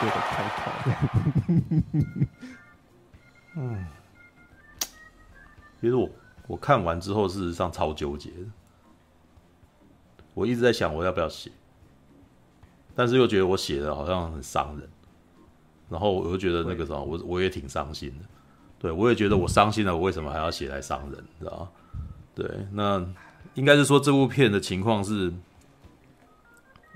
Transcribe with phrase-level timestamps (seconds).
[0.00, 0.62] 界的开头。
[3.56, 3.86] 嗯，
[5.80, 6.08] 其实我
[6.46, 8.46] 我看完之后，事实上超纠结的。
[10.34, 11.50] 我一直在想我要不要写，
[12.94, 14.88] 但是又觉得我写的好像很伤人，
[15.88, 18.24] 然后我又觉得那个什么，我我也挺伤心的。
[18.80, 21.68] 对，我也觉得我伤心了，我为什么还要写来伤人，知道吗？
[22.34, 23.06] 对，那
[23.54, 25.32] 应该是说这部片的情况是，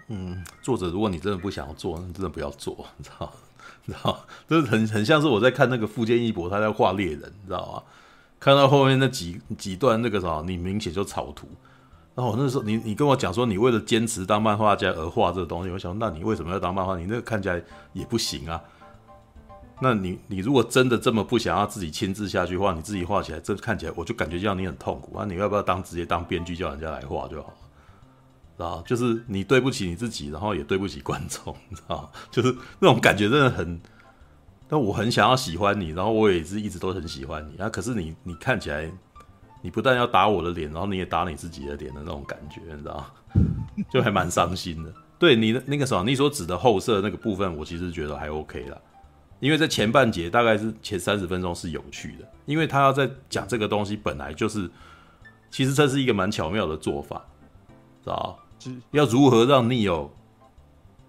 [0.09, 3.33] 嗯，作者如果你真的不想要做，那真的不要做，你知道？
[3.85, 4.19] 你知道？
[4.49, 7.83] 这是很很像是我在看那个富坚义博他在画猎人，你知道吗？
[8.41, 11.47] 看到后面那几几段那个啥，你明显就草图。
[12.15, 16.97] 然后我那时候你你跟我讲说，你为了坚持当漫画家而画这个东西，我想，那你为什么要当漫画？
[16.97, 18.61] 你那个看起来也不行啊。
[19.81, 25.25] 那你你如果真的这么不想要自己亲自下去画，你自己画起来，这看起来我就感觉这样你很痛苦啊。
[25.25, 27.55] 你要不要当直接当编剧叫人家来画就好了？
[28.59, 32.13] 啊，就是你对不起你自己，然后也对不起观众，你知道？
[32.31, 33.81] 就是那种感觉真的很。
[34.69, 37.71] 但我很想要喜欢你，然后我也是一直都很喜欢你啊。
[37.71, 38.91] 可是你你看起来。
[39.61, 43.07] 你不但要打我的脸，然后你也打你自己的脸的那种感觉，你知道吗？
[43.91, 44.95] 就还蛮伤心的。
[45.19, 48.79] 对你的那个什么，你所指的后设那个部分，我其实觉得还 OK 啦。
[49.41, 54.71] 因为在前半节大概是前三十分钟是有趣的，因为他要在讲这个东西，本来就是
[55.51, 57.25] 其实这是一个蛮巧妙的做法，
[58.05, 58.48] 知道吗？
[58.91, 60.09] 要如何让 Neo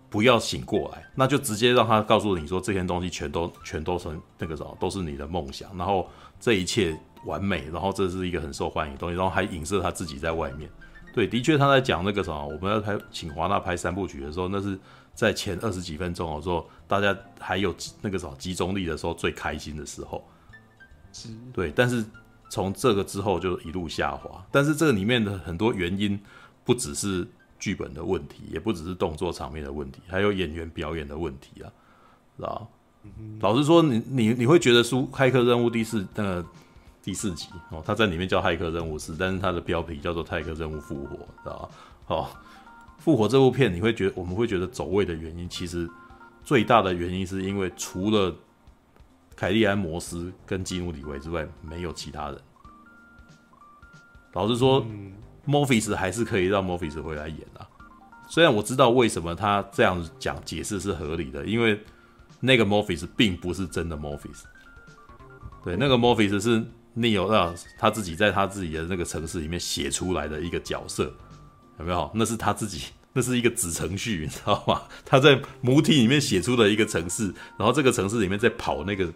[0.09, 6.08] 不要醒过来，那就直接让他告诉你说，这些东西全都全都是那个什么，都是你的梦想，然后
[6.39, 6.97] 这一切。
[7.25, 10.70] 完美，然后这是一个很受欢迎的东西，然后还影射他自己在外面。
[11.14, 14.80] 对，的确他在讲那个什么，我们要拍请华纳拍三部曲的时候，那是
[15.14, 20.23] 在前二十几分钟的时候，大家还有那个什么集中力的时候最开心的时候。
[21.52, 21.73] 对。
[21.75, 22.05] 但是
[22.50, 24.42] 从这个之后就一路下滑。
[24.50, 26.17] 但是这个里面的很多原因，
[26.64, 27.27] 不只是
[27.60, 31.70] 剧本的问题，也不只是动作场面的问题，还有演员表演的问题啊，
[32.38, 32.67] 是吧？
[33.42, 36.45] 老实说，你你你会觉得书《骇客任务》第四那个。
[37.02, 41.70] 第四集哦，他在里面叫《骇客任务四》，但是他的标题叫做《骇客任务复活》，知道吧？
[42.08, 42.28] 哦，
[42.98, 45.89] 复活这部片，你会觉得我们会觉得走位的原因，其实
[46.44, 48.36] 最大的原因是因为除了
[49.33, 52.39] 凯利安·摩斯跟基努·里维之外，没有其他人。
[54.33, 54.89] 老实说，莫
[55.65, 57.67] 菲斯还是可以让莫菲斯回来演啊。
[58.27, 61.80] 虽然我知道为什么他这样讲解释是合理的，因为
[62.39, 64.45] 那个莫菲斯并不是真的莫菲斯，
[65.64, 66.64] 对，那个莫菲斯是。
[66.98, 71.14] Neo 让他自己在他自己的那个城市里面写出来的一个角色，
[71.77, 72.11] 有没有？
[72.15, 74.82] 那是他自己， 那是一个子程序，你知道吗？
[75.05, 79.08] 他在母体里面写出了一个城市，然后这个城市里面在跑那个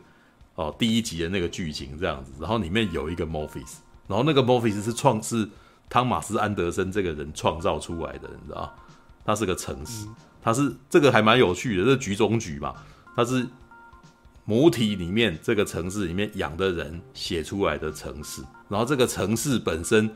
[0.55, 5.49] 哦第一集的那个剧情这样子，然后里面有一个 Morpheus，然后那个 Morpheus 是创是
[5.93, 8.75] 汤马斯安德森这个人创造出来的，你知道？
[9.23, 10.07] 他是个城市，
[10.41, 12.73] 他是这个还蛮有趣的，这局中局嘛，
[13.15, 13.47] 他是。
[14.45, 20.13] 母体里面这个城市里面养的人写出来的城市，然后这个城市本身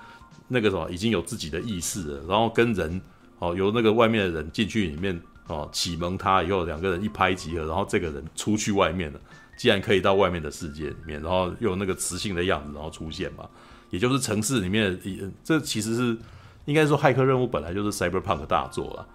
[0.50, 3.02] 那个什么已经有自己的意识了，然后跟人
[3.40, 5.18] 哦由那个外面的人进去里面
[5.48, 9.20] 哦启蒙他以后，两个人一拍即合，然后这个人出去外面了，
[9.58, 13.48] 既然可以到外面的世界里面，然后又有那个磁性的样子，然后出现嘛，
[13.90, 15.00] 也就是城市里面
[15.44, 16.18] 这其实是
[16.66, 19.08] 应该说骇客任务本来就是 cyberpunk 大作了。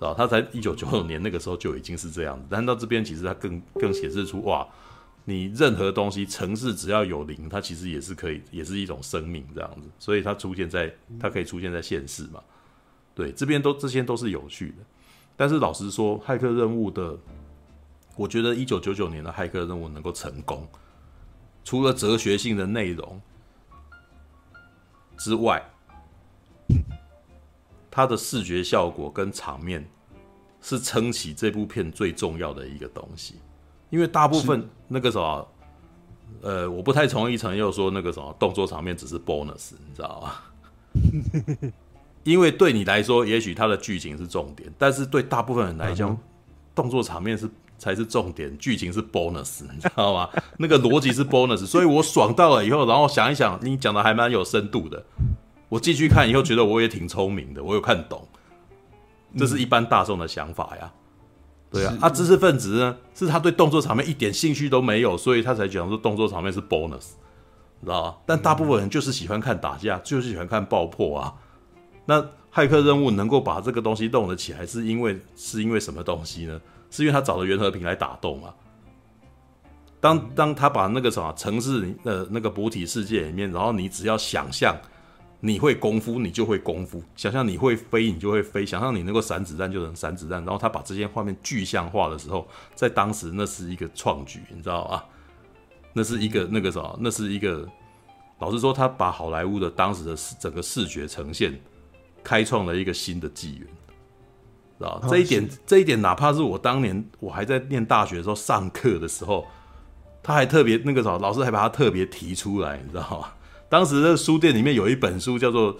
[0.00, 4.64] 啊，他在一九九九年那个时候就已经是这样子，但到这边其实他更更显示出哇，
[5.24, 12.40] 你任何东西城市只要有灵，它其实也是可以，也是一种生命这样子，所以它出现在它可以出现在现世嘛。
[13.12, 14.76] 对，这边都这些都是有趣的，
[15.36, 17.18] 但是老实说，骇客任务的，
[18.14, 20.64] 我觉得一九九九年的骇客任务能够成功，
[21.64, 23.20] 除了哲学性的内容
[25.18, 25.62] 之外。
[27.90, 29.84] 它的视觉效果跟场面
[30.60, 33.40] 是撑起这部片最重要的一个东西，
[33.90, 35.48] 因为大部分那个什么，
[36.42, 41.72] 呃，我不太同意陈佑说那个什么动作场面只是 bonus，你知道吗？
[42.22, 46.16] 因为对你来说，也许它的剧情是重点，但是对大部分人来讲，
[46.76, 50.28] 动作场面是才是重点，剧情是 bonus， 你知道吗？
[50.58, 55.02] 那个逻辑是 bonus，所以我爽到了以后，然后想一想，你讲的还蛮有深度的。
[55.68, 58.26] 我继续看以后，觉得我也挺聪明的，我有看懂，
[59.36, 60.92] 这是一般大众的想法呀。
[61.70, 67.10] 对啊，啊，知识分子呢，是他对动作场面一点兴趣都没有，所以他才讲说动作场面是 bonus，
[67.80, 68.14] 你知道吗？
[68.24, 71.34] 但大部分人就是喜欢看打架，就是喜欢看爆破啊。
[72.06, 76.58] 那骇客任务能够把这个东西弄得起来，是因为是因为什么东西呢？
[76.90, 78.54] 是因为他找了袁和平来打斗嘛？
[80.00, 84.76] 当当他把那个什么城市的那个补体世界里面，然后你只要想象。
[85.40, 90.44] 你会功夫，你就会功夫；想象你会飞，你就会飞；想象你能够闪子弹，就能闪子弹。
[90.44, 92.44] 然后他把这些画面具象化的时候，
[92.74, 95.04] 在当时那是一个创举，你知道吗？
[95.92, 96.98] 那是一个那个什么？
[97.00, 97.64] 那是一个，
[98.40, 101.56] 老实说，他把好莱坞的当时的整个视觉呈现，
[102.24, 103.68] 开创了一个新的纪元，
[104.78, 109.46] 知道这一点，这一点，哪怕是我当年我还在念大学的时候上课的时候，
[110.22, 113.28] 他还特别那个什么，老师还把他特别提出来，你知道吗？
[113.68, 115.74] 当时的书店里面有一本书叫做《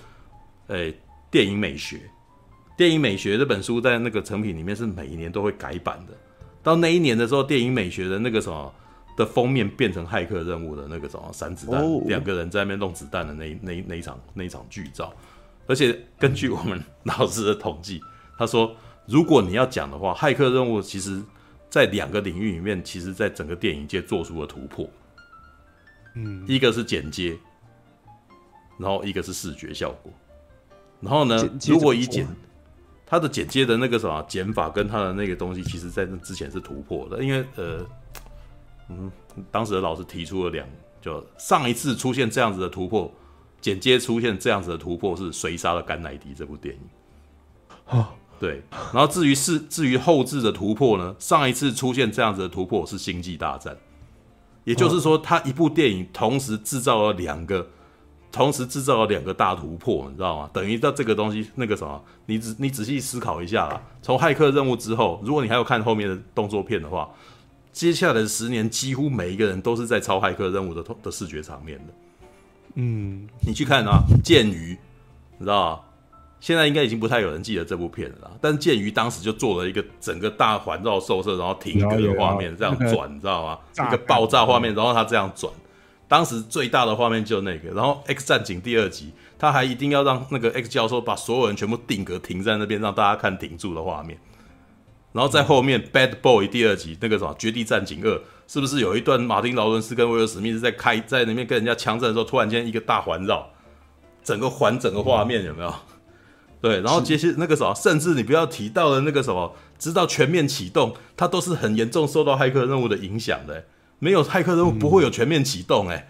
[0.67, 1.01] 诶
[1.31, 1.97] 电影美学》，
[2.77, 6.13] 电影美学这本书在那个成品里面是每一年都会改版的。
[6.63, 8.71] 到那一年的时候，电影美学的那个什么
[9.17, 15.11] 的封面变成骇客任务的那个什么散子弹，两个人在那边弄子弹的那那那一场那一场剧照。
[15.67, 18.01] 而且根据我们老师的统计，
[18.37, 18.77] 他说，
[19.09, 21.21] 如果你要讲的话，骇客任务其实
[21.69, 24.89] 在两个领域里面，其实在整个电影界做出了突破。
[26.15, 27.37] 嗯，一个是剪接。
[28.81, 30.13] 然后一个是视觉效果，
[31.01, 32.25] 然后呢，如果以剪
[33.05, 37.85] 它的剪接的那个什么剪法跟它的那个东西，其实在那之前是突破的，因为呃，
[38.89, 39.11] 嗯，
[39.51, 40.65] 当时的老师提出了两，
[41.01, 43.13] 就上一次出现这样子的突破，
[43.61, 48.63] 剪接出现这样子的突破是《谁杀了甘乃迪》这部电影，啊，对，
[48.93, 53.75] 然后至于是至于后置的突破呢，上一次出现这样子的突破是《星际大战》，
[54.65, 57.69] 也就是说，他一部电影同时制造了两个。
[58.31, 60.51] 同时制造了两个大突破，你知道吗？
[60.53, 63.81] 等于到这个东西，那个什么，你仔你仔细思考一下啦。
[64.03, 67.09] 从骇客任务之后，如果你还有看后面的动作片的话，
[67.73, 71.95] 接下来的十年几乎每一个人都是在抄骇客任务的的视觉场面的。
[72.75, 74.77] 嗯，你去看啊，剑鱼，
[75.39, 75.81] 你知道吗？
[76.41, 78.31] 现在应该已经不太有人记得这部片了啦。
[78.41, 83.59] 但是剑鱼当时就做了一个整个大环绕兽射，然后停格的画面，这样转，你知道吗？
[83.89, 85.53] 一个爆炸画面，然后它这样转。
[86.07, 94.19] 当时最大的画面就那个，然后《X 战警》第二集，他还一定要让那个 X 教授把所有人全部定格停在那边，让大家看停住的画面。
[95.13, 98.11] 然后在后面，《Bad Boy》第二集那个什么《绝地战警二》，
[98.47, 103.47] 是不是有一段马丁劳伦斯跟威尔史密斯在开在那边跟人家枪战的时候，突然间一个大环绕，
[104.23, 105.75] 整个环整个画面有没有？
[106.61, 113.65] 对，然后接下那个什么，甚至你不要提到的那个什么，直到全面启动，它都是很严重受到骇客任务的影响的。
[114.01, 116.09] 没有骇客任务不会有全面启动哎、欸，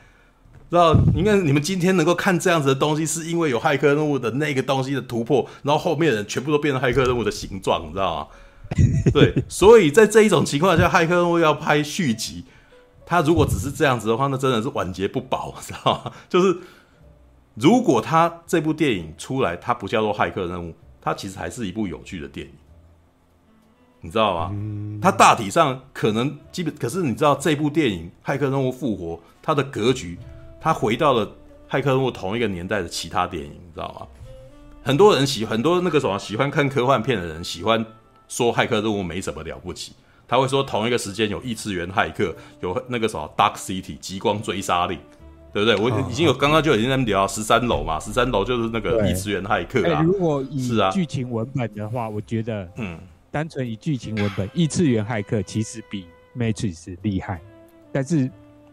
[0.70, 0.94] 知道？
[1.14, 8.26] 应该你们今天能够看这样子的东西，是因为有骇客任务的那个东西的突破，然后后面的人全部都变成骇客任务的形状，你知道吗？
[9.14, 12.44] 对，所以在这一种情况下，骇客任务要拍续集，
[13.06, 16.12] 他如果只是这样子的话，那真的是晚节不保，知道吗？
[16.28, 16.54] 就是
[17.58, 22.52] 如果他这部电影出来，它不叫做骇客任务，它其实还是一部有趣的电影。
[24.00, 24.54] 你知道吗？
[25.02, 30.16] 它大体上可能基本，可是你知道这部电影《骇客任务：复活》它的格局，
[30.60, 31.26] 它回到了
[31.68, 34.06] 《骇客任务》同一个年代的其他电影，你知道吗？
[34.84, 37.84] 很多人喜很多那个什么喜欢看科幻片的人喜欢
[38.28, 39.94] 说《骇客任务》没什么了不起，
[40.28, 44.96] 他会说同一个时间有异次元骇客，有那个什么 Dark City 极光追杀令，
[45.64, 46.00] 对不对？
[46.02, 50.02] 我已经有刚刚就已经在聊十三楼嘛，十三楼就是那个异次元骇客啊。
[50.02, 52.98] 如果以剧情文本的话，我觉得嗯。
[53.30, 57.38] 单纯以剧情文本，异次元骇客其实比 Matrix 厉害，
[57.92, 58.28] 但是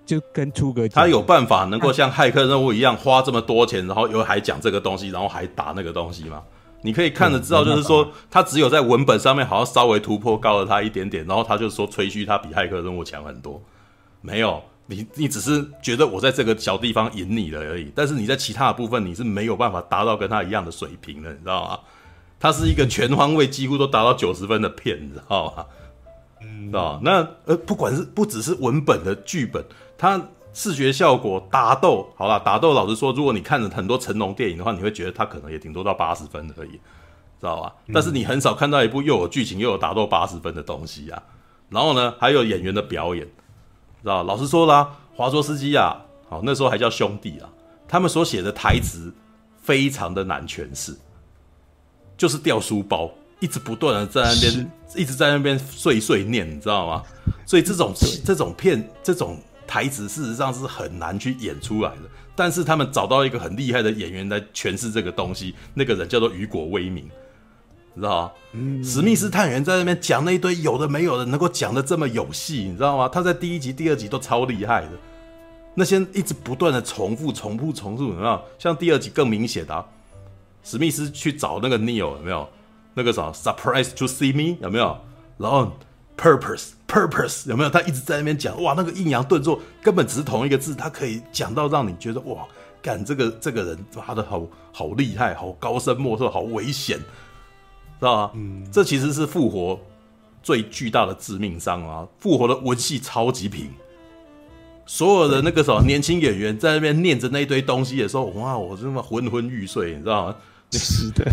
[0.06, 6.42] 就跟出格，他有办法能够像骇客任务一样花这么多钱，然后又还讲这个东西，然后还打那个东西吗？
[6.84, 13.62] 你可以看得知道，就是说他只有在文本上面好像稍微突破高了他一点点，然后他就说吹嘘他比骇客任务强很多。
[14.22, 21.80] 没有，你你只是觉得我在这个小地方赢你了而已，但是你在其他的部分你是没有办法达到跟他一样的水平的，你知道吗？
[22.40, 25.66] 他是一个全方位几乎都达到九十分的片，你知道吗？
[26.42, 29.64] 嗯，知道那呃，不管是不只是文本的剧本，
[29.98, 30.22] 它
[30.54, 36.80] 视觉效果、打斗，好啦，打斗老实说，如果你看了很多成龙电影的话，你会觉得它可能也顶多到八十分而已，知
[37.42, 37.74] 道吧？
[37.94, 41.24] 但是你很少看到一部又有剧情又有打斗八十分的东西啊。
[41.70, 43.28] 然后呢，还有演员的表演，
[44.06, 44.24] 知道？
[44.24, 47.50] 老实说啦，华卓斯基啊，好，那时候还叫兄弟啊，
[47.88, 49.12] 他们所写的台词
[49.62, 50.96] 非常的难诠释。
[52.18, 57.04] 就是掉书包，一直不断的在那边，一直在那边碎碎念，你知道吗？
[57.46, 57.94] 所以这种
[58.24, 62.04] 这种片，这种台词，事实上是很难去演出来的。
[62.34, 67.10] 但是他们找到一个很厉害的演员来诠释这个东西，那个人叫做雨果·威明，
[67.96, 68.32] 你知道吗？
[68.52, 73.10] 嗯，史密斯探员在那边讲那一堆有的没有的，能够讲的这么有戏，你知道吗？
[73.10, 74.90] 他在第一集、第二集都超厉害的，
[75.74, 78.42] 那些一直不断的重复、重复、重复，有没有？
[78.60, 79.86] 像第二集更明显的啊。
[80.64, 82.48] 史密斯去找那个 Neo 有没有？
[82.94, 84.98] 那个啥 Surprise to see me 有没有？
[85.38, 85.72] 然后
[86.18, 87.70] Purpose Purpose 有没有？
[87.70, 92.46] 他一直在那边讲哇，那个抑扬顿挫根本只是同一个字，他可以讲到让你觉得哇，
[92.82, 97.00] 干这个这个人妈的好好厉害，好高深莫测，好危险，
[98.06, 98.32] 知道吗？
[98.36, 99.80] 嗯，这其实是复活
[100.44, 102.08] 最巨大的致命伤啊！
[102.20, 103.70] 复活的文戏超级平，
[104.86, 110.36] 所有的那个什么年轻演员在那边念着那一堆东西的时候，哇，我真的昏昏欲睡，你知道吗？
[110.72, 111.32] 是的。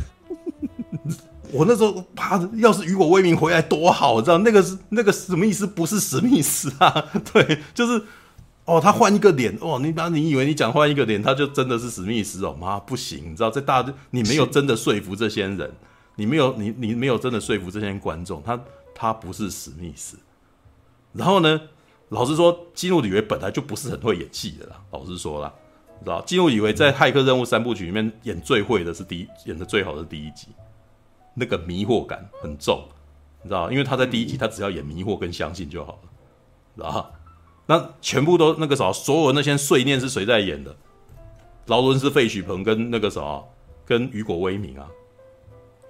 [1.53, 7.05] 我那时候怕，要是雨果威明回来多好，知道那个是那个史密斯不是史密斯啊？
[7.31, 8.03] 对，就是
[8.65, 12.57] 哦，他换一个脸哦，你把你以为你讲换一个脸，他就真的是史密斯哦？
[12.59, 15.71] 妈不行，你知道在大你没有真的说服这些人，
[16.15, 18.61] 你没有你你没有真的说服这些观众，他
[18.95, 20.19] 他不是史密斯。
[21.13, 21.61] 然后呢，
[22.09, 24.81] 老实说，基努里维本来就不是很会演戏的啦。
[24.91, 25.53] 老实说啦，
[25.99, 30.49] 你知道基努里维在《骇客任务》三部曲里面演最会的是第一，演的最好的是第一集。
[31.35, 32.87] 那个迷惑感很重，
[33.43, 36.09] 你知道，因为他在第一集，他只要演迷惑跟相信就好了，
[36.77, 37.13] 知道？
[37.65, 40.77] 那全部都那个啥，所有那些碎念是谁在演的？
[41.67, 43.43] 劳伦斯费许鹏跟那个啥，
[43.87, 44.87] 跟雨果威明啊，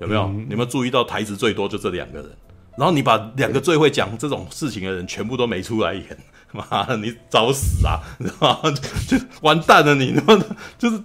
[0.03, 0.23] 有没有？
[0.25, 2.31] 嗯、你有没有注意到台词最多就这两个人？
[2.77, 6.19] 然后你把两个最会讲这种事情的人全部都没出来演，
[6.53, 8.01] 妈的，你找死啊！
[8.19, 8.71] 你知道吗？
[9.07, 10.99] 就，就完蛋了，你他妈的就是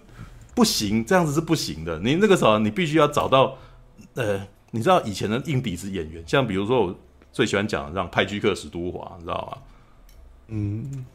[0.56, 2.00] 不行，这样子是不行的。
[2.00, 3.58] 你那个时候，你必须要找到。
[4.14, 7.00] 呃，你知道以前的硬底子演员，像比如说我
[7.34, 9.58] 最喜欢讲的像派居克史都华，你知道吗？
[10.48, 11.06] 嗯，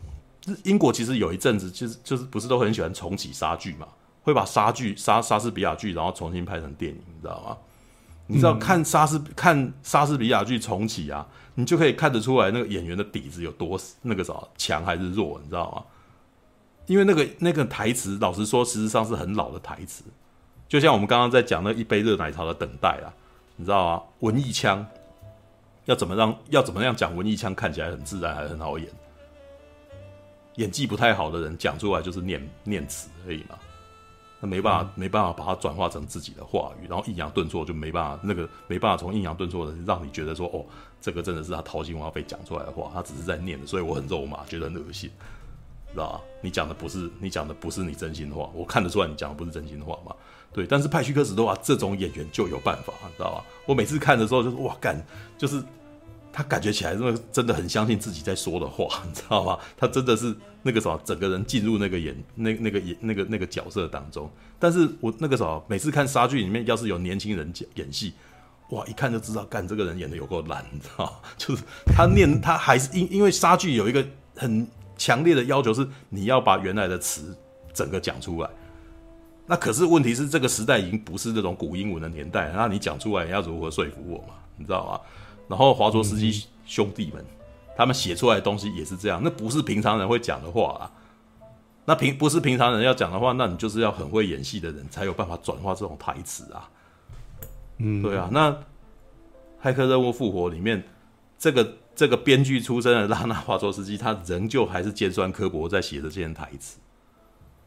[0.64, 3.88] 英国其实有一阵子，其实就是不是都很喜欢重启莎剧嘛，
[4.22, 7.56] 会把莎剧、莎莎士比亚剧，然后重新拍成电影，你知道吗？
[8.32, 15.84] 你知道看莎士看莎士比亚剧重启啊，你就可以看得出来那个演员的底子有多那个啥强还是弱，你知道吗？
[16.86, 20.02] 因为那个那个台词，老实说，实际上是很老的台词。
[20.66, 23.12] 就像我们刚刚在讲那一杯热奶茶的等待啊，
[23.56, 24.02] 你知道吗？
[24.20, 24.84] 文艺腔
[25.84, 28.88] 要怎么让要怎么样讲文艺腔看起来很自然还很好演？
[30.56, 33.58] 演技不太好的人讲出来就是念念词而已嘛，
[34.42, 40.66] 那没办法、嗯、没办法把它转化成自己的话语，然后抑扬顿挫就没办法那个没办法从抑扬顿挫的让你觉得说哦，
[41.00, 45.08] 这个真的是他掏心挖肺讲出来的话，他只是在念的，所以我很肉麻，觉得很恶心，
[45.92, 46.20] 知道吧？
[46.42, 50.14] 你讲的不是你讲的不是你真心话，我看得出来你讲的不是真心话嘛。
[50.52, 53.44] 对，但是派屈克史的话这种演员就有办法，你知道吧？
[53.64, 55.00] 我每次看的时候就是哇干，
[55.38, 55.62] 就是
[56.32, 59.58] 他感觉起来真的真的很相信自己在说的话， 你知道吗？
[59.76, 64.30] 他真的是那个什么，整个人进入那个演那那个演那个那个角色当中。
[64.58, 68.14] 但是我那个时候每次看莎剧里面，要是有年轻人演戏，
[68.70, 71.12] 哇，一看就知道干这个人演的有够烂，你知道吗？
[71.36, 74.02] 就是他念他还是因因为莎剧有一个
[74.36, 77.36] 很强烈的要求，是你要把原来的词
[77.74, 78.48] 整个讲出来。
[79.44, 84.34] 那可是问题是，这个时代已经不是这种古英文的年代，那你讲出来你要如何说服我嘛？
[84.56, 85.00] 你知道吗？
[85.52, 87.22] 然后华卓斯基兄弟们，
[87.76, 90.90] 他们写出来的东西也是这样，那不是平常人会讲的话啊。
[91.84, 96.70] 那平不是平常人要讲的话，那你就是要很会演戏的人才有办法转化这种台词啊。
[97.76, 98.30] 嗯，对啊。
[98.32, 98.50] 那
[99.62, 100.82] 《骇客任务：复活》里面，
[101.38, 106.78] 这个这个编剧出身的拉纳华卓斯基，他仍旧还是尖酸刻薄在写着这些台词，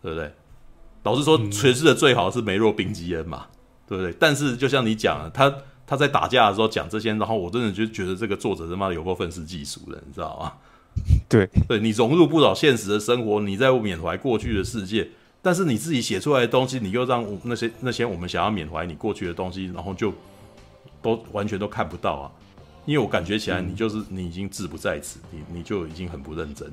[0.01, 0.33] 对不对？
[1.03, 3.45] 老实说，诠释的最好是梅洛宾基恩嘛，
[3.85, 4.11] 对不对？
[4.19, 5.53] 但是就像你讲了，他
[5.87, 10.51] 他在打架的时候讲这些，然后我真的就觉得这个作者他妈的有过愤世嫉俗的，你知道吗？
[11.27, 15.07] 对对，你融入不了现实的生活，你在缅怀过去的世界，
[15.41, 20.13] 但是你自己写出来的东西，你又让那些那些我们想要缅怀你过去的东西，然后就
[21.01, 22.31] 都完全都看不到啊！
[22.85, 26.71] 因为我感觉起来，你就是你已经志不在此，你你就已经很不认真。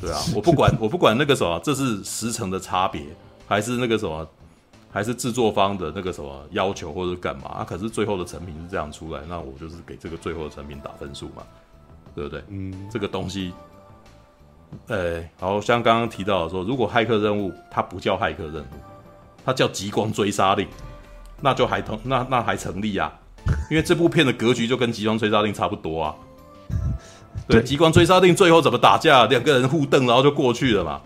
[0.00, 3.02] 对啊，我不管，我不管那个什么，这是时程的差别，
[3.46, 4.26] 还是那个什么，
[4.92, 7.48] 还是制作方的那个什么要求，或者干嘛？
[7.48, 11.42] 啊，可是最后的成品是这样出来，那我就是给这个最后的成品打分数嘛，
[12.14, 12.44] 对不对？
[12.48, 13.54] 嗯，这个东西，
[14.88, 18.76] 呃，好像刚刚提到的说，如果骇客任务它不叫骇客任务，
[19.44, 20.68] 它叫极光追杀令，
[21.40, 23.10] 那就还同那那还成立啊，
[23.70, 26.14] 因为这部片的格局就跟极光追杀令差不多啊。
[27.48, 29.24] 对，极光追杀令最后怎么打架？
[29.26, 31.00] 两个人互瞪，然后就过去了嘛，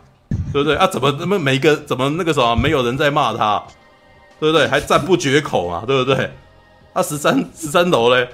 [0.52, 0.86] 对不对啊？
[0.86, 3.62] 怎么那么每个怎么那个什么没有人在骂他，
[4.40, 4.66] 对不对？
[4.68, 6.30] 还赞不绝口啊，对不对？
[6.92, 8.28] 啊，十三十三楼嘞，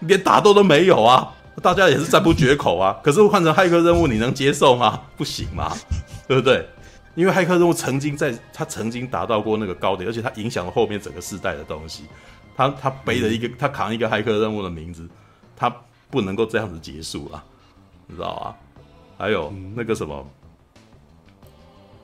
[0.00, 2.98] 连打斗都没有啊，大家也是赞不绝口啊。
[3.02, 5.00] 可是换成骇客任务，你能接受吗？
[5.16, 5.72] 不行嘛，
[6.26, 6.66] 对不对？
[7.14, 12.04] 因为骇客任务曾经在他曾经达到过那个高点，而且他影响了后面整个世代的东西。
[12.56, 15.08] 他他背了一个，他扛一个骇客任务的名字，
[15.56, 15.72] 他。
[16.12, 17.40] 不能够这样子结束啊，
[18.08, 18.82] 你知道吗？
[19.16, 20.28] 还有那个什么，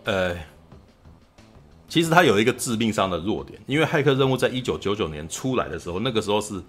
[0.07, 0.35] 呃，
[1.89, 6.63] 其实它有一个致命伤的弱点，因为骇客任务在一九九九年出来的时候，那个时候是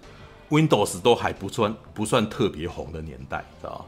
[0.50, 3.84] Windows 都还不算不算特别红的年代，知道吗？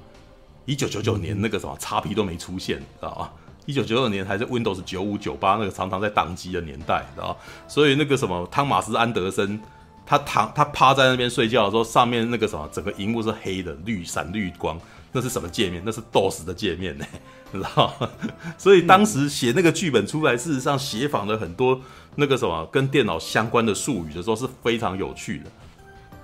[0.66, 3.30] 一九九九年那个什么 XP 都没出现，知道吗？
[3.66, 7.36] 一九九二年还是 Windows 九五九八那个常常在宕机的年代，知道？
[7.66, 9.60] 所以那个什么汤马斯安德森，
[10.06, 14.80] 他躺他趴在那边睡觉的时候，上面那个什么整个荧幕是黑的，绿闪绿光，
[15.12, 15.82] 那是什么界面？
[15.84, 17.04] 那是 DOS 的界面呢，
[17.52, 17.92] 你知道？
[18.56, 21.80] 所以当时写那个剧本出来，事实上写仿了很多
[22.16, 25.44] 那个什么跟电脑相关的术语的时候是非常有趣的。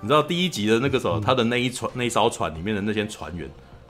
[0.01, 3.49] 你知道第一集的那个时候，他的那一船那一艘船里面的那些船员。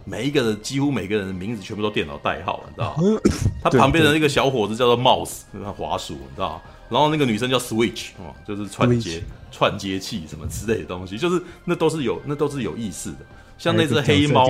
[0.10, 3.20] 每一个人几乎每个人的名字全部都电脑代号，你知道吗？
[3.62, 6.62] 他旁边的那个小伙子叫做 Mouse，那个滑鼠，你知道吗？
[6.88, 13.18] 然后那个女生叫 Switch，哦，就是串接串接器什么之类的东西，就是那都是有那都是有意思的。
[13.58, 14.48] 像那只黑猫，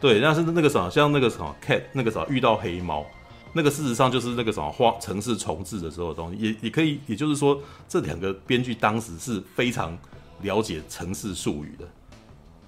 [0.00, 3.04] 对，那是那个什么，像那个什么 Cat，那个什么遇到黑猫，
[3.52, 9.96] 那个事实上就是那个什么花城市重置的时候的东西，也也可以，也就是说这两个编剧当时是非常
[10.42, 11.84] 了解城市术语的，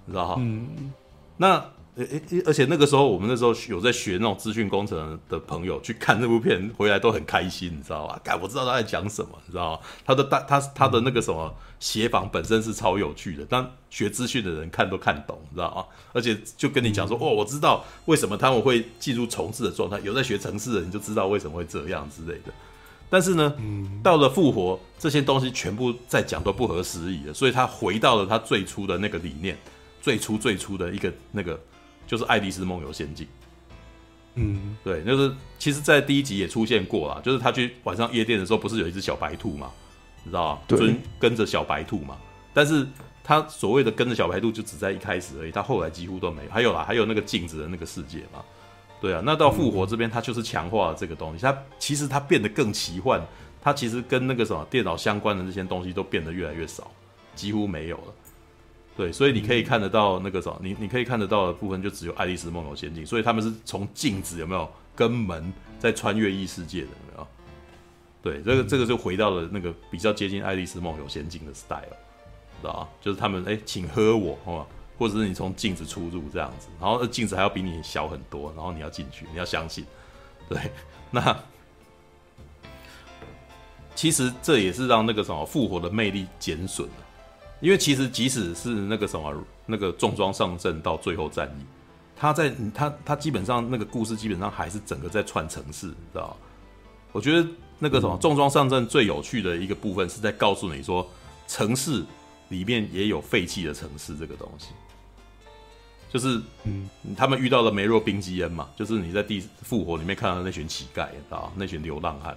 [0.05, 0.37] 你知道哈？
[0.39, 0.93] 嗯，
[1.37, 1.65] 那。
[1.97, 8.19] 诶诶，而且那个时候，我们那时候有在学那种资讯工程的朋友去看这部片，回来都很开心，你知道吧？
[8.25, 9.79] 哎，我知道他在讲什么，你知道吗？
[10.03, 15.85] 他的大他他的那个什么协访本身是超有趣的，但学资讯的人看都看懂，你知道吗？
[16.15, 20.01] 而且就跟你讲说，哦，我知道为什么他们会进入重置的状态。
[20.01, 22.53] 有在学城市的人就知道为什么会这样之类的。
[23.11, 23.55] 但是呢，
[24.03, 29.59] 到了复活，这些东西全部在讲都不合时宜了，所以他回到了他最初的那个理念，
[30.01, 31.61] 最初最初的一个那个。
[32.13, 33.27] 就是《爱丽丝梦游仙境》，
[34.35, 39.71] 嗯，对，就是其实，在第一集也出现过啦，就是他去晚上夜店的时候，不是有一只小白兔嘛，
[40.23, 40.61] 你知道吗？
[40.69, 42.19] 对，跟着小白兔嘛。
[42.53, 42.87] 但是
[43.25, 46.51] 他所谓的跟着小白兔，就只在一开始而已，他后来几乎都没有。
[46.51, 48.45] 还有啦，还有那个镜子的那个世界嘛，
[49.01, 49.23] 对啊。
[49.25, 53.27] 那到复活这边，他就是强化了这个东西，他其实他变得更奇幻，
[53.63, 56.91] 他其实跟那个什么电脑相关的这些东西都变得越来越少，
[57.35, 58.15] 几乎没有了。
[58.97, 67.27] 对，所以你可以看得到那个什么，你你可以看得到的部分就只有《爱丽丝梦游仙境》，所以他们是从镜子有没有跟门在穿越异世界的有没有？
[68.23, 71.81] 对，这个这个就回到了那个比较接近《爱丽丝梦游仙境》的 style，
[72.61, 72.89] 知道？
[73.01, 74.67] 就是他们哎，请喝我，好吗，
[74.99, 79.85] 或者是你从镜子出入这样子，然后镜子还要比你小很多，然后你要进去，你要相信，
[80.49, 80.71] 对，
[81.11, 81.37] 那
[83.95, 87.02] 其实这也是让那个什么复活的魅力减损了。
[87.63, 89.33] 因为其实即使是那个什么
[89.67, 91.65] 那个重装上阵到最后战役，
[92.17, 96.37] 他在他他基本上那个故事基本上还是整个在串城市，你知道？
[97.13, 97.49] 我觉得
[97.79, 101.09] 那个什么重装上阵最有趣的一个部分是在告诉你说，
[101.47, 102.03] 城市
[102.49, 104.71] 里面也有废弃的城市这个东西，
[106.11, 111.53] 就是嗯，他们遇到了梅若冰基恩嘛，就是你在第复活里面看到的那群乞丐，你知道？
[111.55, 112.37] 那群流浪汉，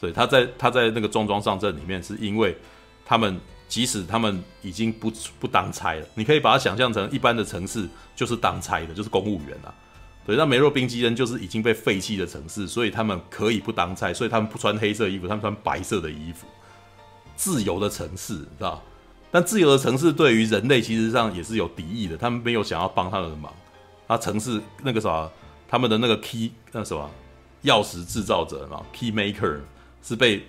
[0.00, 2.56] 所以他在他在那个重装上阵里面是因为
[3.04, 3.40] 他们。
[3.68, 9.74] 即使他们已经不不当差了，你可以把它想象成一般的城市就是当差的，就是公务员啊。
[10.24, 16.46] 对，那梅洛宾基恩就是已经被废弃的城市，所以他们可以不当差，所以他们不穿黑色衣服，他们穿白色的衣服，
[17.36, 18.82] 自由的城市，知道？
[19.30, 23.52] 但自由的城市对于人类其实上也是有敌意的，他们没有想要帮他们的忙。
[24.06, 25.28] 啊，城市那个啥，
[25.68, 27.10] 他们的那个 key 那什么
[27.64, 29.58] 钥匙制造者嘛，key maker
[30.02, 30.44] 是被。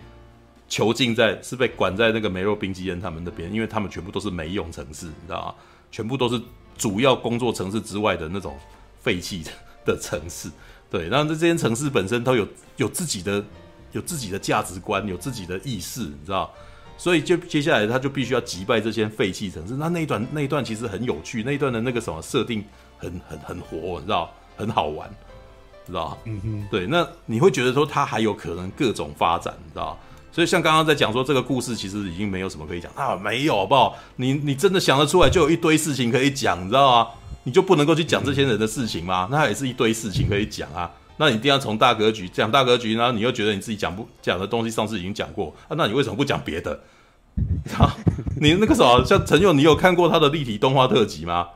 [0.67, 5.55] 囚禁在是被管在那个梅洛冰基恩他们那边，因为他们全部都是没用城市，你知道吗？
[5.91, 6.41] 全部都是
[6.77, 8.57] 主要工作城市之外的那种
[9.01, 9.51] 废弃的
[9.93, 10.49] 的程式。
[10.89, 13.43] 对，然后这这些城市本身都有有自己的
[13.91, 16.53] 有自己的价值观，有自己的意识，你知道？
[16.97, 19.75] 所以就接下来他就必须要击败这些废弃城市。
[19.75, 22.63] 那那一段那一段其实很有趣，那一段的那个什么设定
[22.97, 24.33] 很很很活，你知道？
[24.57, 25.07] 很好玩，
[25.85, 26.17] 知道？
[26.25, 29.97] 嗯哼，对，那你会觉得说他还有可能各种发展，你知道？
[30.37, 33.97] 所以像刚刚在讲说这个故事其实已经没有什么可以讲啊，没有好不好？
[34.17, 37.09] 你你真的想得出来就有一堆事情可以讲，你知道吗？
[37.45, 39.27] 你就不能够去讲这些人的事情吗？
[39.31, 40.91] 那也是一堆事情可以讲啊。
[41.17, 46.79] 那你一定要从大格局讲大格局，然后你又觉得你自己讲不讲的东西上次已经讲过啊，那你为什么不讲别的？
[47.75, 47.97] 啊，
[48.39, 51.47] 你那个时候像陈勇，你有看过他的立体动画特辑吗？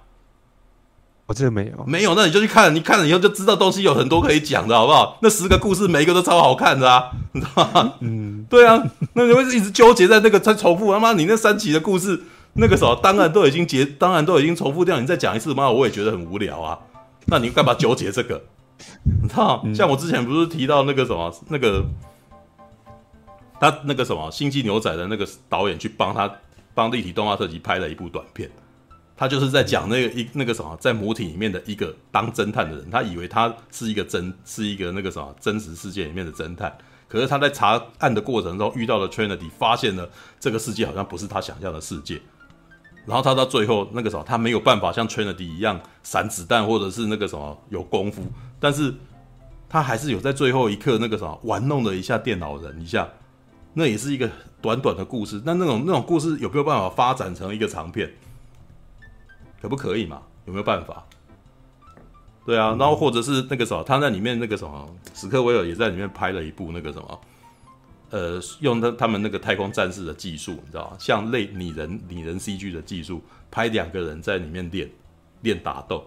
[1.32, 5.18] 我这个没有，没有，那你就去看，你看了以后就知道东西有很多可以讲的，好不好？
[5.22, 7.94] 那十个故事每一个都超好看的啊，你知道吗？
[8.02, 12.22] 嗯， 对啊，那你会一直纠结在那个在重复，他妈你那三集的故事，
[12.56, 16.78] 那个时候当然都已经结，当然都已经重复掉，你再讲一次，妈我也觉得很无聊啊。
[17.28, 18.42] 那你干嘛纠结这个？
[19.22, 21.86] 你知道，像我之前不是提到那个什么，那个
[23.58, 26.30] 他那个什么《星际牛仔》的那个导演去帮他
[26.74, 28.50] 帮立体动画特辑拍了一部短片。
[29.22, 36.76] 他就是在讲那个一那个什么，在母体里面的一个当侦探的人，他以为他是一个真，是一个那个什么真实世界里面的侦探，
[37.08, 42.20] 可是他在查案的过程中遇到了 Trinity，发现了这个世界好像不是他想象的世界，
[43.06, 48.24] 然后他到最后那个什么，他没有办法像 Trinity 一样闪子弹或者是那个什么有功夫，
[48.60, 48.92] 但是
[49.70, 53.08] 他还是有在最后一刻那个什么玩弄了一下电脑人一下，
[53.76, 54.28] 那也是一个
[54.64, 55.40] 短短的故事。
[55.46, 58.12] 那那种那种故事有没有办法发展成一个长片？
[59.62, 60.22] 可不可以嘛？
[60.46, 61.06] 有没有办法？
[62.44, 67.22] 对啊，然后或者是那个什么，他在里面那个什么，史克威尔也在里面拍了一部那个什么，
[68.10, 70.98] 呃，用他他们那个太空战士的技术，你知道吗？
[71.00, 73.22] 像类拟人拟人 CG 的技术，
[73.52, 74.90] 拍两个人在里面练
[75.42, 76.04] 练打斗，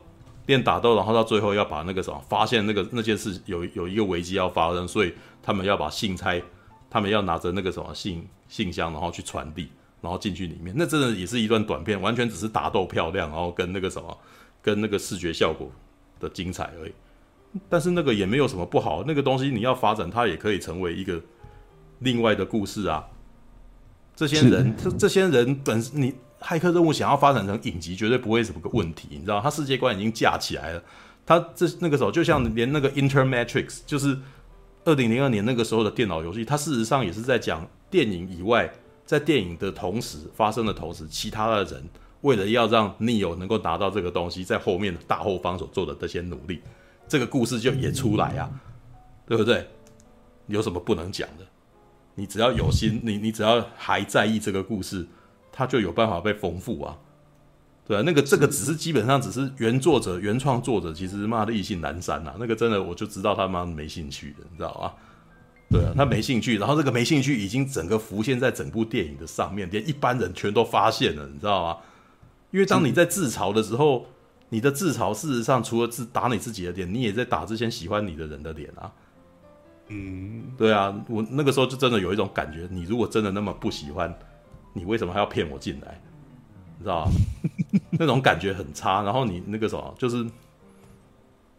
[0.47, 6.43] 练打斗，然后到最后要把那个什么发现那个那件事有有一个危机要发生，所以他们要把信差，
[6.91, 9.69] 他们要拿着那个什么信信箱，然后去传递，
[10.05, 14.17] 然后进去里面，那真的也是一段短片，完全只是打斗漂亮，然后跟那个什么
[14.63, 15.69] 跟那个视觉效果。
[16.21, 16.93] 的精彩而已，
[17.69, 19.03] 但是那个也没有什么不好。
[19.05, 21.21] 那个东西你要发展，它也可以成为一个
[21.99, 23.05] 另外的故事啊。
[24.15, 29.09] 这些人，这这些人本，你骇客任务想要发展成影集，绝对不会是什么个问题。
[29.11, 30.83] 你知道，他世界观已经架起来了。
[31.27, 34.17] 他这那个时候，就像连那个 Intermatrix，就是
[34.85, 38.73] 二零零二年那个时候的电脑游戏，它事实上也是在讲电影以外，
[39.05, 41.83] 在电影的同时发生的同时，其他的人。
[42.23, 46.63] 为了要让 Neo 能够拿到这个东西，在后面大后方所做的这些努力，
[47.07, 48.51] 这个故事就也出来啊，
[49.27, 49.69] 对不对？
[50.47, 51.45] 有什么不能讲的？
[52.15, 55.07] 你只要有心，你你只要还在意这个故事，
[55.53, 56.97] 它就有办法被丰富啊，
[57.87, 64.95] 对啊，那个这个只是基本上只是原作者、原创作者，其实骂的意兴阑珊啊，那个真的我就知道他妈没兴趣的，你知道啊？
[65.71, 71.79] 对啊，他没兴趣，然后这个没兴趣已经整个浮现在整部电影的上面，连一般人全都发现了，你知道吗？
[72.51, 74.07] 因为当你在自嘲的时候，
[74.51, 78.93] 你的自嘲事实上除了自打你自己的脸，你也在打之前喜欢你的人的脸啊。
[79.89, 84.17] 嗯，对啊，我那个时候就真的有一种感觉，你如果真的那么不喜欢，
[84.73, 86.01] 你为什么还要骗我进来？
[86.79, 87.13] 你知道吗？
[87.91, 89.03] 那种感觉很差。
[89.03, 90.25] 然后你那个什么，就是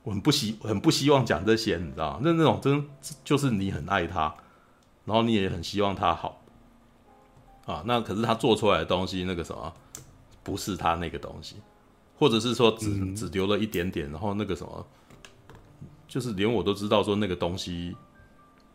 [0.06, 2.20] 我很不希很不希望讲这些，你知道吗？
[2.24, 2.88] 那那种真
[3.26, 4.34] 就是你很爱他，
[5.04, 6.42] 然后你也很希望他好
[7.66, 7.84] 啊。
[7.86, 9.74] 那可是他做出来的东西，那个什么。
[10.44, 11.56] 不是他那个东西，
[12.20, 14.86] 或者是说只只留了一点点，然后那个什么，
[16.08, 17.98] 就是连我都知道说那个东西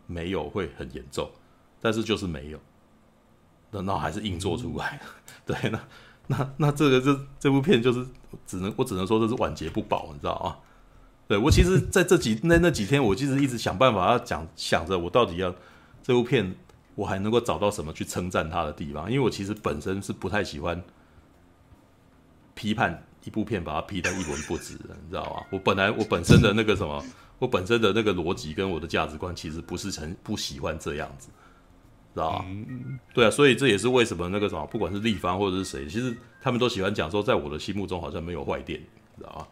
[0.05, 1.31] 没有会很严重，
[1.79, 2.59] 但是就是没有，
[3.71, 5.01] 然后还是硬做出来，
[5.47, 5.79] 对，那
[6.27, 8.05] 那那这个这这部片就是
[8.45, 10.57] 只能我只能说这是晚节不保，你知道吗？
[11.27, 15.53] 对，我其实在这几那那几天，我其实一直想办法要讲想着我到底要
[16.03, 16.55] 这部片
[16.95, 20.81] 我还能够找到什么去称赞它的地方，因为我其实本身是不太喜欢。
[22.53, 25.43] 批判一部片，把它批得一文不值的，你知道吗？
[25.49, 27.03] 我本来我本身的那个什么，
[27.39, 31.29] 我本身的那个逻辑跟我的价值观，其实不是很不喜欢这样子，
[32.13, 32.45] 知道吗？
[33.15, 38.85] 对啊，所以这也是为什么那个什么，不管是立方或者是谁，其实他们都喜欢讲说，在我的心目中好像没有坏电影，
[39.17, 39.47] 知道吗？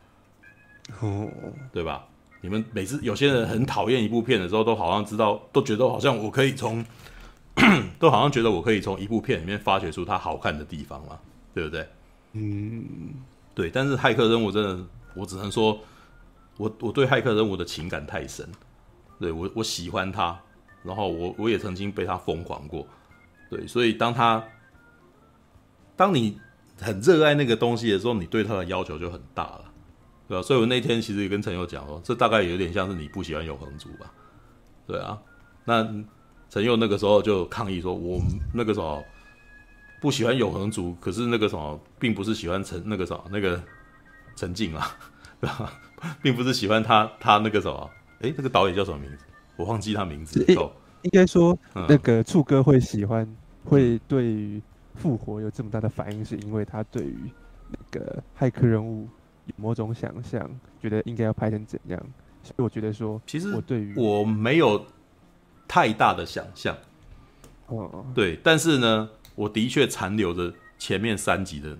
[1.02, 1.30] 哦，
[1.72, 2.06] 对吧？
[2.42, 6.86] 你们每次有些人很讨厌一部片的时候，都好像知道，都觉得好像我可以从，
[8.00, 11.20] 都好像觉得我可以从一部片里面发掘出它好看的地方嘛，
[11.54, 11.88] 对不对？
[12.34, 12.86] 嗯，
[13.54, 15.80] 对，但是骇客任务真的，我只能说，
[16.58, 18.48] 我我对骇客任务的情感太深，
[19.20, 20.40] 对，我我喜欢他，
[20.84, 22.88] 然后我我也曾经被他疯狂过，
[23.50, 24.42] 对，所以当他，
[25.98, 26.40] 当你
[26.80, 29.66] 很热爱那个东西的时候，你对他的要求就很大了，
[30.30, 30.42] 对啊？
[30.42, 34.10] 所以我那天其实也跟陈佑讲说，这大概有点像是你不喜欢永恒族吧，
[34.88, 35.20] 对啊，
[35.66, 35.84] 那
[36.50, 38.22] 陈佑那个时候就抗议说，我
[38.54, 39.04] 那个时候。
[40.02, 43.62] 不喜欢永恒族，可是那个什么，并不是喜欢陈那个什么那个
[44.34, 44.98] 陈静啊，
[45.42, 45.74] 对吧？
[46.22, 47.90] 并不是喜欢他他那个什么，
[48.22, 49.26] 哎，那个导演叫什么名字？
[49.58, 50.42] 我忘记他名字。
[50.56, 53.28] 哦，应该说那个柱哥会喜欢，
[53.66, 54.62] 会对于
[54.96, 57.30] 复活有这么大的反应，是因为他对于
[57.70, 59.06] 那个骇客任务
[59.50, 60.50] 有某种想象，
[60.82, 62.00] 觉得应该要拍成怎样。
[62.44, 64.86] 所以我觉得说，其实我对于我没有
[65.68, 66.78] 太大的想象。
[67.68, 69.10] 哦，对，但是呢。
[69.36, 71.78] 我的确残留着前面三集的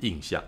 [0.00, 0.42] 印象，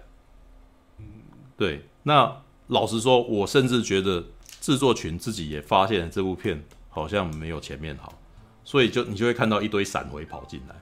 [1.54, 1.84] 对。
[2.04, 2.34] 那
[2.68, 4.24] 老实说，我甚至觉得
[4.58, 8.18] 制作群自己也发现这部片好像没有前面好，
[8.64, 10.76] 所以就你就会看到一堆闪回跑进来，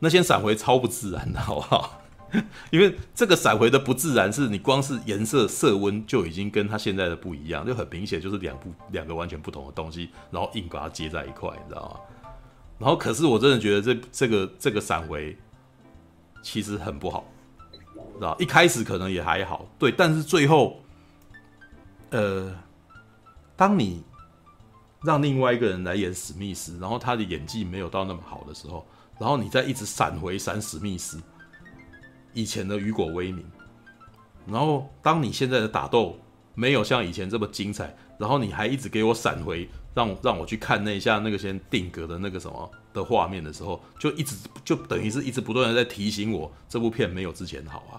[0.00, 1.97] 那些闪回超不自然的，好不好？
[2.70, 12.00] 因为这个闪回的不自然，是你光是颜色、色温就已经跟它现在的不一样，就很明显就是两部两个完全不同的东西，然后硬把它接在一块，你知道吗？
[12.78, 15.36] 然后，可是我真的觉得这这个这个闪回
[16.42, 17.24] 其实很不好，
[18.14, 18.36] 知道？
[18.38, 20.80] 一开始可能也还好，对，但是最后，
[22.10, 22.54] 呃，
[23.56, 24.04] 当你
[25.02, 28.86] 让另外一个人来演史密斯，然后他的演技没有到那么好的时候，
[29.18, 31.20] 然后你再一直闪回闪史密斯
[32.38, 33.44] 以前的雨果威名，
[34.46, 36.16] 然后当你现在的打斗
[36.54, 47.98] 没有像以前这么精彩，然后你还一直给我闪回，让让我去看那一下那个先定格的那个什么的画面的时候，就一直就等于是一直不断的在提醒我这部片没有之前好啊。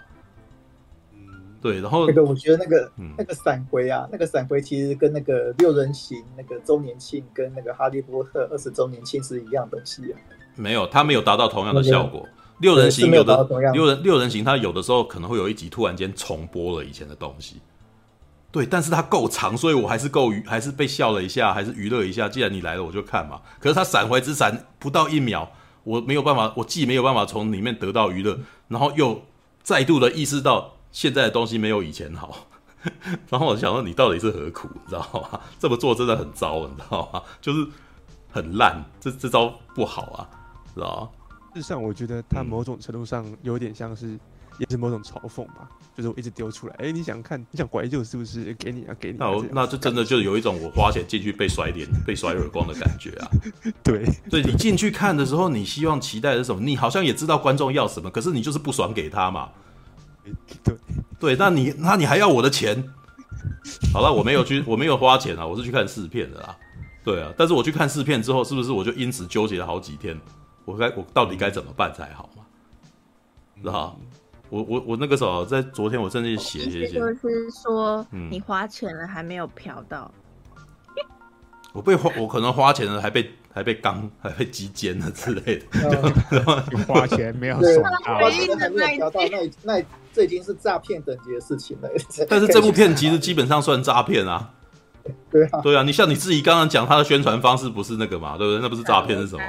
[1.61, 10.15] 对，然后那个我觉得那个、嗯、那个闪回啊，那个闪回其实跟那个六人行那个周年庆跟那个哈利波特二十周年庆是一样东西啊。
[10.55, 12.25] 没有，它没有达到同样的效果。
[12.59, 13.43] 六人行有的
[13.73, 17.61] 六人六人行，它有的时候可能会有一集突然间重播了以前的东西。
[18.51, 22.27] 对，但是它够长，所以我还是够娱，还是被笑了一下，还是娱乐一下。
[22.27, 23.39] 既然你来了，我就看嘛。
[23.59, 25.49] 可是它闪回只闪不到一秒，
[25.83, 29.23] 我没有办法，我既没有办法从里面得到娱乐，然后又
[29.61, 30.73] 再度的意识到。
[30.91, 32.47] 现在的东西没有以前好，
[33.29, 35.39] 然后我想说你到底是何苦，你知道吗？
[35.59, 37.21] 这么做真的很糟，你知道吗？
[37.39, 37.67] 就是
[38.31, 40.27] 很烂，这这招不好啊，
[40.73, 41.18] 知道吗？
[41.53, 44.19] 事实上，我觉得他某种程度上有点像是，嗯、
[44.59, 45.69] 也是某种嘲讽吧。
[45.97, 48.53] 就是我一直丢出来，哎，你想看，你想怀旧是不是？
[48.53, 49.17] 给你啊，给你。
[49.17, 53.27] 那我那就真的就有一种我花钱进去被甩脸、被甩耳光的感觉啊。
[53.83, 56.61] 对，对你进去看的时候，你希望期待的是什么？
[56.61, 59.49] 你好像也知道观众要什么，可是你就是不爽给他嘛。
[60.63, 60.75] 对
[61.19, 62.81] 对，那你那你还要我的钱？
[63.91, 66.55] 好了，我没有去，我没有花钱啊，我是去看试片的啦。
[67.03, 70.19] 对啊，但是我去看试片之后，是不是我就因此纠结了好几天？
[70.69, 72.43] 我该我到底该怎么办才好嘛？
[73.61, 73.99] 知道？
[74.49, 80.11] 我我我那个时候在昨天，我甚至写写写，就是说你花钱了还没有嫖到，
[80.55, 81.03] 嗯、
[81.73, 86.13] 我被花，我可能花钱了还被还被刚还被击奸了之类的，
[86.71, 89.85] 你花钱没有爽到，花钱还没有嫖到，那那。
[90.11, 91.89] 这已经是诈骗等级的事情了。
[92.27, 94.51] 但是这部片其实基本上算诈骗啊。
[95.31, 98.37] 对啊，对啊，你像你自己刚刚讲，他的宣传方式不是那个嘛？
[98.37, 98.61] 对不对？
[98.61, 99.43] 那不是诈骗是什么？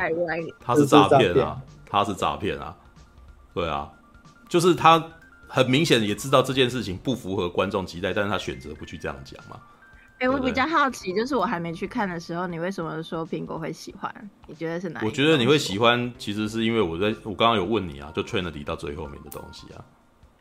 [0.64, 2.74] 他是诈骗啊，他是诈骗啊。
[3.52, 3.90] 对啊，
[4.48, 5.02] 就是他
[5.48, 9.56] 很明显也知道这件事情不符合观众期待，但是他选择不去这样讲嘛。
[10.18, 14.30] 哎、欸，我比较好奇，就是我还没去看的时候，你为什么说苹果会喜欢？
[14.46, 15.00] 你觉得是哪？
[15.02, 19.82] 我觉得你会喜欢，其实是因为我在我刚刚有问你啊，就 Trinity 到最后面的东西啊。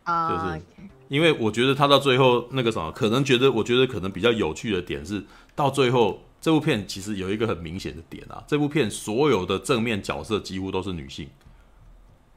[0.06, 0.62] 就是，
[1.10, 11.28] 因为我觉得他到最后那个什么，可能觉得，我觉得可能比较有趣的点是，到最后这部片其实有一个很明显的点啊，这部片所有的正面角色几乎都是女性，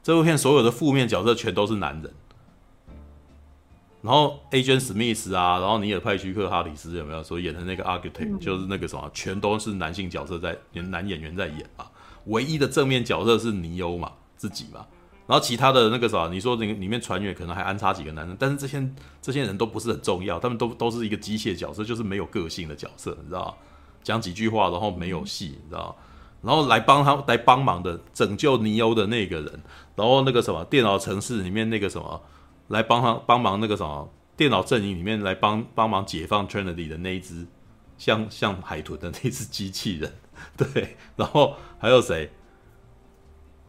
[0.01, 2.11] 这部片所有的负面角色全都是男人。
[4.01, 11.85] 然后 Agent Smith 啊，然后尼尔派屈克哈里斯有没有所演的那个 Architect，就是那个什么，全都是男性角色在演，男演员在演嘛，
[12.25, 14.85] 唯一的正面角色是尼欧嘛，自己嘛。
[15.25, 18.89] 然后其他的那个啥，你说里里面船员可能还安插几个男人，但是这些
[19.21, 23.57] 这些人都不是很重要，他们都都是一个机械角色，就是没有个性的角色，你知道？
[24.03, 25.95] 讲几句话，然后没有戏，你知道？
[26.41, 29.63] 然后来帮他来帮忙的拯救尼欧的那个人，
[29.95, 32.21] 然后那个什么电脑城市里面那个什么
[32.67, 37.47] 来帮他帮忙那个什么电脑阵营里面来帮帮忙解放 Trinity 的那一只
[37.97, 40.11] 像像海豚的那只机器人，
[40.57, 42.29] 对，然后还有谁？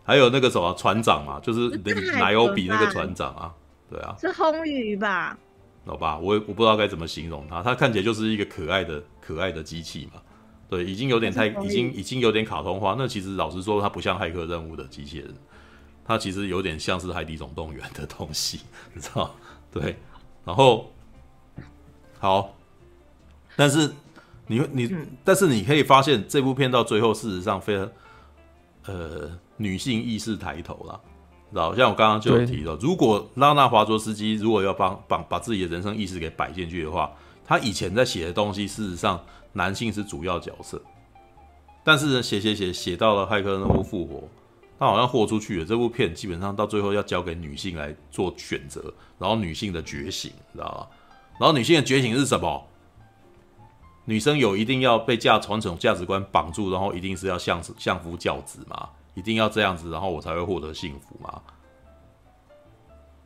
[0.05, 1.71] 还有那个什么船长嘛，就是
[2.19, 3.55] 奶油比那个船长啊，
[3.91, 5.37] 对啊，是红鱼吧？
[5.87, 10.21] 好吧，我我不知道该怎么形容它，它看起来就是一个可爱的可爱的机器嘛，
[10.69, 12.95] 对，已经有点太已经已经有点卡通化。
[12.99, 15.35] 那其实老实说，它不像骇客任务的机器人，
[16.05, 18.61] 它其实有点像是海底总动员的东西，
[18.93, 19.35] 你知道？
[19.73, 19.97] 对，
[20.45, 20.93] 然后
[22.19, 22.55] 好，
[23.57, 23.91] 但是
[24.47, 27.91] 你你、嗯、但是你可以发现这部片到最后事实上非常
[28.85, 29.39] 呃。
[29.57, 31.01] 女性意识抬头了，
[31.51, 31.75] 知道？
[31.75, 37.11] 像我刚刚就有提到，如果拉娜华卓斯基如果要帮帮把自己的人生意识给摆进去的话，
[37.45, 40.81] 他以前在写的东西，事实上男性是主要角色，
[41.85, 44.29] 但是呢，写写写写到了骇客任务复活，
[44.79, 45.65] 他好像豁出去了。
[45.65, 50.89] 这部片基本上到最后要交给女性来做选择，然后女性的觉醒，知道吧？
[51.39, 52.67] 然后女性的觉醒是什么？
[54.07, 58.89] 女生有一定要被价传统价值观绑住，然后一定是要相相夫教子嘛？
[59.15, 61.41] 一定要这样子，然后我才会获得幸福吗？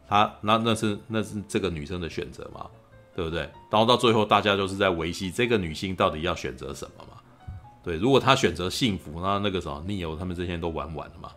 [0.07, 2.67] 他那那是那是这个女生的选择嘛，
[3.15, 3.41] 对不对？
[3.71, 7.21] 然后到最后，大家就是在维系这个女性到底要选择什么嘛？
[7.85, 11.31] 对，如果她选择幸福，那那个什么 Neo 他们这些人都玩完了嘛？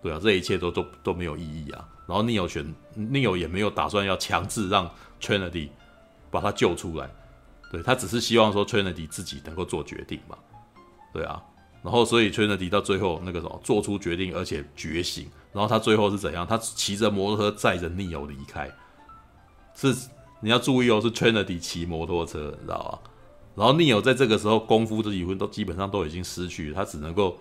[0.00, 1.86] 对啊，这一切都都都没有意义啊。
[2.06, 5.68] 然后 Neo 选 Neo 也没有打算要强制让 Trinity
[6.30, 7.10] 把他救出来，
[7.70, 10.38] 对，他只是希望说 Trinity 自己能够做决定嘛，
[11.12, 11.42] 对啊。
[11.82, 15.26] 然后，所以 Trinity 到最后那个什么做出决定，而且觉醒。
[15.52, 16.46] 然后他最后是怎样？
[16.46, 18.70] 他骑着摩托车载着 Neo 离开。
[19.74, 19.94] 是
[20.40, 23.10] 你要注意哦，是 Trinity 骑摩托车，你知道吧？
[23.54, 27.38] 然后 Neo 在这个时候功夫这几分都基本上都已经失去，他只能够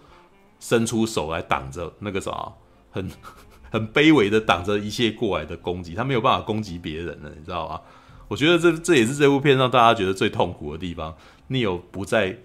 [0.59, 2.53] 伸出手来挡着那个啥，
[2.91, 3.09] 很
[3.71, 5.93] 很卑微的挡着一切过来的攻击。
[5.93, 7.81] 他没有办法攻击别人了，你知道吧？
[8.27, 11.15] 我觉得这这也是这部片让大家觉得最痛苦的地方。
[11.49, 12.37] Neo 不在，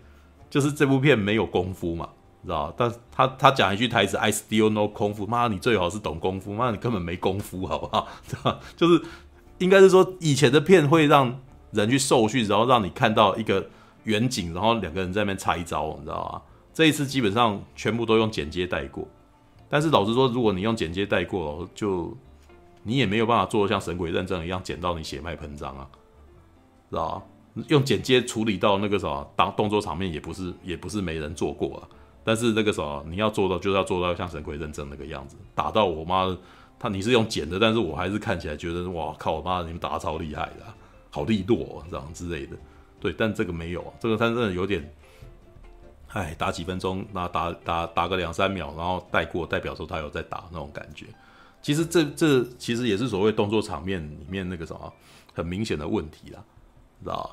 [0.53, 2.07] 就是这部片没有功夫嘛，
[2.45, 2.71] 知道？
[2.77, 8.07] 但他他讲一句台词：“I still no 功夫。”妈，你最好是懂功夫，妈，你根本没功夫，好不好？
[8.29, 8.61] 知道？
[8.77, 9.03] 就是
[9.57, 13.67] 应该是说，以前的片会让人去受训，然后让你看到一个
[14.05, 16.43] 远景，然后两个人在那边拆招，你知道吗？
[16.75, 19.09] 这一次基本上全部都用剪接带过。
[19.71, 22.15] 但是老实说，如果你用剪接带过，就
[22.83, 25.89] 你也没有办法做像神鬼认证一样剪到你血脉喷张啊，
[26.91, 27.23] 知道吧？
[27.69, 31.89] 用剪接处理到那个什么当动作场面也不是也不是没人做过啊。
[32.25, 36.37] 但是那个什么你要做到就是要做到像神鬼认证那个样子，打到我妈
[36.79, 40.67] 他你是用剪的，但是我还是看起来觉得哇靠我妈你们打超厉害的，
[41.11, 42.57] 好利落这样之类的。
[43.01, 44.93] 对，但这个没有，这个他真的有点。
[46.15, 51.07] 哎，打几分钟，那打打打个两三秒，然后带过，代表说他有在打那种感觉。
[51.63, 54.93] 其实这这其实也是所谓动作场面里面那个什么
[55.33, 56.45] 很明显的问题啦，
[57.03, 57.31] 知道吧？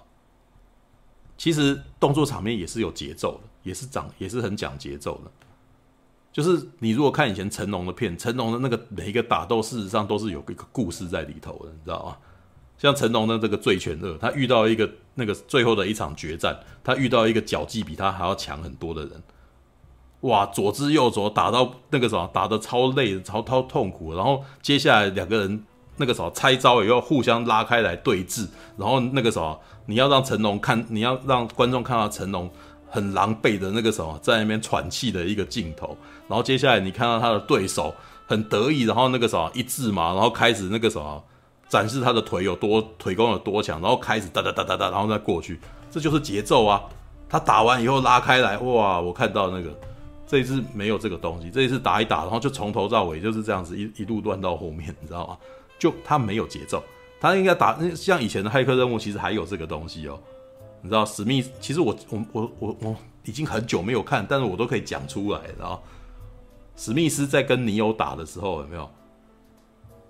[1.39, 5.31] 其实动作场面也是有节奏的，也是讲也是很讲节奏的。
[6.33, 12.17] 就是你如果看以前成龙的片，成龙的那个每一个打斗，事实上都是有一个故事在里头的，你知道吗？
[12.77, 19.23] 像成龙的这个醉拳二，他遇到一个那个最后的一场决战，他遇到一个脚技比他还要强很多的人，
[20.21, 24.13] 哇，左支右左打到那个什么，打的超累，超超痛苦。
[24.13, 25.63] 然后接下来两个人
[25.99, 32.49] 那个什么拆招也要互相拉开来对峙，然后那个什么，你要让成龙看，你要让观众看到成龙
[32.89, 35.95] 很狼狈的那个什么，在那边喘气的一个镜头。
[36.27, 37.93] 然后接下来你看到他的对手
[38.25, 41.23] 很得意，然后那个什么一字马，然后开始那个什么。
[41.69, 45.59] 展示他的腿有多腿功有多强，然后开始哒哒哒哒哒，然后再过去，
[45.91, 46.81] 这就是节奏啊！
[47.29, 48.99] 他打完以后拉开来，哇！
[48.99, 49.69] 我看到那个
[50.25, 55.37] 这一次没有这个东西，这一次打一打，然后就从头到尾就是这样子一一路乱到后面，你知道吗？
[55.79, 56.83] 就他没有节奏，
[57.19, 60.19] 他应该打像以前的骇客任务，其实还有这个东西哦。
[60.81, 65.81] 你知道史密斯，其实我我我我我已经很久没有看，但是我都可以讲出来，然后
[66.75, 68.89] 史密斯在跟尼欧打的时候有没有？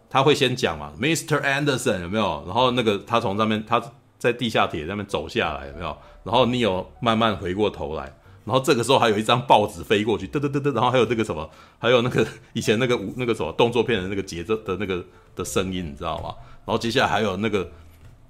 [0.10, 1.40] 他会先讲嘛，Mr.
[1.42, 2.44] Anderson 有没有？
[2.48, 3.80] 然后那个他从上面他
[4.18, 5.96] 在地下铁那边走下来有没有？
[6.24, 8.12] 然后 Neo 慢慢回过头来，
[8.46, 15.04] 然后这个时候还有一张报纸飞过去，嘚嘚嘚嘚，然后还有那个什么，还有那个 以前那个那个什么动作片的那个节奏的那个
[15.36, 16.34] 的声音，你知道吗？
[16.66, 17.70] 然后接下来还有那个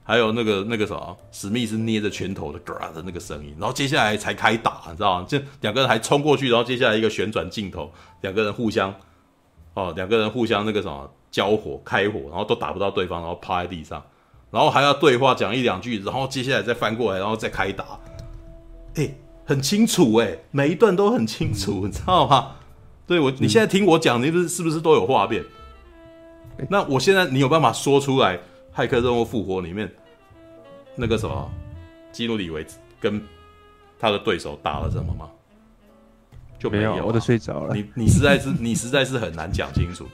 [0.04, 5.26] 还有那个那个什么史密斯捏着拳头的嘎的那个声音，然后接下来才开打，你知道吗？
[5.28, 7.92] 这两个人还冲过去，然后接下来一个旋转镜头，
[8.22, 8.94] 两个人互相
[9.74, 11.10] 哦，两个人互相那个什么。
[11.32, 14.04] 交火开火，然后都打不到对方，然后趴在地上，
[14.50, 17.86] 然后还要对话讲一两句，然后接下来再翻过来，然后再开打。
[18.96, 19.08] 哎、
[19.50, 22.52] 很清楚哎、欸，每一段都很清楚，你知道吗？
[23.08, 25.44] 对我，你现在听我讲，你不是是不是都有画面？
[26.70, 28.38] 那我现在你有办法说出来
[28.76, 29.92] 《骇客任务：复活》里面
[30.96, 31.52] 那个什么
[32.12, 33.20] 基努里维斯跟
[34.00, 35.28] 他的对手打了什么吗？
[36.60, 37.74] 就没有，我都睡着了。
[37.74, 40.06] 你你实在是你实在是很难讲清楚。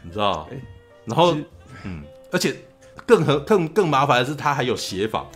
[0.00, 0.48] 你知道，
[1.04, 1.36] 然后，
[1.84, 2.56] 嗯，而且
[3.04, 5.26] 更和更更麻烦的是，他还有协访。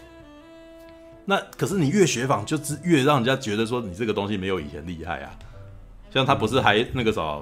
[1.31, 5.31] 那可是你越学仿，就是越让人家觉得说你这个东西没有以前厉害啊。
[6.13, 7.39] 像他不是还那个啥，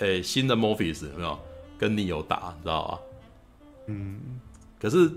[0.00, 1.38] 诶，新的 Morpheus 有没有
[1.78, 2.98] 跟你有打，你知道吧？
[3.86, 4.20] 嗯，
[4.78, 5.10] 可是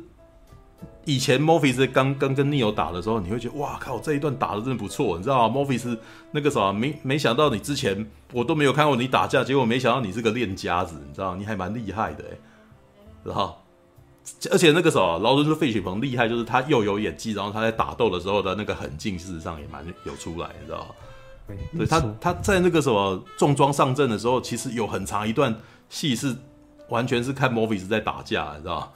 [1.03, 5.97] 以前 Morpheus 刚刚跟 Neo 打的时候，你会觉得哇靠，这一段打的真的不错，你知道吗？Morpheus
[6.31, 8.09] 那个啥，没没想到你之前。
[8.31, 11.35] 我都没有看过你打架，结果没想到你是个练家子，你知道？
[11.35, 12.23] 你还蛮厉害的，
[13.23, 13.57] 然后，
[14.51, 20.95] 而且那个时候劳伦斯费雪鹏厉害，就是他又有演技，然后他在打斗的时候的那个狠劲，事实上也蛮有出来，你知道？
[21.77, 25.53] 对，他他在那个什么重装上阵的时候，其实有很长一段
[25.89, 26.35] 戏是
[26.89, 28.93] 完全是看 Morpheus 在打架，你知道？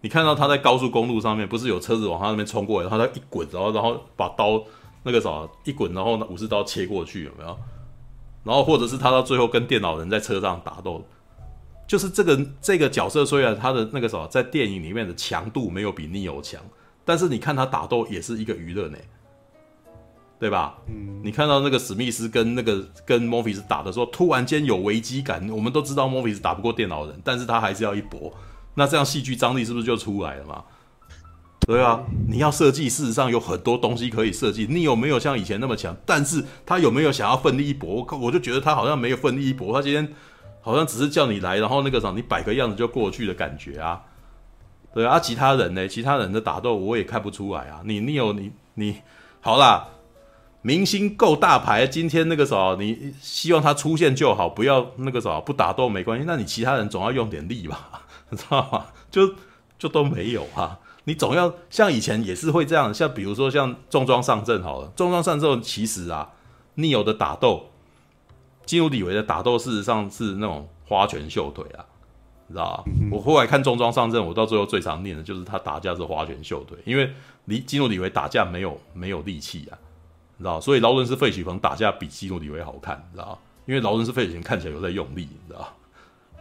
[0.00, 4.62] 你看到他在高速公路上面，不是有车子往他那边冲过来，然后他一滚，然后然后把刀
[5.02, 7.58] 那个什么一滚，然后武士刀切过去，有没有？
[8.44, 11.02] 然后，或者是他到最后跟电脑人在车上打斗，
[11.86, 16.60] 就是这个这个角色，虽然他的那个什么在电影里面的强度没有比 Neo 强，
[17.04, 18.98] 但是你看他打斗也是一个娱乐呢，
[20.38, 20.76] 对吧？
[20.88, 25.48] 嗯，你看到那个史密斯跟那个跟莫菲斯打的时候，突然间有危机感。
[25.50, 28.32] 我们都知道莫菲斯打不过电脑人，但是他还是要一搏，
[28.74, 30.64] 那这样戏剧张力是不是就出来了嘛？
[31.66, 34.66] 对啊，你要设计，事实上有很多东西可以设计。
[34.68, 35.96] 你有没有像以前那么强？
[36.04, 38.06] 但是他有没有想要奋力一搏？
[38.10, 39.72] 我我就觉得他好像没有奋力一搏。
[39.72, 40.12] 他今天
[40.64, 44.02] 好像只是叫你来，然后那个啥，你摆个样子就过去的感觉啊。
[44.94, 45.86] 对啊，其他人呢？
[45.86, 47.82] 其他人的打斗我也看不出来啊。
[47.84, 49.02] 你你有你你
[49.42, 49.88] 好啦，
[50.62, 56.24] 明星够大牌，今天那个啥，你希望他出现就好，不要那个啥不打斗没关系。
[56.26, 57.90] 那你其他人总要用点力吧，
[58.30, 58.86] 你知道吗？
[59.10, 59.34] 就
[59.78, 60.78] 就都没有啊。
[61.04, 66.30] 你总要像以前也是会这样，像比如说像重装上阵好了，重装上阵其实啊
[66.76, 67.70] ，Neo 的打斗，
[68.64, 71.84] 基努里维的打斗事实上是那种花拳绣腿啊，
[72.46, 72.84] 你知道吧？
[73.10, 77.12] 我后来看重装上阵，我到最后最常念的就是他打架是花拳绣腿，因为
[77.44, 79.78] 你基努里维打架没有没有力气啊，
[80.36, 85.68] 你知道，所以劳伦斯费许鹏打架比基努里维好看，你知道，因为劳伦斯费许彭看起来有在用力，你知道，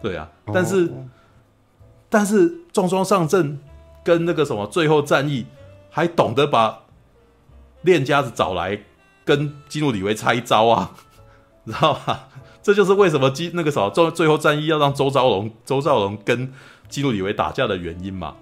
[0.02, 1.06] 对啊，但是、哦、
[2.10, 3.60] 但是重装上阵。
[4.06, 5.46] 跟那个什么最后战役，
[5.90, 6.78] 还懂得把
[7.84, 8.78] 练家子找来
[9.24, 10.92] 跟基努里维拆招啊，
[11.66, 12.28] 知道吧？
[12.62, 16.52] 这就是为什么基那个什么最最后战役要让周遭龙周遭龙跟
[16.88, 18.36] 基努里维打架的原因嘛。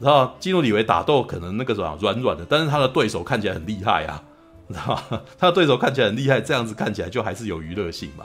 [0.00, 4.22] 然后基努里维打斗可能那个什么软软的，但是他的对手看起来很厉害啊，
[4.68, 5.22] 知道吧？
[5.38, 8.24] 他的对手看起来很厉害，这样子看起来就还是有娱乐性嘛。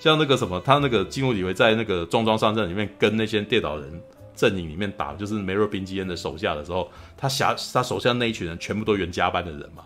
[0.00, 4.02] 像那个什么，他那个基努里维在那个重装上阵里面跟那些电脑人。
[4.36, 9.84] 阵营里面打就是梅若宾基恩的手下的时候，他辖他手下那一群人全部都原家班的人嘛。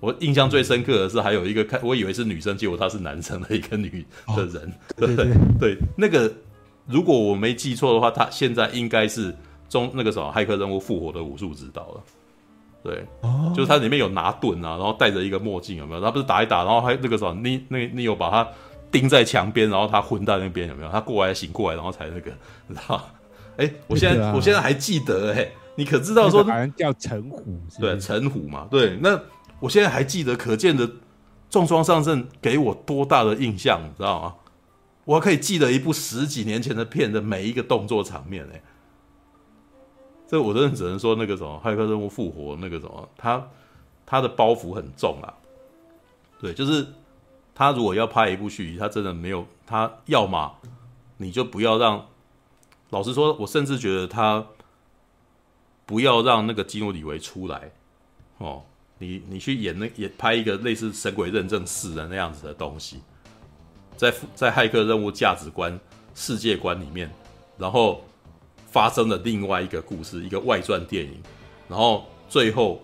[0.00, 4.04] 我印象最深刻的是还有一个看，我以为是女生，结果他是男生的一个女
[4.36, 6.32] 的人，哦、对对对，对，那个
[6.86, 9.34] 如果我没记错的话，他现在应该是
[9.68, 12.00] 中那个什么骇客任务复活的武术指导了。
[12.82, 16.00] 对，哦、就是他里面有拿盾啊，然后戴着一个墨镜，有没有？
[16.00, 18.48] 他不是打一打，然后还那个什么，你那你有把他
[18.90, 20.90] 钉在墙边，然后他昏在那边，有没有？
[20.90, 22.30] 他过来醒过来，然后才那个，
[22.66, 23.06] 你知道？
[23.58, 29.20] 哎、欸，我现在、 啊、我现在还记得哎、欸，你可知道说好像叫陈虎是是，对，陈虎嘛，对，那
[29.60, 30.90] 我现在还记得，可见的
[31.48, 34.34] 重装上阵给我多大的印象，你知道吗？
[35.04, 38.62] 我可以记得一部十几年前的片的每一个动作场面、欸，哎，
[40.26, 43.48] 这我真的只能说那个什么《骇客任务》复活那个什么，他
[44.06, 45.34] 他的包袱很重啊，
[46.40, 46.86] 对，就是
[47.54, 50.56] 他如果要拍一部续集，他真的没有，他要么
[51.16, 52.06] 你就不要让。
[52.90, 54.44] 老实说，我甚至觉得他
[55.86, 57.70] 不要让那个基努里维出来
[58.38, 58.64] 哦，
[59.00, 63.00] 你你去演那也拍一个类似《神鬼认证四》的那样子的东西，
[63.96, 65.76] 在在骇客任务价值观
[66.14, 67.10] 世界观里面，
[67.58, 68.04] 然后
[68.70, 71.20] 发生了另外一个故事，一个外传电影，
[71.68, 72.80] 然后最后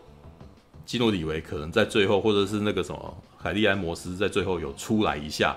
[0.84, 5.56] 基努里维可能在最后，或者是那个什么凯利安摩斯在最后有出来一下，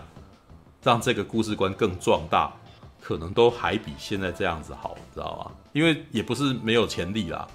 [0.84, 2.54] 让这个故事观更壮大。
[3.02, 5.52] 可能都还比现在这样子好，知道吗？
[5.72, 7.48] 因为也不是没有潜力啦，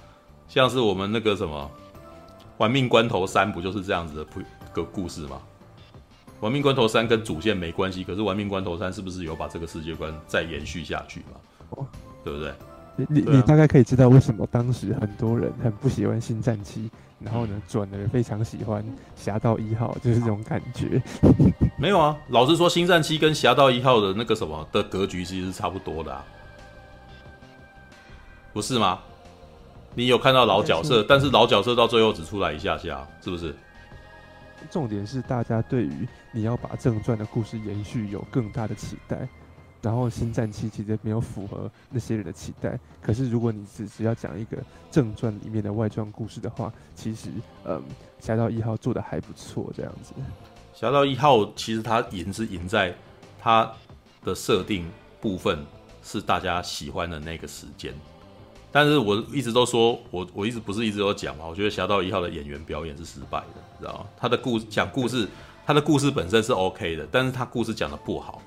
[0.49, 1.71] 像是我们那个什么
[2.57, 4.25] 《玩命关头三》不就是这样子的
[4.73, 5.41] 个故事吗？
[6.41, 11.39] 《玩命关头三》跟主线没关系，可是《玩命关头三》是不是有把这个世界观再延续下去嘛？
[11.71, 11.85] 哦，
[12.23, 12.53] 对不对？
[12.97, 16.83] 你你你大概可以知道为什么当时很多人很不喜欢《新战七》，
[17.19, 18.81] 然后呢转而非常喜欢
[19.17, 21.01] 《侠盗一号》，就是这种感觉。
[21.77, 26.23] 没有啊，老实说，《新战七》跟《侠盗一号》的那个什么的格局其实是差不多的啊，
[28.53, 28.99] 不是吗？
[29.95, 33.55] 你有看到老角色，但是老角色到最后只出来一下下，是不是？
[34.69, 39.27] 重点是大家对于你要把正传的故事延续有更大的期待。
[39.81, 42.79] 然后《新战七》其实没有符合那些人的期待。
[43.03, 44.57] 可是如果你只是要讲一个
[44.89, 47.29] 正传里面的外传故事的话，其实，
[47.65, 47.79] 嗯，
[48.25, 50.13] 《侠盗一号》做的还不错，这样子。
[50.79, 52.95] 《侠盗一号》其实它赢是赢在
[53.39, 53.71] 它
[54.23, 54.89] 的设定
[55.21, 55.63] 部分
[56.01, 57.93] 是大家喜欢的那个时间。
[58.75, 64.05] 但是我一直都说，我我一直不是一直都讲嘛，我觉得《侠盗一号》的演员表演是失败的，知道吗？
[64.19, 65.25] 他的故讲故事，
[65.65, 68.41] 他的故事本身是 OK 的，但是他故事讲的不好。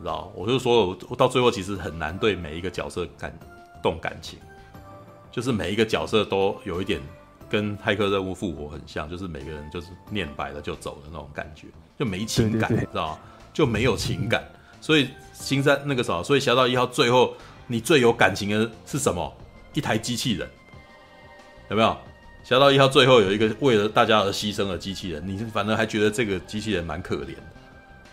[0.00, 3.32] 知道，我就说，我到最后其实很难对每一个角色感
[3.80, 4.36] 动感情，
[5.30, 7.00] 就是每一个角色都有一点
[7.48, 13.16] 跟骇客任务复活很像，就是每个人就是念白了就走的那种感觉，就没情感，知道
[13.52, 14.44] 就没有情感。
[14.80, 17.32] 所以星战那个什么，所以侠盗一号最后
[17.68, 19.32] 你最有感情的是什么？
[19.74, 20.48] 一台机器人，
[21.70, 21.96] 有没有？
[22.44, 27.42] 侠盗一号最后有一个为了大家而牺牲的机器人，你反而还觉得这个机器人蛮可怜的。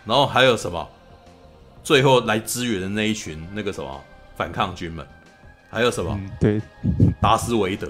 [0.04, 0.88] 然后还有什么？
[1.82, 4.00] 最后来支援的那一群那个什么
[4.36, 5.04] 反抗军们，
[5.68, 6.12] 还有什么？
[6.12, 6.60] 嗯、对，
[7.20, 7.88] 达斯维德，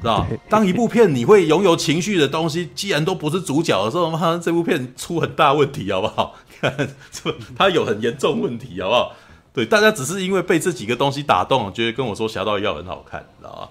[0.00, 6.36] 知道当一部片你会拥有情绪的东西，既然都不是主角的时候，妈，这部片出很大问题，好不好？
[6.60, 6.76] 看，
[7.10, 9.16] 这它有很严重问题，好不好？
[9.54, 13.68] 对，大家只是因为被这几个东西打动，觉得跟我说《侠盗一号》很好看，知道吗？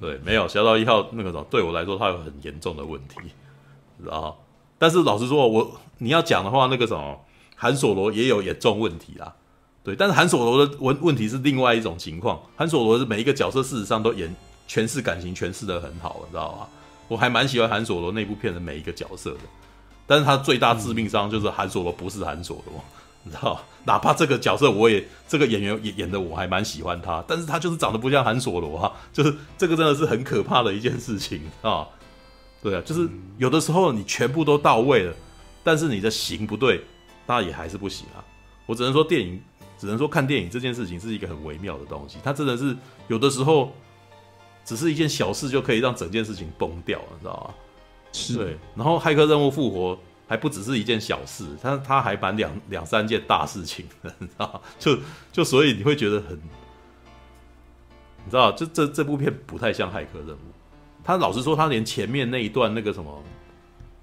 [0.00, 3.20] 对，没有《侠盗一号》那个什么，对我来说它有很严重的问题，
[4.02, 4.36] 知道。
[4.76, 7.18] 但是老实说，我你要讲的话，那个什么。
[7.56, 9.32] 韩索罗也有严重问题啦，
[9.84, 12.38] 对，但是韩索罗的问问题是另外一种情况。
[12.56, 14.34] 韩索罗的每一个角色事实上都演
[14.68, 16.66] 诠释感情诠释得很好，你知道吗？
[17.06, 19.40] 我还蛮喜欢韩索罗那部片的每一个角色的，
[20.04, 22.84] 但是他最大致命伤就是韩索罗不是韩索罗，
[23.24, 23.60] 你知道？
[23.86, 31.86] 哪怕这个角色我也这个演员也演的我还蛮喜欢他，但是他就是长得不像韩索罗哈，就是这个真的是很可怕的一件事情啊。
[32.62, 33.06] 对啊，就是
[33.36, 35.14] 有的时候你全部都到位了，
[35.62, 36.82] 但是你的型不对，
[37.26, 38.24] 那也还是不行啊。
[38.64, 39.38] 我只能说电影，
[39.78, 42.74] 只能说看电影这件事情是一个很微妙的东西，它真的是
[43.08, 43.70] 有的时候
[44.64, 47.54] 只是一件小事就可以让整件事情崩掉，你知道吗？
[48.12, 48.34] 是。
[48.34, 49.98] 对，然后骇客任务复活。
[50.34, 53.86] 还不只是一件小事，他他还办两两三件大事情，
[54.18, 54.60] 你知道？
[54.80, 54.98] 就
[55.30, 56.36] 就所以你会觉得很，
[58.24, 58.50] 你知道？
[58.50, 60.40] 就这这部片不太像骇客任务。
[61.04, 63.22] 他老实说，他连前面那一段那个什么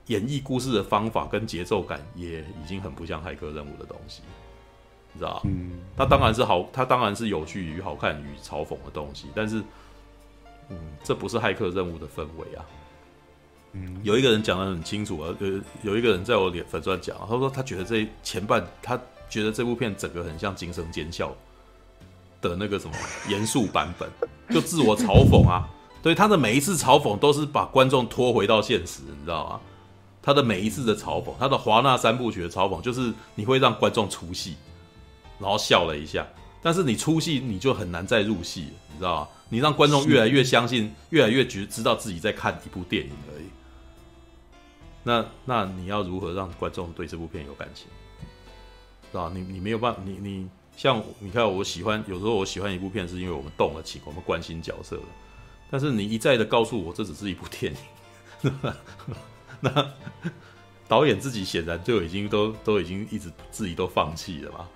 [0.07, 4.21] 演绎故事的方法跟节奏感，也已经很不像骇客任务的东西，
[5.11, 5.41] 你知道？
[5.43, 9.61] 嗯，他当然是好，他当然是有趣与好看与嘲讽的东西，但是，
[10.69, 12.63] 嗯，这不是骇客任务的氛围啊。
[14.03, 18.99] 有一个人讲的很清楚啊，有有一个人在我脸粉钻讲，他说他觉得这前半，他
[19.29, 21.29] 觉得这部片整个很像《惊声尖笑》
[22.41, 22.93] 的那个什么
[23.29, 24.09] 严肃版本，
[24.49, 25.69] 就自我嘲讽啊，
[26.03, 29.61] 对他的每一次嘲讽都是把观众拖回到现实，你知道吗？
[30.21, 34.55] 他的每一次的嘲讽，他的华纳三部曲的嘲讽，就是你会让观众出戏，
[35.39, 36.27] 然后笑了一下，
[36.61, 39.27] 但是你出戏你就很难再入戏，你知道吗？
[39.49, 43.45] 你让观众越来越相信，越来越觉知道自己在看一部电影而已。
[45.03, 47.87] 那那你要如何让观众对这部片有感情？
[49.11, 49.31] 是吧？
[49.33, 50.47] 你你没有办法，你你
[50.77, 55.03] 像你看，我喜欢有时候我喜欢一部片，是因为我们动了情，我们关心角色的。
[55.69, 57.73] 但是你一再的告诉我这只是一部电
[58.43, 58.51] 影，
[59.59, 59.91] 那
[60.87, 64.67] 导演自己显然就已经都都已经一直自己都放弃了嘛？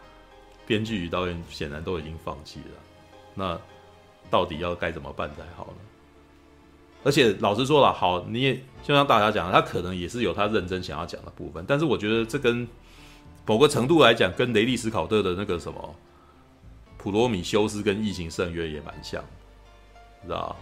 [0.65, 2.65] 编剧与导演显然都已经放弃了。
[3.33, 3.59] 那
[4.29, 5.77] 到底要该怎么办才好呢？
[7.05, 12.67] 而且老实说了，好，你也就像大家讲，他可能也是有他认真想要讲的部分，但是我觉得这跟
[13.45, 15.95] 某个程度来讲，跟雷利斯考特的那个什么
[17.01, 19.23] 《普罗米修斯》跟《异形圣约》也蛮像，
[20.23, 20.55] 知道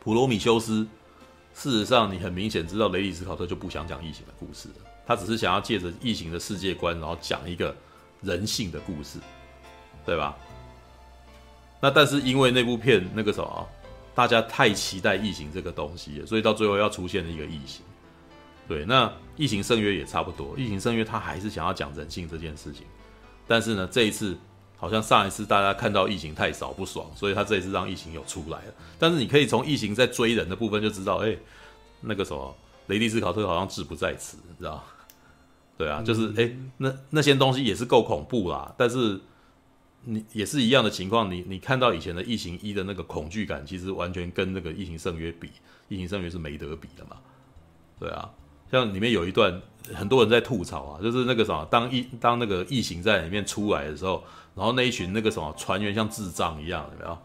[0.04, 0.82] 《普罗米修斯》
[1.54, 4.68] 事实上你很明显知道雷利斯考特就不想讲异形的故事，
[5.06, 7.74] 他只是想要借着异形的世界观，然后讲一个
[8.20, 9.18] 人性的故事，
[10.04, 10.36] 对吧？
[11.80, 13.68] 那但是因为那部片那个什么。
[14.16, 17.84] 大家太期待异形这个东西，所以到最后要出现了一个异形。
[18.66, 20.54] 对，那异形圣约也差不多。
[20.56, 22.86] 异形圣约他还是想要讲人性这件事情，
[23.46, 24.34] 但是呢，这一次
[24.78, 28.74] 好像上一次大家看到异形太少不爽，所以他这一次让异形有出来了。
[28.98, 31.36] 但是你可以从异形在追人的部分就知道，哎、
[32.00, 32.56] 那个什么
[32.86, 34.82] 雷利斯考特好像志不在此，你知道？
[35.76, 39.20] 对啊，就是哎、那那些东西也是够恐怖啦，但是。
[40.08, 45.50] 你也是一样的情况，你你看到以前的异形一的那个恐惧感，其实完全跟那个异形圣约比，
[45.88, 47.16] 异形圣约是没得比的嘛。
[47.98, 48.30] 对啊，
[48.70, 49.60] 像里面有一段
[49.92, 54.22] 很多人在吐槽啊，就是那个什么，当异当那个异形在里面出来的时候，
[54.54, 57.18] 然后那一群那个什么船员像智障一样，有没有？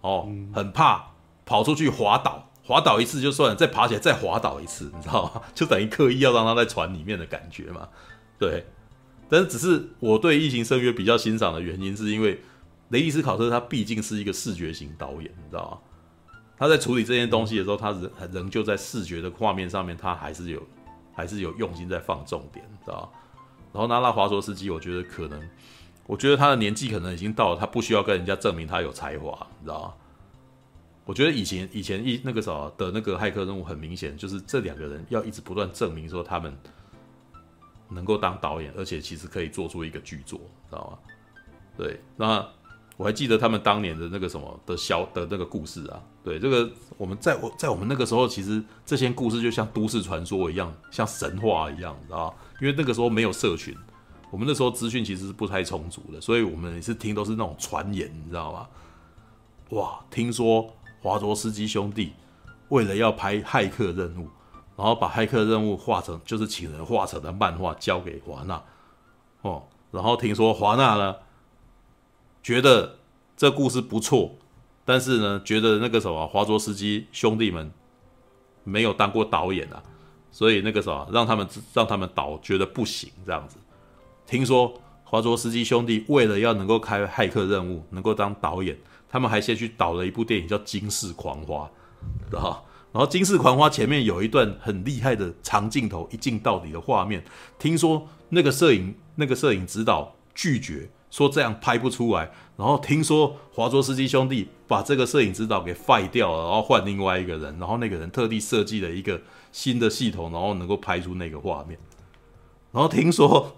[0.00, 1.12] 哦，很怕
[1.46, 5.42] 跑出去滑倒，滑倒一次就算了，再爬起来再滑倒一次，你知道吗？
[5.54, 7.88] 就等于刻意要让他在船里面的感觉嘛，
[8.40, 8.66] 对。
[9.32, 12.38] 但是，只是我对《异形圣约》比较欣赏的原因，是因为
[12.90, 16.38] 雷利斯考特他毕竟是一个视觉型导演，你知道吗？
[16.58, 20.62] 他在处理这件东西的时候，他仍仍旧在视觉的画面上面，他还是有
[21.14, 23.08] 还是有用心在放重点，你知道吗？
[23.72, 25.40] 然后娜拉华卓斯基，我觉得可能，
[26.06, 29.94] 我觉得他的年纪可能已经到了，他不需要跟人家证明他有才华，你知道吗？
[31.06, 36.54] 我觉得以前以前一那个啥的那个骇客任务，很明显就是这两个人要一直不断证明说他们。
[37.94, 40.38] 能够当导演，而且其实可以做出一个巨作，
[40.68, 40.98] 知道吗？
[41.76, 42.46] 对，那
[42.96, 46.02] 我还记得他们当年的那个什么的小的那个故事啊。
[46.22, 52.34] 对，这个我们在我在我们那个时候，其实这些故事就像都市传说一样，像神话一样，知道吗？
[52.60, 53.74] 因为那个时候没有社群，
[54.30, 58.68] 我们那时候资讯其实是不太充足的，所以我们是听都是那种传言，你知道吗？
[59.70, 60.70] 哇，听说
[61.00, 62.12] 华卓斯基兄弟
[62.68, 64.28] 为了要拍骇客任务。
[64.82, 68.60] 然后把骇客任务画成，就是请人画成的漫画交给华纳，
[69.42, 69.62] 哦，
[69.92, 71.14] 然后听说华纳呢，
[72.42, 72.96] 觉得
[73.36, 74.34] 这故事不错，
[74.84, 77.72] 但是呢，觉得那个什么华卓斯基兄弟们
[78.64, 79.80] 没有当过导演啊，
[80.32, 83.58] 所以那个什么让他们让他们导觉得不行这样子。
[84.26, 84.74] 听说
[85.04, 88.76] 华卓斯基兄弟为了要能够开骇客任务，能够当导演，
[89.08, 91.70] 他们还先去导了一部电影叫《惊世狂花》，
[92.28, 97.24] 知道然后《惊世狂花》前面有一段很厉害的长镜头，一镜到底的画面。
[97.58, 102.30] 听说那个摄影那个摄影指导拒绝，说这样拍不出来。
[102.58, 107.58] 然后听说华卓斯基兄弟把这个摄影指导给废掉了，然后换另外一个人。
[107.58, 109.20] 然后那个人特地设计了一个
[109.50, 111.78] 新的系统，然后能够拍出那个画面。
[112.72, 113.56] 然后听说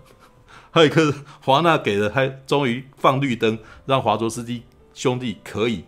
[0.73, 4.63] 骇客华纳给了，还终于放绿灯，让华卓斯基
[4.93, 5.85] 兄弟可以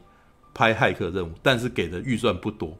[0.53, 2.76] 拍骇客任务，但是给的预算不多。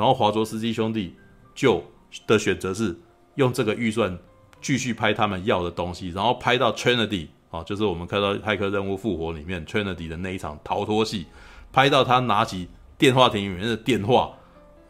[0.00, 1.14] 然后华卓斯基兄弟
[1.54, 1.84] 就
[2.26, 2.98] 的选择是
[3.34, 4.18] 用这个预算
[4.58, 11.26] 继续拍他们要的东西，然后拍到 Trinity 啊，就是我们看到《骇客任务：复活》里面 Trinity 的那一场逃脱戏，
[11.70, 14.32] 拍到他拿起电话亭里面的电话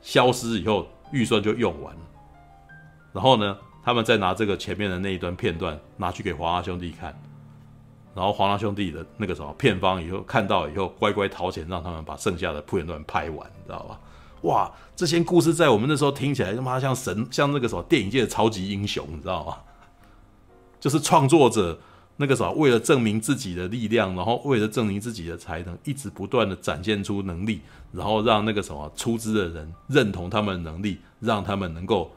[0.01, 2.01] 消失以后，预算就用完了。
[3.13, 7.21] 然后呢，他们再拿这个前面的那一段片段拿去给华纳兄弟看，
[8.15, 13.99] 然后华纳兄弟的那个什么片方以后看到以后乖乖掏钱让他们把剩下的铺片段拍完，你知道吧？
[14.43, 19.57] 哇，这些故事在我们那时候听起来他妈像神，像那个什么电影界的超级英雄，你知道吗？
[20.81, 21.79] 就是创作者
[22.17, 27.61] 那个什么为了证明自己的力量，然后为了证明自己的才能，一直不断的展现出能力，
[27.93, 32.11] 然后让那个什么出资的人认同他们的能力，让他们能够。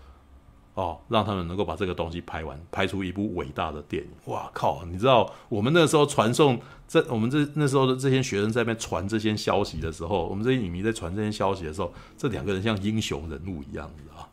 [0.76, 4.10] 哦，让他们能够把这个东西拍完，拍出一部伟大的电影。
[4.26, 4.84] 哇靠！
[4.86, 14.28] 你知道我们那时候传送这，我们这那时候的这些学生在那边传这些消息的时候，我们这些影迷在传这些消息的时候，这两个人像英雄人物一样，你知道？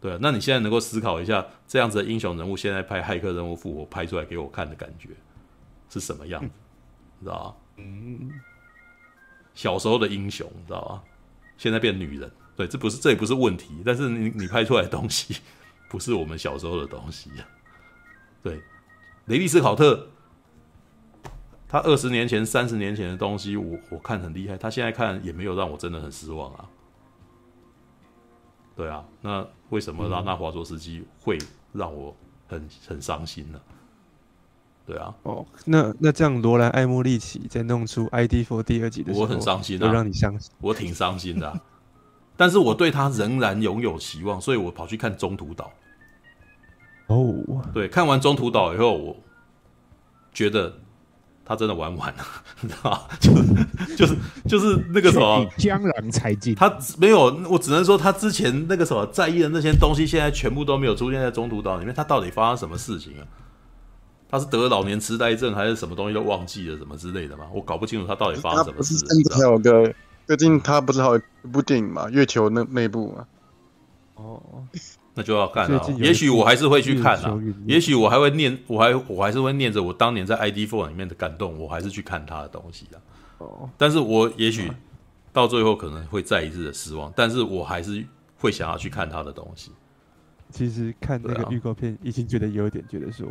[0.00, 5.10] 对啊，那你现在能够思考一下，这样子的英雄人物现在拍《骇客任务：复活》拍出来给我看的感觉
[5.88, 6.50] 是什么样子？
[7.20, 7.54] 你知道吗？
[7.76, 8.32] 嗯，
[9.54, 11.02] 小时候的英雄，你知道吗？
[11.56, 12.28] 现在变女人。
[12.60, 15.34] 对，这不是，这也不是问题，但是你你拍出来的东西
[15.88, 17.48] 不是我们小时候的东西呀。
[18.42, 18.60] 对，
[19.24, 20.08] 雷利斯考特，
[21.66, 26.68] 他二十年前、三十年前的东西，我我看很厉害，他现在看也没有让我真的很失望啊。
[28.76, 31.38] 对啊，那为什么拉纳华卓斯基会
[31.72, 32.14] 让我
[32.46, 33.58] 很很伤心呢？
[34.84, 41.58] 对啊，哦，那那这样罗兰艾莫利奇在弄出 ID for》第二集的时候，我很伤心啊，让你伤心，我挺伤心的啊。
[42.40, 45.70] 但是我对他仍然拥有期望，所以我跑去看《中途岛》。
[47.14, 49.14] 哦，对，看完《中途岛》以后，我
[50.32, 50.72] 觉得
[51.44, 52.24] 他真的玩完了，
[52.62, 53.00] 你知道吗？
[53.20, 54.16] 就是就是
[54.48, 61.94] 就是那个什么江郎才尽，他没有，我只能说他之前那个什么在意的那些东西，现在全部都没有出现在《中途岛》里面。
[61.94, 63.22] 他到底发生什么事情啊？
[64.30, 67.44] 他是得了老年痴呆症，还是什么东西都忘记了，什么之类的吗？
[67.52, 68.94] 我搞不清楚他到底发生什么事。
[69.30, 69.92] 还有个。
[70.30, 72.08] 最近他不是还有一部电影嘛？
[72.08, 73.26] 月球那那部嘛？
[74.14, 74.40] 哦，
[75.12, 75.84] 那就要看了。
[75.98, 77.36] 也许我还是会去看啊。
[77.66, 82.96] 也许我还会念，我还我还是会念着我当年在 ID Four 里面的感动，我还是去看他的东西啊。
[83.38, 84.70] 哦，但是我也许
[85.32, 88.06] 到最后可能会再一次的失望，但是我还是
[88.38, 89.72] 会想要去看他的东西。
[90.50, 93.26] 其实看那个预告片，已经觉得有点觉得说，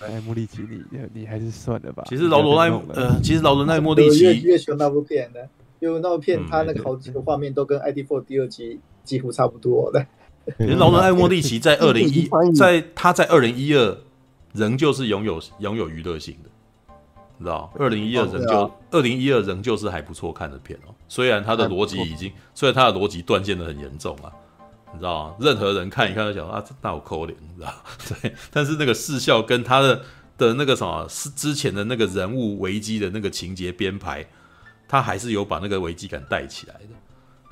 [0.00, 2.02] 哎莫利奇，你你还是算了吧。
[2.08, 5.38] 其实劳伦奈呃，其实劳伦奈莫利奇月球那部片呢？
[5.84, 10.06] 就那部片，他那个好几个画面都跟《ID4》第二集几乎差不多的。
[10.58, 13.96] 其实劳伦·艾莫利奇在二零一， 在他在二零一二
[14.54, 16.48] 仍旧是拥有拥有娱乐性的，
[17.36, 17.70] 你知道？
[17.78, 20.94] 二零一二仍旧二零一二仍旧是还不错看的片哦。
[21.06, 24.32] 虽然他的逻辑已经，虽然他的逻辑断线的很严重啊，
[24.92, 25.34] 你知道吗？
[25.40, 27.74] 任何人看一看都想啊，那我抠脸，你知道？
[28.22, 30.00] 对，但是那个视效跟他的
[30.38, 34.26] 的那个什么是之前的那个人物危机的那个情节编排。
[34.94, 36.76] 他还是有把那个危机感带起来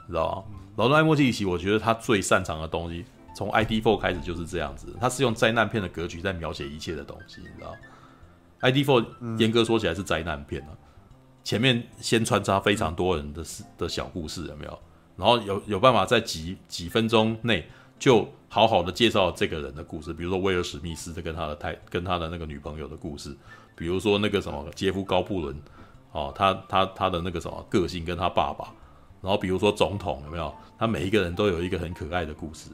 [0.06, 0.60] 知道吗？
[0.76, 4.94] 劳伦·艾莫利奇，我觉得他最擅长的东西，从 idfor 开始就是这样子。
[5.00, 7.74] 他是用灾难片的格局在描写一切的东西，你知道
[8.60, 9.04] idfor
[9.40, 10.70] 严格说起来是灾难片啊，
[11.42, 14.78] 前面先穿插非常多人的事的小故事，有没有？
[15.16, 17.68] 然后有有办法在几几分钟内
[17.98, 23.36] 就好好的介绍这个人的故事，比如说威尔·史密斯的跟他的太跟他的那个女朋友的故事，
[23.74, 25.60] 比如说那个什么杰夫·高布伦。
[26.12, 28.72] 哦，他他他的那个什么个性跟他爸爸，
[29.20, 30.54] 然后比如说总统有没有？
[30.78, 32.70] 他每一个人都有一个很可爱的故事，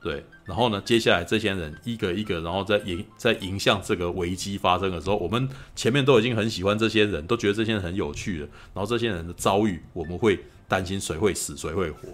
[0.00, 0.24] 对。
[0.44, 8.48] 然后呢，接下来这些人一个一个，然后在迎在迎向这个危机发生的时候，我们前面都已经很喜欢这些人，都觉得这些人很有趣了。
[8.72, 12.08] 然后这些人的遭遇，我们会担心谁会死，谁会活。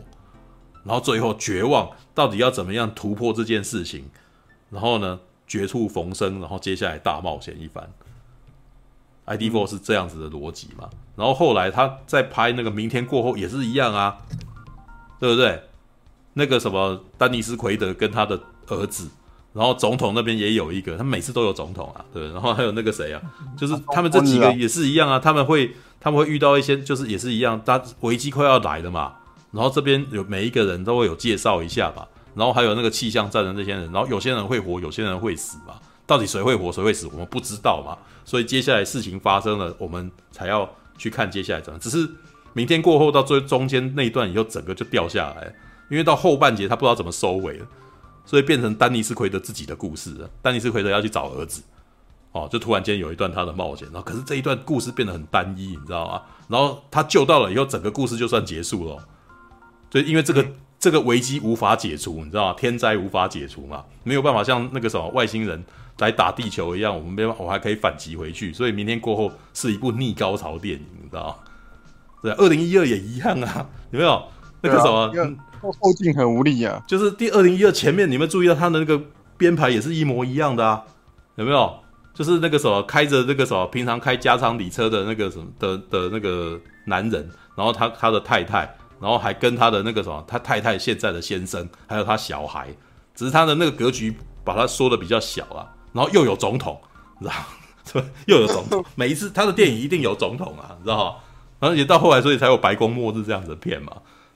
[0.83, 4.07] 然后最后绝望，到底要怎么样突破这件事情？
[4.70, 7.89] 然后呢，绝处逢生，然后接下来大冒险一番。
[9.27, 10.89] ID Four 是这样子的逻辑嘛？
[11.16, 14.18] 然后后来他在拍那个《明天过后》也是一样啊，
[15.18, 15.62] 对不对？
[16.35, 19.09] 那个什么丹尼斯·奎德跟他的儿子，
[19.53, 22.31] 然后总统那边也有一个，他每次都有总统啊，对。
[22.33, 23.22] 然后还有那个谁啊，
[23.57, 29.14] 就是他们这几个也是一样啊，他们会他们会遇到一些，就是也是一样，他危机快要来了嘛。
[29.53, 35.75] 然后这边有每一个人都会有介绍一下吧，然后还有那个气象站的那些人，然后有些人会活，有些人会死嘛。
[36.07, 37.96] 到底谁会活，谁会死，我们不知道嘛。
[38.24, 41.78] 所以接下来事情发生了，我们才要去看接下来怎么。
[41.78, 42.09] 只是
[42.52, 45.55] 明天过后到最中间那一段以后，整个就掉下来，
[45.90, 47.66] 因为到后半节他不知道怎么收尾了，
[48.24, 50.30] 所以变成丹尼斯奎德自己的故事了。
[50.40, 51.62] 丹尼斯奎德要去找儿子，
[52.32, 56.22] 哦，就突然间有一段他的冒险，然后可是这一段故事变得很单一，你知道吗？
[56.48, 59.07] 然后他救到了以后，整个故事就算结束了。
[59.90, 62.55] 就因为这个、嗯、这个危机无法解除，你知道吗？
[62.59, 65.64] 天灾无法解除嘛，没有办法像那个什么外星人
[65.99, 68.53] 来打地球一样，我们没办法，我还可以反击回去。
[68.53, 71.34] 所以明天过后是一部逆高潮电影，你知道吗？
[72.22, 74.22] 对，二零一二也一样啊， 有没有？
[74.62, 75.12] 那个什么
[75.61, 79.01] 后后劲很无力啊，就是第二零一二前面，你们注意到他的那个
[79.36, 80.82] 编排也是一模一样的啊，
[81.36, 81.80] 有没有？
[82.14, 88.59] 就是那个什么开着那个什么平常开加长里车的那个什么的的那个男人，然后他他的太太，
[89.01, 92.68] 然后还跟他的那个什么他太太现在的先生，还有他小孩，
[93.14, 96.78] 只是他的那个格局把他说的比较小啊，然后又有总统，
[97.18, 98.05] 你知道吗？
[98.28, 101.16] 又有总统，每一次他的电影一定有总统啊，你知道吗？
[101.61, 103.92] 然后也到后来，所以才有白宫末日这样子的片嘛，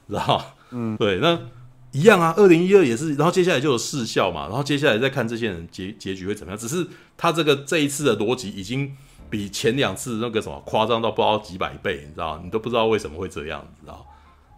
[0.08, 0.44] 知道吗？
[0.70, 1.38] 嗯，对，那。
[1.90, 6.58] 一样啊，二零一二也是，然后接下来就有视效嘛，然后接下来再看这些人结结局会怎么样。
[6.58, 6.86] 只是
[7.16, 8.94] 他这个这一次的逻辑已经
[9.30, 12.38] 比前两次那个什么夸张到不知道几百倍，你知道？
[12.44, 14.06] 你都不知道为什么会这样，你知道？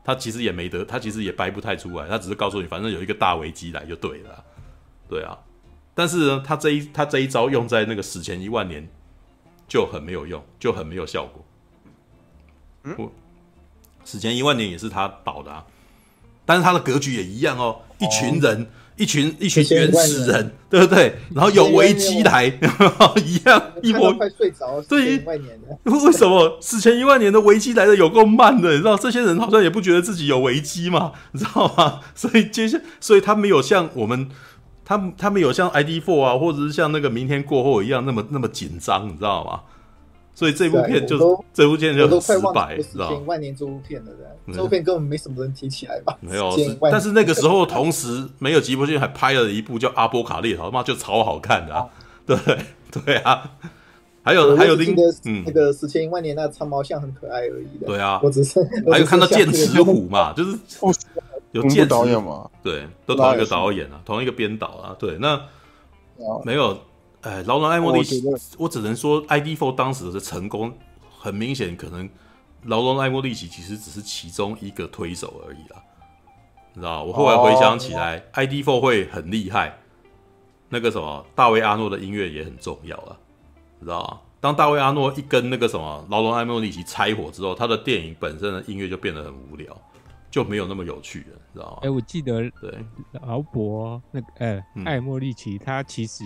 [0.05, 4.44] 他其实也没得，他其实也掰不太出来，他只是告诉你，反正有一个大危机来就对了，
[5.09, 5.38] 对啊。
[5.95, 8.88] 但是呢，他这一他这一招用在那个史前一万年
[9.68, 11.45] 就很没有用，就很没有效果。
[12.84, 13.11] 嗯，
[14.05, 15.64] 史前一万年也是他导的啊。
[16.47, 18.66] 但是他的格局也一样哦，一群人，哦、
[18.97, 21.14] 一群一群原始人，人对不对？
[21.32, 24.82] 然后有危机来，一 样一模快睡着。
[24.88, 25.18] 对，
[25.84, 28.72] 为什么史前一万年的危机来的有够慢的？
[28.72, 32.01] 你知道这些人好像也不觉得自己有危机嘛，你知道吗？
[32.16, 34.28] 所以接下，所以他没有像我们，
[34.91, 39.61] 他他们有像 ID Four 啊，或者是像那个明天过后一样那么那么紧张，你知道吗？
[40.34, 43.20] 所以这部片就是这部片就很失败，知道吗？
[43.24, 44.11] 万年这部片的，
[44.53, 46.18] 这部片根本没什么人提起来吧？
[46.20, 46.57] 没有，
[46.91, 51.86] 但是那个时候同时没有吉伯逊还拍了一部叫《阿波卡列逃》，他妈就超好看的，啊，
[52.26, 52.36] 对
[52.91, 53.49] 对啊。
[54.22, 57.86] 还有还有另嗯，那个史前一万年那个长毛象很可爱而已的。
[57.86, 58.61] 对啊，我只是
[58.91, 60.59] 还有看到剑齿虎嘛，就是
[61.53, 65.40] 有剑导演嘛，对，都同一个导演啊，同一个编导啊，对，那
[66.44, 66.78] 没有。
[67.22, 68.22] 哎，劳伦·艾莫利奇，
[68.57, 70.72] 我只能说，ID Four 当时的成功，
[71.18, 72.09] 很明显，可能
[72.64, 75.82] 劳伦·艾莫利奇其实只是其中一个推手而已啦。
[76.72, 79.78] 你知道，我后来回想起来 ID Four 会很厉害，
[80.70, 83.14] 那个什么，大卫·阿诺的音乐也很重要啊，
[83.78, 84.20] 你知道吗？
[84.40, 89.76] 当大卫·阿诺一跟那个什么劳伦·艾莫利奇拆伙之后，他的电影本身的音乐就变得很无聊，
[90.30, 91.78] 就没有那么有趣了，你知道吗？
[91.82, 92.78] 哎，我记得对
[93.26, 96.24] 劳勃那个呃，艾莫利奇他其实。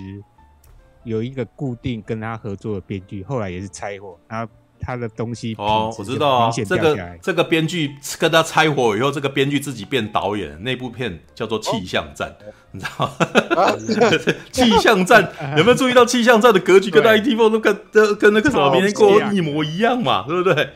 [1.07, 4.51] 有一个固定跟他合作的编剧，后来也是拆伙，然后
[4.81, 14.35] 他的东西哦，我知道啊，这个这个编剧跟他拆伙以后，这个编剧自己变导演，那部片叫做《气象战》，哦，你知道吗？
[14.51, 20.25] 气象战 有没有注意到气象战的格局跟 ID4 那个跟跟那个什么明天过后一模一样嘛？
[20.27, 20.55] 对不对？
[20.55, 20.73] 对，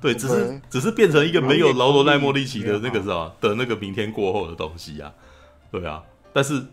[0.00, 5.12] 只是只是变成一个没有劳罗奈莫利奇的那个什么的那个明天过后的东西啊，
[5.70, 6.64] 对啊，但是。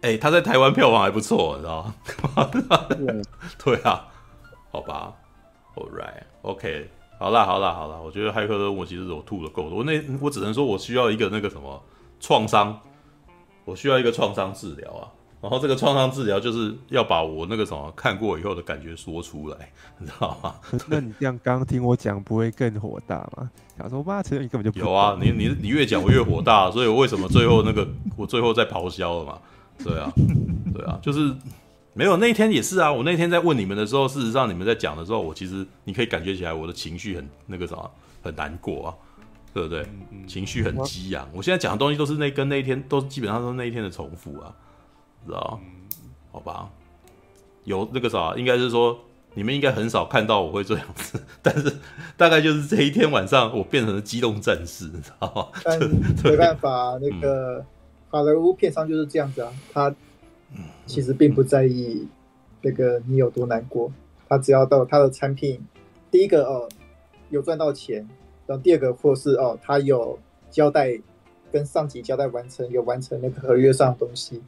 [0.00, 1.92] 哎、欸，他在台湾票房还不错，你知道
[2.36, 2.48] 吗？
[3.64, 4.06] 对啊，
[4.70, 5.12] 好吧
[5.74, 6.84] ，All right，OK，okay.
[7.18, 7.96] 好啦，好啦，好啦。
[7.96, 11.82] 我觉得骇客任务其实我吐的够多，我那我只能说我需要一个那个什么
[12.20, 12.78] 创伤，
[13.64, 15.10] 我需要一个创伤治疗啊。
[15.40, 20.54] 然后这个创伤治疗就是要把我那个什么看过以后的感觉说出来， 你知道吗？
[20.88, 23.48] 那你这样刚刚听我讲，不会更火大吗？
[23.76, 25.16] 想说妈，其实你根本就不有啊！
[25.20, 27.86] 你你你越讲我越火大， 所以我为什么最后那个
[28.16, 29.38] 我最后在咆哮了嘛？
[29.84, 30.12] 对啊，
[30.74, 31.32] 对啊，就是
[31.94, 32.92] 没有那一天也是啊。
[32.92, 37.88] 我那天在问你们的时候，事实上你们在讲的时候，我其实你可以感觉起来我的情绪很那个什么，
[38.22, 38.94] 很难过啊，
[39.54, 39.86] 对不对？
[40.26, 41.28] 情绪很激昂。
[41.32, 44.52] 我现在讲的东西都是那跟那一天都基本上都是那一天的重复啊，
[45.26, 45.60] 知道？
[46.32, 46.70] 好吧，
[47.64, 48.98] 有那个啥，应该是说
[49.34, 51.76] 你们应该很少看到我会这样子， 但是
[52.16, 55.60] 大概就是这一天晚上我变成了机动战士，你知道吗？
[55.64, 55.78] 但
[56.24, 57.64] 没办法，那个。
[58.10, 59.94] 好莱坞片商就是这样子啊，他
[60.86, 62.08] 其实并不在意
[62.62, 63.92] 那个你有多难过，
[64.26, 65.60] 他只要到他的产品，
[66.10, 66.66] 第一个哦
[67.28, 68.08] 有赚到钱，
[68.46, 70.18] 然后第二个或是哦他有
[70.50, 70.98] 交代
[71.52, 74.42] 跟上级交代完成，有完成那个合约上的东西，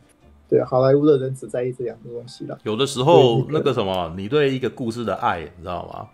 [0.50, 2.58] 对，好莱坞的人只在意这两个东西了。
[2.64, 6.08] 有的时候那个什么，你对一个故事的爱，你知道吗？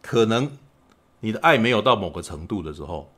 [0.00, 0.50] 可能
[1.20, 3.10] 你的爱没有到某个程度的时候。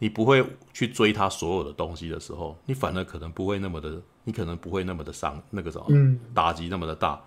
[0.00, 7.18] 你不会去追他所有的东西的时候，你反而可能不会那么的，你可能不会那么的伤那个什么，嗯，打击那么的大。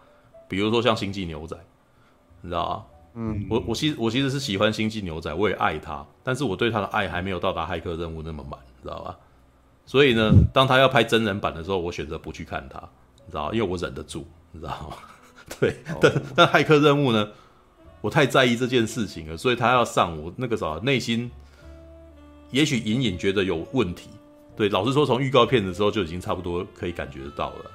[0.49, 1.58] 比如说像星际牛仔，
[2.41, 2.86] 你知道吗？
[3.16, 9.18] 嗯，我我其实我其实是喜欢星际牛仔，我也爱他，但是我对他的爱还没有到达骇客任务那么满，你知道吧？
[9.88, 12.77] 所以呢，当他要拍真人版的时候，我选择不去看他，
[13.25, 13.51] 你知道？
[13.53, 14.97] 因为我忍得住，你知道吗？
[15.59, 17.29] 对，哦、但但骇客任务呢，
[18.01, 21.31] 我太在意这件事情了，所以他要上我那个啥内心，
[22.51, 24.09] 也许隐隐觉得有问题。
[24.57, 27.71] 对，老实说，从预告片的时候就已经差不多可以感觉得到了。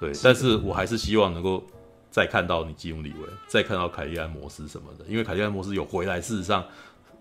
[0.00, 1.62] 对，是但是我还是希望能够
[2.10, 6.64] 再看到你基努李维，再看到凯利安摩斯什么的，因为凯利安摩斯有回来，事实上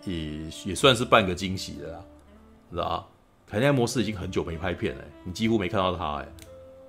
[0.05, 1.99] 也也算是半个惊喜的啦，
[2.71, 3.05] 知道吧？
[3.49, 6.27] 凯莉安摩斯已经很久没拍片了，你几乎没看到他哎，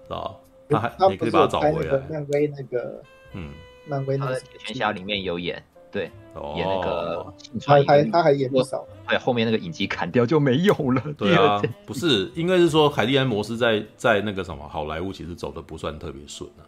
[0.02, 0.70] 知道吧？
[0.70, 1.96] 他还你可以把他找回来。
[2.11, 3.00] 漫威那个，
[3.32, 3.52] 嗯，
[3.86, 7.34] 漫威那个《全侠》里面有演，对，哦、演那个，
[7.64, 11.00] 他还他还演不少，对，后面那个影集砍掉就没有了。
[11.16, 16.66] 对啊，不是，应该是说凯蒂安·摩斯在在那个什么好莱坞其实走的不算特别顺啊，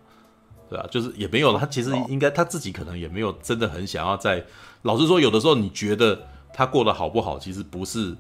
[0.69, 4.45] 对啊，就是也没有他其实应该他自己可能也没有真的很想要在，
[4.83, 8.17] 老实说，有的时候你觉得他过得好不好，其实不是。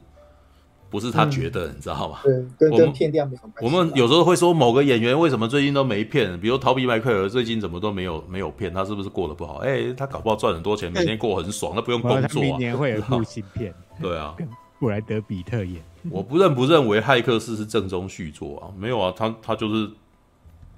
[0.90, 2.18] 不是他觉得，嗯、你知道吗？
[2.24, 3.64] 对，跟跟片量没有关系。
[3.64, 9.58] 我们有时候会说某个演员为什么最近都没片，比如逃避麦克尔最近怎么都没有没有片，他是不是过得不好？
[9.58, 12.42] 哎、欸，他搞不好赚很多钱，每天过很爽，他不用工作、啊。
[12.42, 13.72] 明年会有部新片。
[14.02, 14.34] 对啊，
[14.80, 15.80] 布莱德比特演。
[16.10, 18.72] 我不认不认为《骇客四》是正宗续作啊？
[18.76, 19.88] 没有啊，他他就是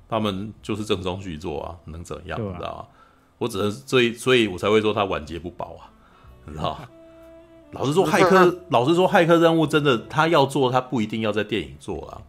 [0.09, 2.39] 他们就是正宗续作啊，能怎样？
[2.39, 2.87] 啊、你知道吗？
[3.39, 5.91] 我只能所以所以我才会说他晚节不保啊，
[6.45, 6.89] 你知道吗？
[7.73, 12.21] 老实说，骇客，老实说，骇客任务真的，他要做，他不一定要在电影做啊。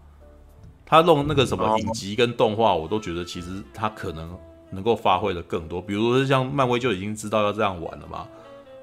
[0.85, 4.37] 他弄那个什么影集跟动画，我都觉得其实他可能
[4.71, 5.81] 能够发挥的更多。
[5.81, 8.27] 比如说像漫威就已经知道要这样玩了嘛，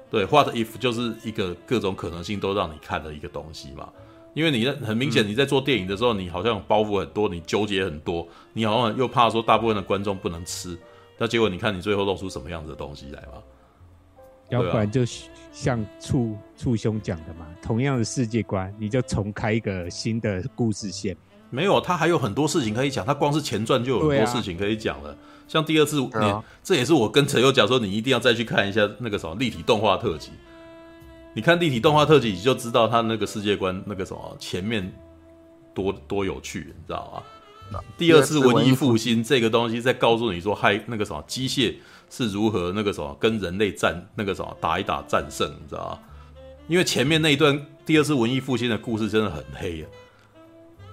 [0.09, 3.89] 对，What if 就是一个各种可能性都让你看的一个东西嘛。
[4.33, 10.77] 因为你很明显你在做电影的时候，你好像包袱很多，你纠结很多，你好像又怕说大部分的观众不能吃，
[11.17, 13.41] 那结果你看你最后露出什么样子的东西来嘛？
[14.51, 15.01] 要不然就。
[15.53, 21.13] 像处处兄讲的嘛，同样的世界观，你就重开一个新的故事线。
[21.49, 23.05] 没有，他还有很多事情可以讲。
[23.05, 25.09] 他光是前传就有很多事情可以讲了。
[25.09, 25.15] 啊、
[25.49, 30.31] 像第二次，啊、这也是我跟陈友讲说，你一定要再去看一下那个什么立体动画特辑。
[31.33, 34.89] 你看立体动画特辑，你就知道他那个世界观那个什么前面
[35.73, 37.77] 多多有趣，你知道吗？
[37.77, 41.75] 啊、第二次文艺复兴这个东西在告诉你说，嗨，那个什么机械。
[42.11, 45.99] 是如何那个什么跟人类战那个什么打一打战胜，你知道吗？
[46.67, 49.89] 因为前面那一段第二次文艺复兴的故事真的很黑啊。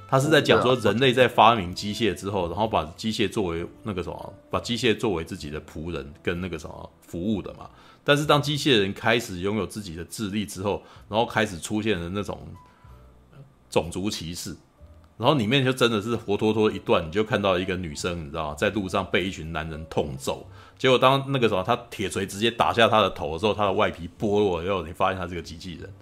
[0.09, 7.69] 他是在讲说人类在发明机械之后，然后把机械作为那个什么，把机械作为自己的仆人跟那个什么服务的嘛。
[8.03, 12.41] 但是当机械人开始拥有自己的智力之后，然后开始出现了那种
[13.69, 14.57] 种族歧视。
[15.19, 18.55] 然后里面就真的是活脱脱一段，你就看到一个女生，你知道吗？
[18.57, 20.47] 在路上被一群男人痛揍，
[20.79, 25.93] 结果当那个时候，他铁锤直接打下他的头的时候，他的外皮剥落，然后你发现他是个机器人。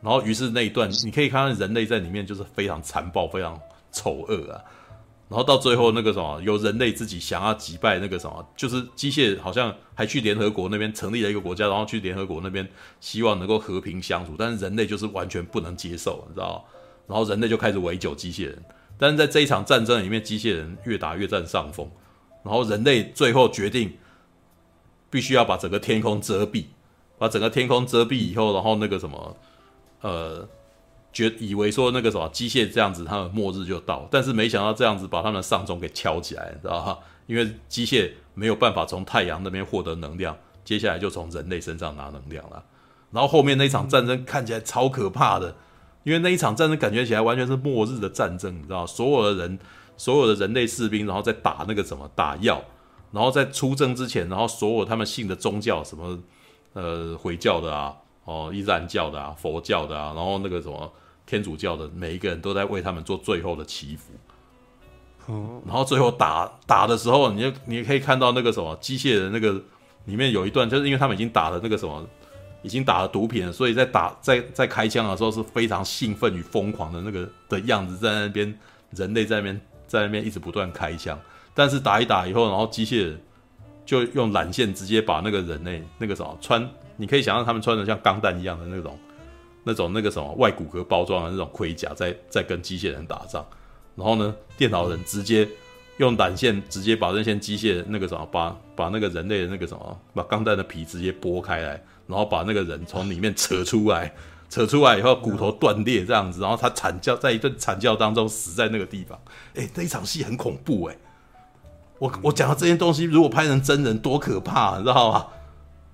[0.00, 3.58] 然后于是那一段，你可以看到人类在里面就是非常残暴、非常
[3.92, 4.60] 丑恶啊。
[5.28, 12.68] 然后到最后那个什么，有人类自己想要击败那个什么，就是机械好像还去联合国那边成立了一个国家，然后去联合国那边
[13.00, 16.62] 希望能够和平相处，但是人类就是完全不能接受，你知道？
[17.06, 18.62] 然后人类就开始围剿机械人，
[18.98, 21.88] 但是在这一场战争里面，机械人越打越占上风。
[22.42, 23.96] 然后人类最后决定，
[25.10, 26.64] 必须要把整个天空遮蔽，
[27.18, 29.36] 把整个天空遮蔽以后，然后那个什么，
[30.00, 30.48] 呃，
[31.12, 34.08] 觉以为说那个什么机械这样子，他们末日就到。
[34.10, 36.98] 但是没想到这样子把他们的丧钟给敲起来，知道吧？
[37.26, 42.64] 因为机械没有办法从太阳那边获得能量，接下来就从人类身上拿能量了。
[43.10, 45.54] 然后后面那一场战争看起来超可怕的。
[46.04, 49.56] 因为那一场战争感觉起来完全是末日的战争，你知道，所有的人，
[49.96, 52.62] 所有的人类士兵，然后在打那个什么打药，
[53.10, 56.18] 然后在出征之前，然后所有他们信的宗教，什么
[56.72, 60.92] 呃回教的啊，哦伊斯兰教的啊，佛教的啊，然后那个什么
[61.26, 64.12] 天主教的，每一个人都在为他们做最后的祈福。
[65.66, 69.52] 然后最后打打的时候，你就你也可以看到那个什么机械人那个
[70.06, 72.06] 里面有一段，就是因为他们已经打了那个什么。
[72.64, 78.56] 已经打了毒品了，所以在打在在开枪的时候是非常兴奋与疯狂的那个的样子，在那边
[78.90, 79.60] 人类在那边
[79.92, 81.20] 在那边一直不断开枪，
[81.52, 83.20] 但是打一打以后，然后机械人
[83.84, 86.66] 就用缆线直接把那个人类那个什么穿，
[86.96, 88.98] 你可以想象他们穿的像钢弹一样的那种
[89.64, 93.44] 那种那个什么外骨骼包装的那种盔甲，在在跟机械人打仗，
[93.94, 95.46] 然后呢，电脑人直接
[95.98, 101.82] 用缆线直接把那些机械那个什么把把那个人类的那个什么把钢弹的皮直接剥开来。
[102.08, 104.12] 然后把那个人从里面扯出来，
[104.52, 109.18] 扯出来以后骨头断裂这样子，然后他惨叫，在一顿惨叫当中死在那个地方。
[109.54, 110.96] 哎，那一场戏很恐怖哎！
[111.98, 115.26] 我我讲的这些东西，如果拍成真人，多可怕，你知道吗？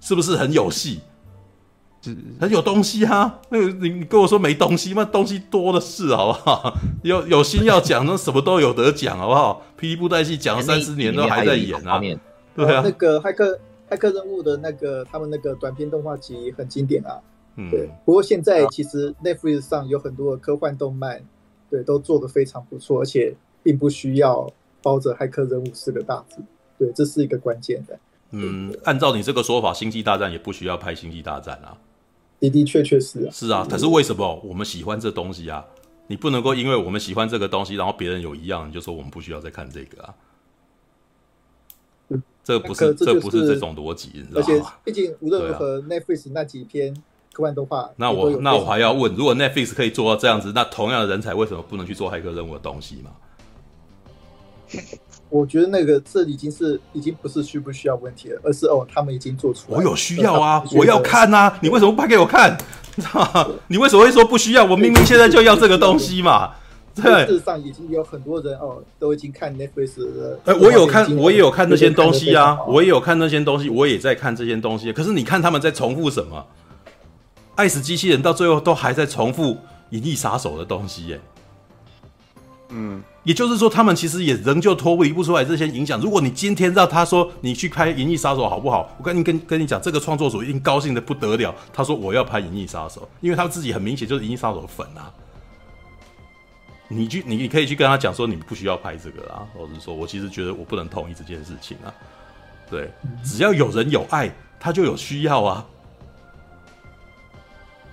[0.01, 1.03] 是不是很有戏？
[2.41, 3.39] 很有东西哈。
[3.51, 5.05] 那个你你跟我说没东西吗？
[5.05, 6.77] 东西多的是，好不好？
[7.05, 9.63] 有有心要讲，那什么都有得讲，好不好？
[9.79, 12.01] 霹雳布袋戏讲了三十年都还在演啊。
[12.57, 17.15] 对啊那个骇客骇客任务的那个他们那个短片动画集很经典啊。
[17.61, 21.21] 嗯，对，不过现在其实 Netflix 上有很多的科幻动漫，
[21.69, 23.35] 对，都做得非常不错，而且
[23.65, 24.49] 并不需要
[24.81, 26.41] 包着骇客任务四个大字。
[26.79, 27.99] 对，这是一个关键的。
[28.31, 31.77] 嗯，按照你这个说法，星际大战也不需要拍星际大战啊。
[32.39, 33.31] 的的确确是啊。
[33.33, 35.67] 是啊，可是为什么我们喜欢这东西啊？
[36.07, 40.15] 你不能够因为我们喜欢这个东西，然后别人有一样，你就说我们不需要再看这个啊？
[42.11, 44.41] 嗯，这不是，这不是这种逻辑，你知道吗？
[44.41, 46.95] 而且毕竟无论如何、啊、，Netflix 那几篇
[47.39, 53.13] 科幻动画，那我那我还要问，如果 Netflix 可以做到这样子，那同样的人才为什么不能去做骇客任务的东西嘛？
[55.31, 59.77] 我觉得那个这已经是已经不是需不需要问题了，而是哦，他们已经做出来。
[59.77, 62.59] 我有需要啊，我要看啊，你为什么不拍给我看？
[62.97, 63.47] 你知道吗？
[63.69, 64.65] 你为什么会说不需要？
[64.65, 66.51] 我明明现在就要这个东西嘛。
[66.97, 70.41] 对，事实上已经有很多人哦，都已经看 Netflix 了。
[70.47, 74.93] 哎、欸，我有看，我也有看那些东西啊，我也有看那些东西，我也在看这些东西。
[74.93, 76.45] 可是你看他们在重复什么？
[77.59, 79.55] 爱死机器人到最后都还在重复
[79.91, 81.21] 《银翼杀手》的东西耶、欸。
[82.69, 86.01] 嗯，也就是说，他们其实也仍旧脱离不出来这些影响。
[86.01, 88.89] 如果你今天让他说你去拍《银翼杀手》好不好？
[88.97, 91.53] 我跟你跟跟你讲，这个创作组一定高兴的不得了。
[91.73, 95.11] 他说我要拍《银翼杀手》，因为他自己很明显就是《银翼杀手》粉啊。
[96.87, 99.43] 你去，你你可以去跟他讲说，你不需要拍这个啊。
[99.53, 101.93] 或者是说我其实觉得我不能同意这件事情啊。
[102.71, 102.89] 对，
[103.25, 105.67] 只要有人有爱，他就有需要啊。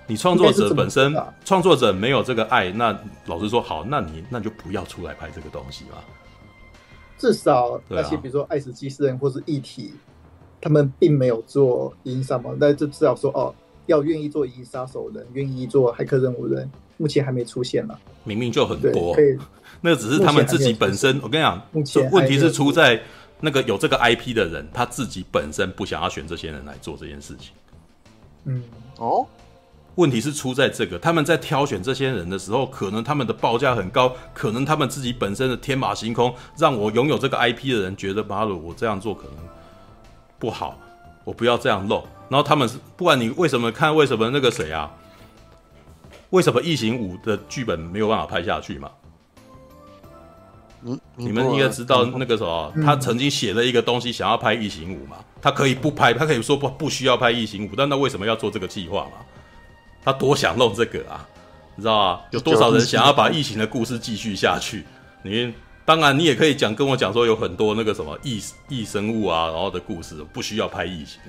[0.06, 2.96] 你创作者本身，创作者没有这个爱，那
[3.26, 5.96] 老实说，好，那你那就不要出来拍这个东西嘛。
[7.18, 9.94] 至少那些比如说爱死机器人或是议题，
[10.60, 13.54] 他们并没有做银翼杀嘛，那就至少说哦，
[13.86, 17.98] 要愿意做银翼杀手的人，愿意做骇客任务人，目前还没出现了。
[18.22, 19.16] 明明就很多，
[19.80, 21.18] 那只是他们自己本身。
[21.22, 23.02] 我跟你讲，目前问题是出在
[23.40, 27.52] 那个有这个 IP 的人，他自己本身不想要选这些人来做这件事情。
[28.44, 28.62] 嗯，
[28.98, 29.26] 哦。
[29.96, 39.32] 问题是出在这个，他们在挑选这些人的时候，可能他们的报价很高，可能他们自己本身的天马行空，让我拥有这个 IP 的人觉得，妈的，我这样做可能
[40.38, 40.78] 不好，
[41.24, 42.02] 我不要这样弄。
[42.28, 44.90] 然后他们是，不管你为什么看，为什么那个谁啊，
[46.30, 48.90] 为什么《异形五》的剧本没有办法拍下去嘛？
[50.82, 55.16] 你你们应该知道那个什么，他曾经写了一个东西，想要拍《异形五》嘛？
[55.40, 59.12] 他可以不拍，他可以说不不需要拍《异形五》，但那为什么要做这个计划嘛？
[60.06, 61.28] 他多想弄这个啊，
[61.74, 62.20] 你知道吗？
[62.30, 64.84] 有多少人想要把异形的故事继续下去？
[65.22, 65.52] 你
[65.84, 71.20] 当然，你也可以讲跟我讲说，有很多那个什么异异生物啊，然后的故事不需要拍异形。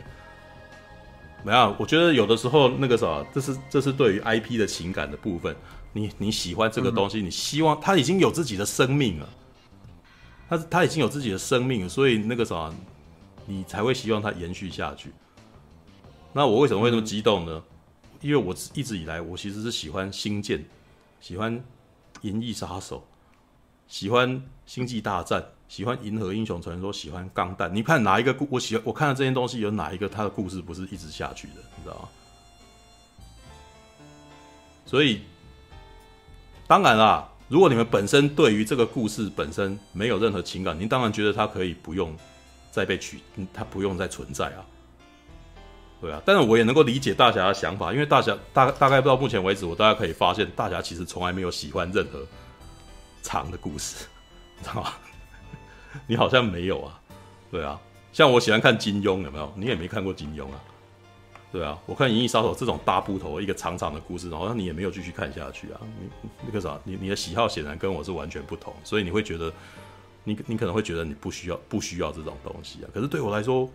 [1.43, 5.55] 没有，我觉得有的时候那个什么，这是这是对于 IP 的情感的部分。
[5.93, 9.29] 你你喜欢这个东西，你希望它已经有自己的生命了，
[10.47, 12.71] 它它已经有自己的生命，所以那个什么，
[13.47, 15.11] 你才会希望它延续下去。
[16.33, 17.63] 那我为什么会那么激动呢？
[18.21, 20.59] 因为我一直以来，我其实是喜欢《星舰》，
[21.21, 21.55] 喜欢
[22.21, 22.99] 《银翼杀手》，
[23.87, 24.29] 喜欢
[24.65, 27.69] 《星际大战》，喜欢《银河英雄传说》，喜欢《钢弹》。
[27.73, 28.47] 你看哪一个故？
[28.49, 31.55] 我喜欢我看的这些东西，有哪一个它的故事不是一直下去的？
[31.75, 32.09] 你知道吗？
[34.85, 35.21] 所以，
[36.65, 42.15] 当然啦，如果你们本身对于这个故事本身没有任何情感，您当然觉得它可以不用
[42.71, 43.19] 再被取，
[43.53, 44.65] 它不用再存在啊。
[45.99, 52.21] 对啊，但是我也能够理解大侠的想法，因为大侠大大概到目前为止，我大家可以发现，大侠其实从来没有喜欢任何
[53.23, 54.05] 长的故事，
[54.59, 54.93] 你知道吗？
[56.05, 56.99] 你好像没有啊，
[57.49, 57.79] 对啊，
[58.13, 59.51] 像我喜欢看金庸，有没有？
[59.55, 60.61] 你也没看过金庸啊，
[61.51, 69.51] 对啊，我看《银翼杀手》这种大部头一个长长的故事，然后你也没有继续看下去啊，你那个啥，你你的喜好显然跟我是完全不同，所以你会觉得，
[70.23, 73.67] 你你可能会觉得你不需要不需要这种东西啊，可是对我来说。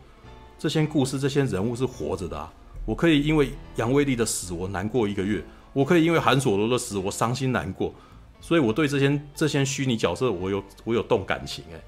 [0.63, 2.49] 这些故事，这些人物是活着的啊！
[2.87, 5.41] 我可以因为杨威利的死，我难过一个月；
[5.73, 7.93] 我可以因为韩索罗的死，我伤心难过。
[8.41, 11.83] 所以，我对这些这些虚拟角色，我有我有动感情诶。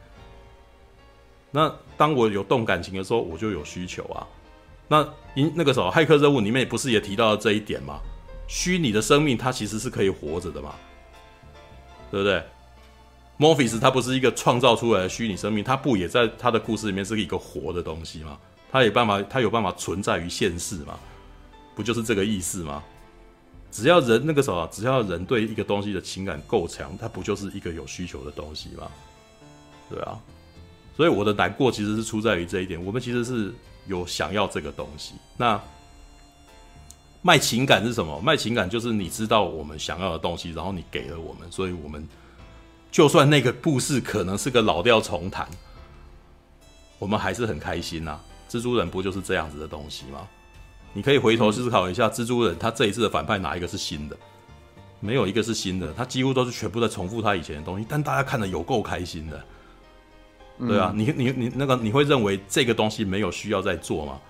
[1.52, 4.26] 那当我有动感情的时候，我就有需求啊。
[4.88, 8.00] 那因那个时候，骇客任务里面不是也提到了这一点吗？
[8.48, 10.74] 虚拟的生命，它其实是可以活着的嘛，
[12.10, 12.42] 对不对？
[13.36, 18.36] 莫菲斯他不是一个创造出来的虚拟生命，他不也在他的故事里面是一个活的东西吗？
[18.74, 20.98] 他有办法，他有办法存在于现世嘛？
[21.76, 22.82] 不就是这个意思吗？
[23.70, 28.90] 只要人那个什么，只要人对一个东西的情感够强，它不就是一个有需求的东西吗？
[29.88, 30.18] 对啊，
[30.96, 32.84] 所以我的难过其实是出在于这一点。
[32.84, 33.54] 我们其实是
[33.86, 35.14] 有想要这个东西。
[35.36, 35.60] 那
[37.22, 38.20] 卖情感是什么？
[38.20, 42.04] 卖情感就是你知道我们想要的东西，然后你给了我们，所以我们
[42.90, 45.48] 就算那个故事可能是个老调重弹。
[46.98, 48.18] 我们还是很开心呐、
[48.54, 50.28] 蜘蛛人不就是这样子的东西吗？
[50.92, 54.16] 你可以回头思考一下，蜘蛛人他这一次的反派哪一个是新的？
[55.00, 59.44] 没有一个是新的，他几乎都是全部在重复他以前的东西，但大家看的有够开心的。
[60.60, 64.20] 对啊，你你你那个你会认为这个东西没有需要再做吗？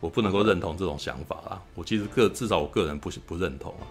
[0.00, 1.62] 我不能够认同这种想法啊！
[1.74, 3.88] 我其实个至少我个人不不认同啊。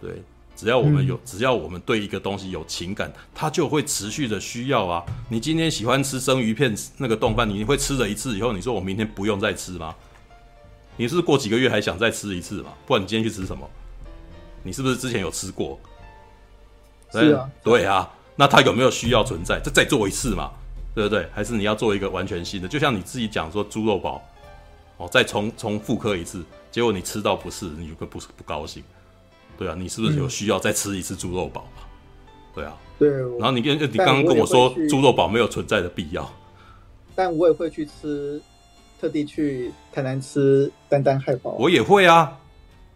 [0.00, 0.22] 对，
[0.56, 5.04] 只要我们有，只要我们对一个东西有情感，它就会持续的需要啊。
[5.28, 9.94] 你今天喜欢吃生鱼片那个冻饭，你会吃了一次以后，你说我明天不用再吃吗？
[10.96, 12.72] 你是是过几个月还想再吃一次吗？
[12.86, 13.68] 不然你今天去吃什么？
[14.62, 15.78] 你是不是之前有吃过？
[17.10, 18.10] 是啊，对啊。
[18.36, 19.60] 那它有没有需要存在？
[19.60, 20.50] 再再做一次嘛，
[20.94, 21.28] 对不对？
[21.32, 22.66] 还是你要做一个完全新的？
[22.66, 24.22] 就像你自己讲说猪肉堡，
[24.96, 28.82] 哦，再重重复刻一次，结果你吃到不是，你就不不高兴，
[29.58, 31.82] 对啊，你是不是有需要再吃一次猪肉堡嘛？
[32.54, 33.08] 对啊，对。
[33.38, 36.28] 然后你跟你刚刚跟我说猪肉堡没有存在的必要，
[37.14, 38.40] 但我也会去吃，
[39.00, 42.38] 特地去台南吃丹丹汉堡，我也会啊，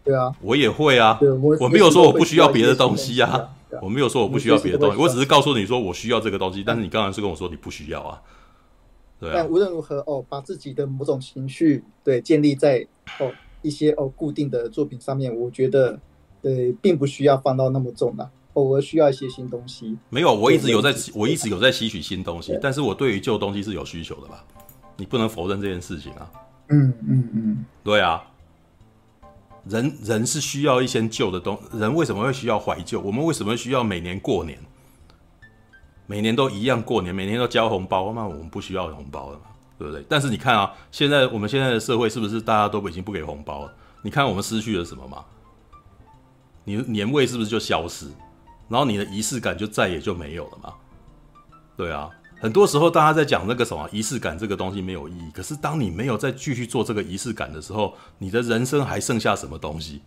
[0.03, 3.29] 对啊，我也会啊，对我我没有说我不需要别的东西啊。
[3.71, 8.19] 啊、我没有说我不需要别的东西，我只是告诉你说我需要这个东西，但是你刚才是跟我说你不需要啊。
[9.19, 9.33] 对啊。
[9.35, 12.87] 但无论如何哦，把自己的某种情绪对建立在
[13.19, 13.31] 哦
[13.61, 15.99] 一些哦固定的作品上面，我觉得
[16.41, 19.97] 对并不需要放到那么重了，偶尔需要一些新东西。
[20.09, 24.43] 没有，我一直有在，我一直有在吸取新东西，但是我对于旧东西是有需求的吧？
[24.97, 26.31] 你不能否认这件事情啊。
[26.69, 28.23] 嗯嗯嗯，对啊。
[29.65, 32.99] 人人是需要一些旧的东西，人为什么会需要怀旧？
[33.01, 34.57] 我们为什么需要每年过年，
[36.07, 38.13] 每年都一样过年，每年都交红包？
[38.13, 39.43] 那我们不需要红包了嘛，
[39.77, 40.03] 对不对？
[40.07, 43.73] 但是你看啊，现在我们现在的社会是不是大家都已经不给红包了？
[44.01, 45.23] 你看我们失去了什么吗？
[46.69, 48.05] 你的年味是不是就消失？
[48.67, 50.73] 然后你的仪式感就再也就没有了嘛？
[51.75, 52.07] 对啊。
[52.39, 55.29] 很多时候，大家在讲那个什么仪式感这个东西没有意义。
[55.33, 60.01] 可是，当你没有再继续做这个仪式感的时候，你的人生还剩下什么东西？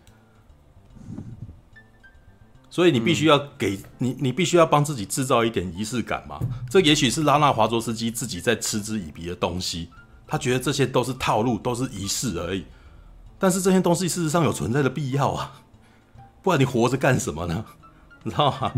[2.71, 6.39] 所以，你必须要给你，你必须要帮自己制造一点仪式感嘛。
[6.71, 9.89] 这也许是拉纳华卓斯基自己在嗤之以鼻的东西。
[10.25, 12.65] 他觉得这些都是套路，都是仪式而已。
[13.37, 15.61] 但是，这些东西事实上有存在的必要啊，
[16.43, 17.65] 不然你活着干什么呢？
[18.23, 18.71] 你知道吗？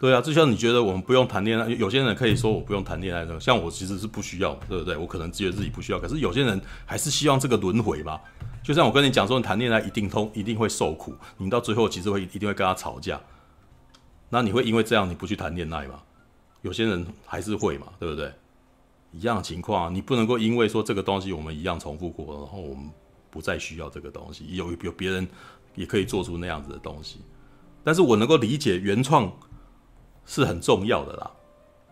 [0.00, 4.96] 对啊，就像你觉得我们不用谈恋爱，有些人可以说我不用谈恋爱的，像我其实是不需要，对不对？
[4.96, 8.20] 我可能觉得自己不需要，可是有些人还是希望这个轮回嘛。
[8.62, 13.20] 就像我跟你讲说，你谈恋爱一定通，一定会受苦，你到最后其实会一定会跟他吵架。
[14.28, 16.00] 那你会因为这样你不去谈恋爱吗？
[16.62, 18.32] 有些人还是会嘛，对不对？
[19.10, 22.88] 一样的情况，你不能够因为说这个东西我们一样重复过，然后我们
[23.30, 24.44] 不再需要这个东西。
[24.54, 25.26] 有有别人
[25.78, 27.20] 也可以做出那样子的东西，
[27.82, 29.32] 但是我能够理解原创。
[30.30, 31.30] 是很重要的啦，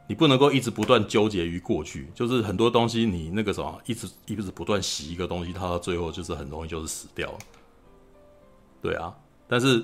[0.06, 7.38] 你不能够一直不断纠结于过去，就是很多东西你那个什么，一直一直不断洗一个东西，它到最后就是很容易就是死掉了。
[8.82, 9.16] 对啊，
[9.48, 9.82] 但是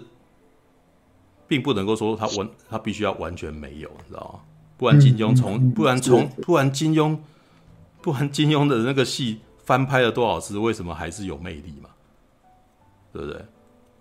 [1.48, 4.40] 并不能够说它完，它必须要完全没有，你知道吗？
[4.76, 7.16] 不然金庸从，不然从，不然金庸，
[8.02, 11.88] 不然金庸的那个戏翻拍了多少次，为什么还是有魅力嘛？
[13.14, 13.42] 对不对？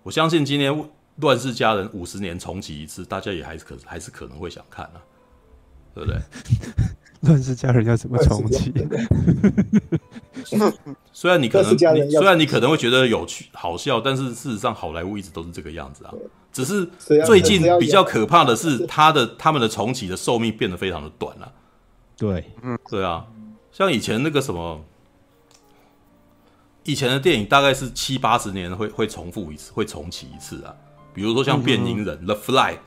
[0.02, 0.72] 我相信今天。
[1.24, 4.96] 《乱世佳人》五十年重启一次，大家也还是可还是可能会想看啊，
[5.94, 6.18] 对不对？
[7.28, 8.72] 《乱世佳人》要怎么重启？
[11.12, 11.78] 虽然你可能，
[12.10, 16.14] 虽然你可能会觉得有趣好笑，但是事实上好莱坞一直都是这个样子啊。
[16.50, 16.88] 只是
[17.26, 21.52] 最近比较可怕的是，他的他们的重启的寿命变得非常的短了。
[22.16, 23.26] 对，嗯，对啊，
[23.70, 24.82] 像以前那个什么，
[26.84, 30.74] 以前的电影大概是七八十年会会重复一次，会重启一次啊。
[31.14, 32.78] 比如说像变形人、嗯、The Fly，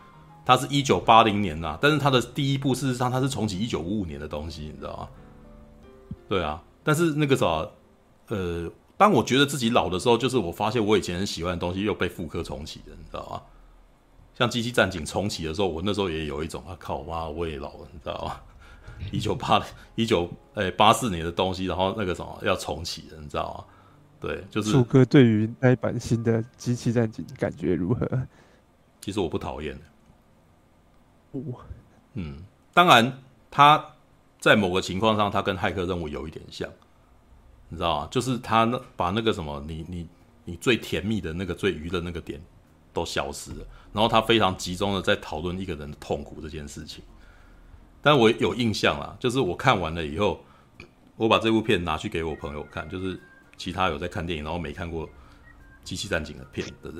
[0.46, 5.08] 它是一九八零年呐、啊，但是它的第一部事实上它是重启一九五五年的东西，你知道吗？
[6.28, 7.68] 对啊，但是那个啥，
[8.28, 13.42] 呃，当我觉得自己老的时候，就是我发现我以前很喜欢的东西又被复刻重启了，你知道吗？
[14.34, 18.42] 像《机器战警》重启的时候，我那时候也有一种啊靠，妈我也老了，你知道吗？
[19.12, 19.62] 一九八
[19.96, 23.75] 一九诶八四年的东西，然后那个什么要重启了，你知道吗？
[24.26, 28.10] 对，就是树哥对于那一版新的机器战警感觉如何？
[29.00, 29.80] 其实我不讨厌。
[32.16, 32.38] 嗯，
[32.74, 33.22] 当然，
[33.52, 33.86] 他
[34.40, 36.68] 在某个情况上，他跟骇客任务有一点像，
[37.70, 38.08] 你知道吗？
[38.10, 40.10] 就是他那把那个什么，你你
[40.46, 42.42] 你最甜蜜的那个最娱乐那个点
[42.94, 47.04] 都消失了，然后他非常集中的在讨论一个人的痛苦这件事情。
[48.02, 50.44] 但我有印象啦，就是我看完了以后，
[51.16, 53.20] 我把这部片拿去给我朋友看，就是。
[53.58, 55.08] 其他有在看电影，然后没看过
[55.84, 57.00] 《机器战警》的片的人，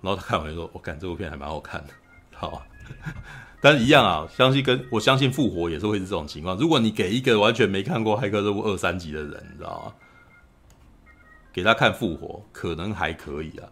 [0.00, 1.94] 然后他看完就说：“我感觉这部片还蛮好看的。”
[2.34, 2.62] 好，
[3.60, 6.56] 但是一样啊，相信跟我相信复活也是会是这种情况。
[6.56, 9.94] 如果你给一个完全没看过《骇客任务》二三级的人，你知道吗？
[11.52, 13.68] 给他看复活，可能还可以啊，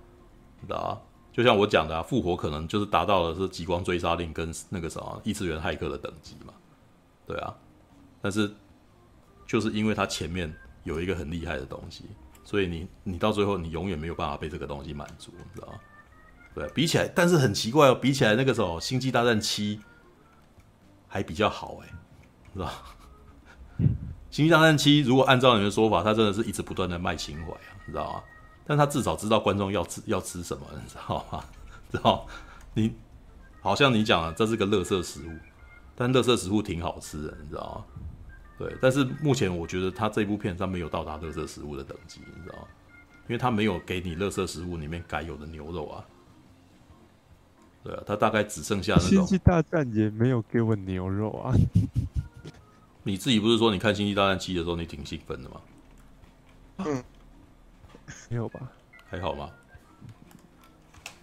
[0.60, 1.00] 你知道吗？
[1.32, 6.52] 就像我讲的啊，复活可能就是达到了是极光追杀令跟那个什么异次元骇客的等级嘛，
[7.26, 7.56] 对啊。
[8.20, 8.52] 但是
[9.46, 10.52] 就是因为他前面
[10.85, 12.05] 有一个很厉害的东西，
[12.44, 15.81] 所以你你到最后你永远没有办法被这个东西满足，你知道吗？
[16.55, 19.77] 对，比起来，但是很奇怪哦，比起来那个时候《星际大战七》
[21.07, 21.89] 还比较好哎，
[22.52, 22.82] 是吧？
[24.31, 28.23] 《星际大战七》如果按照你的说法，它真的是一直不断的卖情怀啊，你知道吗？
[28.66, 31.44] 但他至少知道观众要吃要吃什么，你知道吗？
[31.90, 32.27] 知道？
[32.74, 32.94] 你
[33.61, 35.32] 好像你讲了这是个垃圾食物，
[35.97, 38.09] 但垃圾食物挺好吃的，你知道吗？
[38.60, 42.68] 对，但是目前我觉得他这部片上没有到达垃圾食物的等级，你知道吗？
[43.26, 46.04] 因为他没有给你垃圾食物里面该有的牛肉啊。
[47.82, 49.08] 对啊，他大概只剩下那种。
[49.08, 51.54] 星际大战也没有给我牛肉啊。
[53.02, 55.60] 你自己不是说你看星际大战七的时候你挺兴奋的吗？
[56.84, 57.02] 嗯，
[58.28, 58.60] 没有吧？
[59.08, 59.48] 还好吗？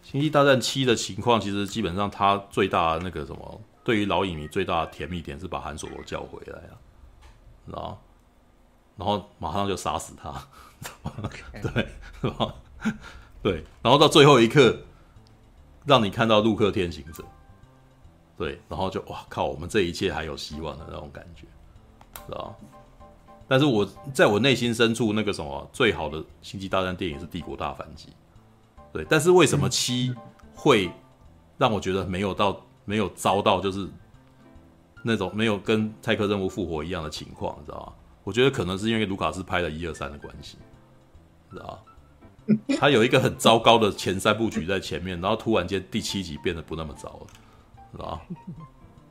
[0.01, 6.73] 星际大战七的情况其实基本上，它最大的那个什么，对于老影迷最大的甜蜜点是把韩索罗叫回来啊，
[7.67, 8.01] 知道？
[8.95, 10.33] 然后马上就杀死他
[11.61, 11.87] 对，
[12.19, 12.55] 是吧？
[13.43, 14.75] 对，然后到最后一刻。
[15.85, 17.23] 让你看到陆克天行者，
[18.37, 21.43] 对，然后就哇靠，我们这一切还有希望的那种感觉，
[22.27, 22.53] 知道？
[23.47, 28.09] 但是我在我内心深处，那个什么最好的星际大战电影是《帝国大反击》，
[28.91, 29.05] 对。
[29.09, 30.13] 但是为什么七
[30.53, 30.91] 会
[31.57, 33.87] 让我觉得没有到没有遭到就是
[35.07, 37.93] 那种没有跟《泰克任务》复活一样的情况，你知道吗？
[38.23, 40.57] 我觉得可能是因为卢卡斯拍了一二三的关系，
[41.49, 41.83] 知道？
[42.79, 47.27] 他有一个很糟糕的前三部曲在前面，然后突然间第七集变得不那么糟了，
[47.91, 48.21] 知道？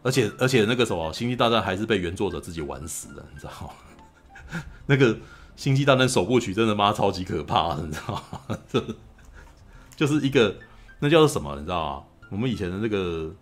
[0.03, 4.63] 而且而且那个什么《星际大战》还是被原作者自己玩死了，你知道吗？
[4.87, 5.15] 那个
[5.57, 8.59] 《星际大战》首部曲真的妈超级可怕，你知道吗？
[9.97, 10.55] 就是一个
[11.01, 11.57] 那叫做什么？
[11.57, 12.05] 你知道吗？
[12.31, 13.35] 我们以前的那个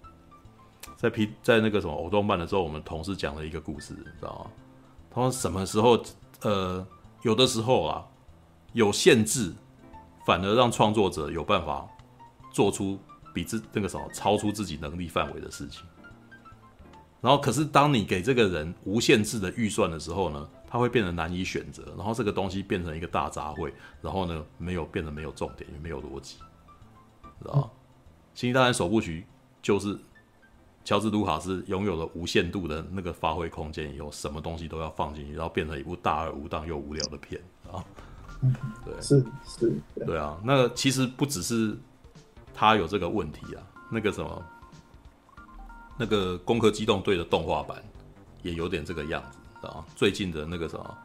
[1.04, 4.50] 在 P 在那个什么偶动漫的时候，我们同事讲了一个故事，你知道吗？
[5.10, 6.02] 他说什么时候
[6.42, 6.86] 呃
[7.22, 8.06] 有的时候啊
[8.72, 9.52] 有限制。
[10.26, 11.86] 反而让创作者有办法
[12.50, 12.98] 做出
[13.34, 15.84] 比自那个什么超出自己能力范围的事情。
[17.20, 21.92] 然后，可是当你给这个人无限制的预算的时候呢，他会变得难以选择。
[21.94, 23.70] 然后这个东西变成一个大杂烩。
[24.00, 26.38] 然后呢，没有变得没有重点，也没有逻辑，
[27.42, 27.70] 知道吗？
[28.40, 29.26] 《星际大战》首部曲
[29.60, 29.94] 就是
[30.84, 37.82] 乔治·卢卡斯拥有了无限度的那个发挥空间，以后什么东西都要放进去，然后变成一部大而无当又无聊的片啊。
[38.84, 39.72] 对，是是，
[40.04, 41.74] 对啊，那其实不只是
[42.52, 44.44] 他有这个问题啊，那个什么，
[45.96, 47.82] 那个《攻壳机动队》的动画版
[48.42, 49.82] 也有点这个样子啊。
[49.96, 50.98] 最近的那个什么，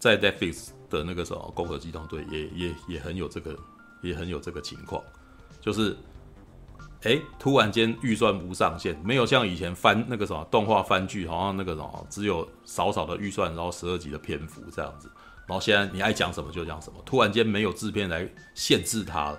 [0.00, 3.56] 在 Netflix 的那个什么《攻壳机动队》也也也很有这个，
[4.02, 5.00] 也很有这个情况，
[5.60, 5.96] 就是，
[7.04, 15.10] 哎，突然间预算无上限，没有像以前翻那个什么动画番剧，好像那个什么只有少少的预算，然后十二集的篇幅这样子。
[15.46, 19.38] 然后现在你爱讲什么就讲什么，突然间没有制片来限制他了，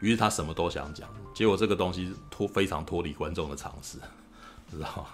[0.00, 3.96] 于是他什么都想讲，结果这个东西脱非常脱离观众的常识，
[4.70, 5.06] 知道吗？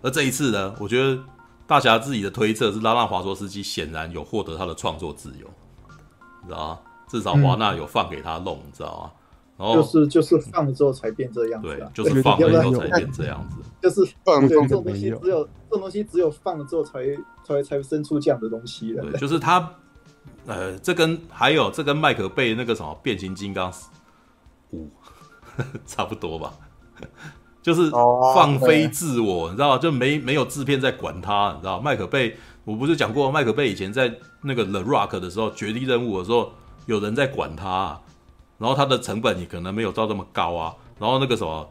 [0.00, 1.22] 而这一次呢，我觉得
[1.66, 5.46] 大侠自己的推测是拉拉华索斯基显然有获得他的创作自由，
[6.46, 6.78] 知道吗？
[7.06, 9.12] 至少华纳有放给他弄，你知道吗？
[9.74, 17.04] 就是就是放了之后才变这样子，啊，对，就是放了之后才变这样子，就是放对这种东西只有这种东西只有放了之后才
[17.44, 19.02] 才才生出这样的东西的。
[19.02, 19.70] 对，就是他，
[20.46, 23.70] 呃，这跟还有这跟麦克贝那个什么变形金刚
[24.70, 24.88] 五
[25.84, 26.54] 差不多吧，
[27.60, 29.78] 就是放飞自我，你知道吗？
[29.78, 32.34] 就没没有制片在管他，你知道麦克贝，
[32.64, 34.10] 我不是讲过麦克贝以前在
[34.40, 36.52] 那个 The Rock 的时候，绝地任务的时候，
[36.86, 38.00] 有人在管他啊。
[38.60, 40.76] 然后他的成本也可能没有到这么高啊。
[40.98, 41.68] 然后那个什么，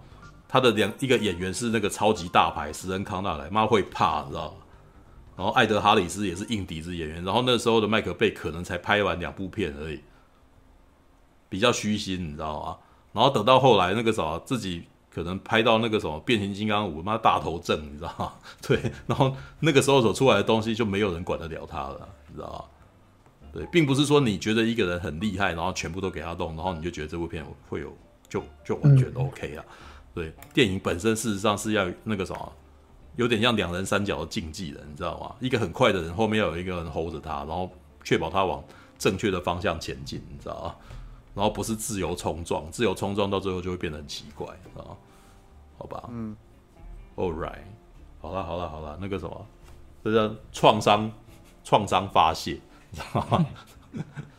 [0.47, 4.57] 他的两一个演员是那个超级大牌史恩康纳莱，妈会怕，你知道吗？
[5.37, 7.23] 然后艾德哈里斯也是硬底子演员。
[7.23, 10.01] 然后那时候的麦克贝可能才拍完两部片而已，
[11.47, 12.77] 比较虚心，你知道吗？
[13.13, 14.83] 然后等到后来那个什么，自己
[15.13, 18.33] 可能拍到那个什么变形金刚五，妈大头症，你知道吗？
[18.67, 22.65] 对，然后那个时候所出来的东西就没有人管得了他了，你知道吗？
[23.51, 27.95] 对，并不是说你觉得一个人很厉害，然后全部都给他动，然后你就觉得这部片会有
[28.27, 29.65] 就就完全 OK 啊。
[30.13, 32.53] 对，电影本身事实上是要那个什么，
[33.15, 35.35] 有点像两人三角的竞技的，你知道吗？
[35.39, 37.71] 一个很快的人后面要有一个人 hold 着他，然后
[38.03, 38.63] 确保他往
[38.97, 40.75] 正确的方向前进，你知道吗？
[41.35, 44.97] 然后不是自由冲撞，自由冲撞到最后就会变得很奇怪，啊。
[45.77, 46.09] 好吧？
[46.11, 46.35] 嗯
[47.15, 47.61] ，All right，
[48.19, 49.45] 好了好了好了，那个什么，
[50.03, 51.09] 这叫创伤
[51.63, 52.59] 创伤发泄，
[52.91, 53.45] 你知道吗？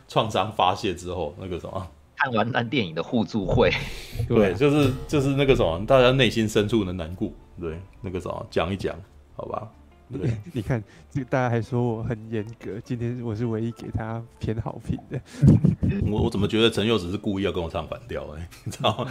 [0.07, 1.87] 创伤发泄之后，那个什么，
[2.17, 3.71] 看完烂电影的互助会，
[4.27, 8.95] 对，就是就是那个什么，大家内心深处的难过，对，那个什么，讲一讲，
[9.35, 9.67] 好吧？
[10.11, 15.19] 对， 你看，这个大家还说我很严格，今天我是唯一给他偏好评的。
[16.09, 19.07] 我我怎么觉得陈佑只是故意要跟我唱反调哎， 你知道吗？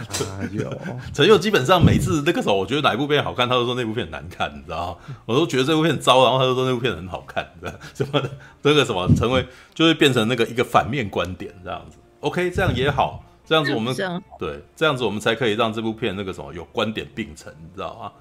[1.13, 5.15] 陈佑基本上每次那个时候，我觉得哪一部片好看，他都说那部片很难看，你知道吗？
[5.25, 7.47] 我都觉得这部片很糟，然后他就说那部片很好看，
[7.93, 8.29] 什么的，
[8.61, 11.97] 这个什么成为就会变成那个一个反面观点这样子。
[12.21, 13.95] OK，这样也好，这样子我们
[14.37, 18.11] 对这样子我们才可以让这部片那个什么有观点并存，你知道吗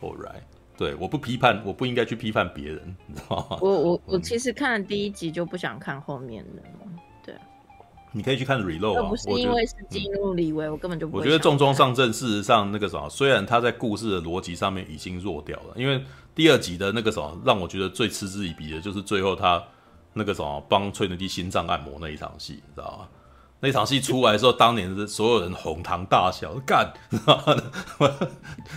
[0.00, 0.42] ？All right。
[0.80, 3.58] 对，我不批判，我不应该去批判别人，你知道吗？
[3.60, 6.68] 我我我其实看了第一集就不想看后面的了。
[7.22, 7.40] 对啊，
[8.12, 9.06] 你可以去看 Reload 啊。
[9.06, 11.18] 不是因为是进入李维，我根本就不。
[11.18, 16.02] 我觉得重装上阵，事实上那个什么，虽然他在故事的逻辑上面已经弱掉了，因为
[16.34, 19.62] 第二集的那个什么，让我觉得最嗤之以鼻的就是最后他
[20.14, 23.08] 那个什么帮崔能基心脏按摩那一场戏，你知道吗？
[23.62, 26.90] 那场戏出来的时候，当年是所有人哄堂大笑，干，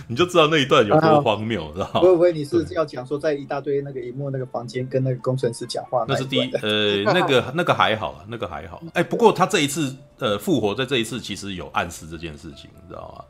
[0.06, 2.00] 你就知道那一段有多荒谬，知道吗？
[2.00, 6.12] 不会，你是要讲说在一大堆那个荧幕那个房间跟那个工程师讲话那？
[6.12, 8.82] 那是第一，呃，那个那个还好啊，那个还好。
[8.88, 13.24] 哎、欸，不过他这一次呃复活，在这一次其实有暗示这件事情，你知道吗？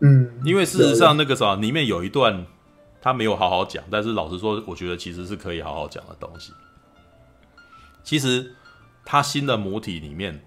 [0.00, 2.44] 嗯，因为事实上那个啥，里面有一段
[3.00, 6.52] 他没有好好讲，但是老实说，我觉得其实是可以好好讲的东西。
[8.02, 8.56] 其实
[9.04, 10.42] 他新的母体里面。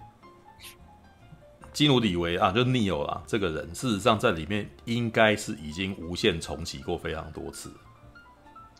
[1.73, 7.71] 基努里维啊，就 Neo 啊，这个人事实上在里面应该是已经无限重启过非常多次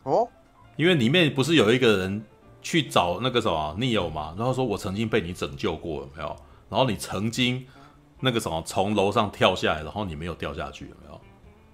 [0.04, 0.28] 哦，
[0.78, 2.24] 因为里面不是有一个人
[2.62, 6.36] 去找那个什么 Neo 嘛，然后说我曾经被你拯救过，有没有？
[6.70, 7.66] 然后你曾经
[8.20, 11.22] 那个什么从楼上跳下来，然后你没有掉下去，有没有？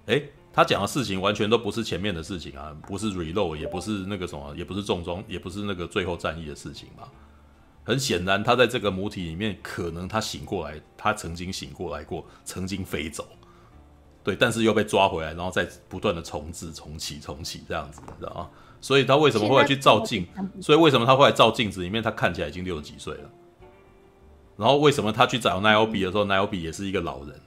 [0.06, 7.08] 诶，他讲的事情完全都不是前面的事情啊，不是 Reload，也不是那个什么，也不是重装，也不是那个最后战役的事情嘛。
[7.82, 13.26] 很显然，他在这个母体里面，可能他醒过来，他曾经醒过来过，曾经飞走，
[14.22, 18.50] 对，但是又被抓回来，然后再不断的重置、重启、重启这样子，你知道吗？
[18.80, 20.26] 所以他为什么后来去照镜？
[20.60, 23.30] 所以为什么他后来照镜子里面，他看起来已经六十几岁了？
[24.56, 27.40] 然后为什么他去找奈欧比的时候，奈欧比也是一个老人？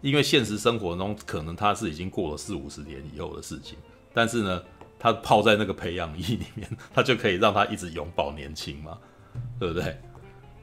[0.00, 3.78] 因为现实生活中，可能他是已经过了四五十年以后的事情，
[4.12, 4.62] 但是呢？
[4.98, 8.98] 他泡在那个培养液里面，他就可以让他一直永葆年轻嘛，
[9.60, 9.98] 对不对？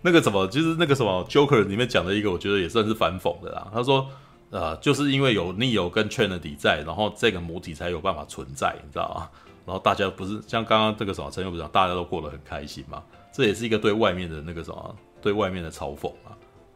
[0.02, 3.72] 那个什么，就是那个什么 Joker 里面讲的一个，我觉得也算是反讽的啦。
[3.74, 4.06] 他说，
[4.50, 9.30] 呃，就是因为有 Neo 跟 Trinity 在，然后这个母体才有办法存在，你知道吗？
[9.66, 13.02] 然后大家不是像刚刚这个什么陈友不讲，大家都过得很开心嘛？
[13.32, 16.36] 这也是一个对外面的那个什么，对外面的嘲讽嘛，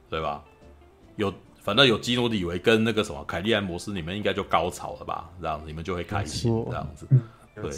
[0.09, 0.41] 对吧？
[1.17, 5.29] 有，反正有基努里维跟那个什么凯利安摩斯，你们应该就高潮了吧？
[5.41, 7.05] 这样你们就会开心这样子。
[7.61, 7.71] 对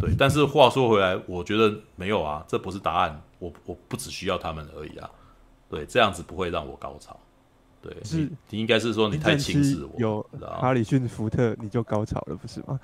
[0.00, 3.22] 对，但是话说回来，我觉得没有啊，这不是答案。
[3.38, 5.10] 我我不只需要他们而已啊。
[5.68, 7.18] 对，这样子不会让我高潮。
[7.82, 9.92] 对，是你，你应该是说你太轻视我。
[9.98, 12.78] 有哈里逊福特，你就高潮了，不是吗？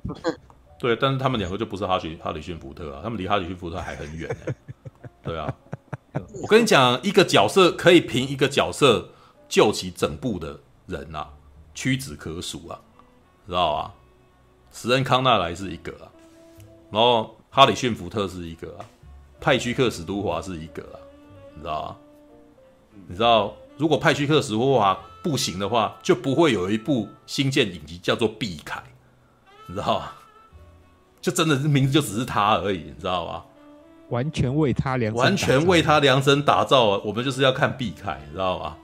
[0.78, 4.34] 对，但是他们两个就不是哈里哈里逊福特啊，他们离哈里逊福特还很远。
[5.22, 5.52] 对啊，
[6.42, 9.10] 我跟你讲，一个角色可以凭一个角色
[9.48, 11.30] 救起整部的人啊，
[11.74, 12.80] 屈指可数啊，
[13.46, 13.94] 知道吧？
[14.80, 16.06] 史恩康纳莱是一个啊，
[16.92, 18.86] 然后哈里逊福特是一个啊，
[19.40, 21.02] 派屈克史都华是一个啊，
[21.56, 21.96] 你知道吗？
[23.08, 28.80] 你知道，如果派屈克史都华不行的话，就不会有一部新建影集叫做碧凯，
[29.66, 30.12] 你知道吗？
[31.20, 33.42] 就真的是名字就只是他而已，你知道吗？
[34.10, 38.76] 完全为他量身，完全为他量身打造，我们就是要看碧凯，你知道吗？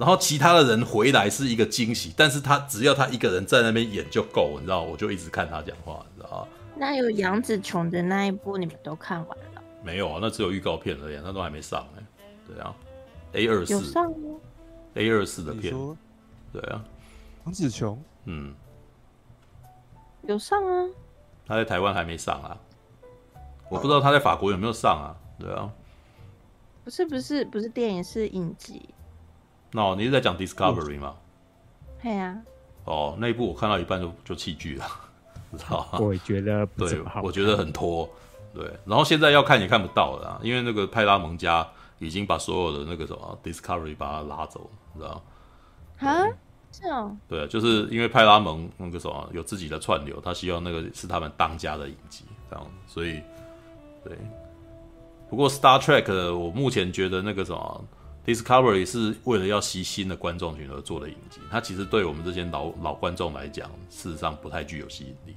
[0.00, 6.48] 然后其他的人回来是一个惊喜，但是他只要他一个人在那边演就够，你知道，我就一直看他讲话，你知道吗？
[6.74, 9.62] 那有杨紫琼的那一部，你们都看完了？
[9.84, 12.02] 没有啊，那只有预告片而已，那都还没上哎。
[12.48, 12.74] 对啊
[13.34, 14.38] ，A 二四有上吗
[14.94, 15.74] ？A 二四的片，
[16.50, 16.82] 对啊，
[17.44, 18.54] 杨紫琼，嗯，
[20.22, 20.88] 有上啊。
[21.46, 22.56] 他在台湾还没上啊，
[23.68, 25.12] 我不知道他在法国有没有上啊？
[25.38, 25.70] 对啊，
[26.84, 28.88] 不是不是不是电影，是影集。
[29.72, 31.14] 那、no, 你是在讲 Discovery 吗？
[32.02, 32.36] 对呀。
[32.84, 34.86] 哦，那一部我看到一半就就弃剧了，
[35.56, 35.98] 知道吗？
[36.00, 38.08] 我也觉得不对，我觉得很拖。
[38.52, 41.64] 对，然后现在要看也看不到了啊，因为那个派拉蒙家
[42.00, 45.22] 已经把所有的那个什么 Discovery 把它拉走，知道
[46.00, 46.08] 吗？
[46.08, 46.26] 啊，
[46.72, 47.16] 是哦。
[47.28, 53.22] 对，就是因为派拉蒙那个什么有自己的串流，他希望那个是他们当家的影集，这样，所以
[54.02, 54.18] 对。
[55.28, 57.84] 不过 Star Trek 我目前觉得那个什么。
[58.26, 65.34] Discovery 是为了要吸新的观众群而做的影集，它其实对我们这些老老观众来讲，事实上不太具有吸引力，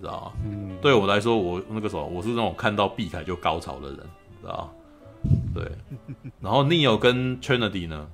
[0.00, 0.32] 知道吗？
[0.44, 3.98] 嗯，对我来说，我那个时候我是那种看到毕凯就高潮的人，
[4.40, 4.70] 知道吗？
[5.54, 5.72] 对，
[6.42, 8.10] 然后 Neo 跟 Trinity 呢，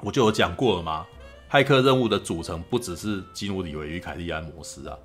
[0.00, 1.04] 我就有讲过了嘛，
[1.50, 4.96] 骇客任务的组成不只是基努里维与凯利安摩斯啊，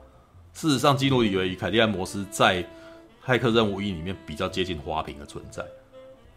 [0.54, 2.64] 事实上基努里维与凯利安摩斯在
[3.26, 5.66] 骇客任务一里面比较接近花瓶的存在。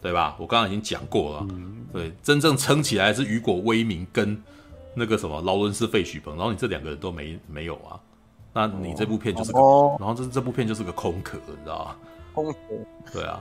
[0.03, 0.37] 对吧？
[0.39, 1.47] 我刚刚已经讲过了。
[1.51, 4.37] 嗯、对，真正撑起来是雨果·威明跟
[4.95, 7.99] 那个什么劳伦斯·费许鹏，然后你这两个人都没没有啊？
[8.53, 11.97] 那你这部片就是个，哦、然后这这部片就是个空壳，你知道吗？
[12.35, 12.59] 空壳。
[13.12, 13.41] 对啊。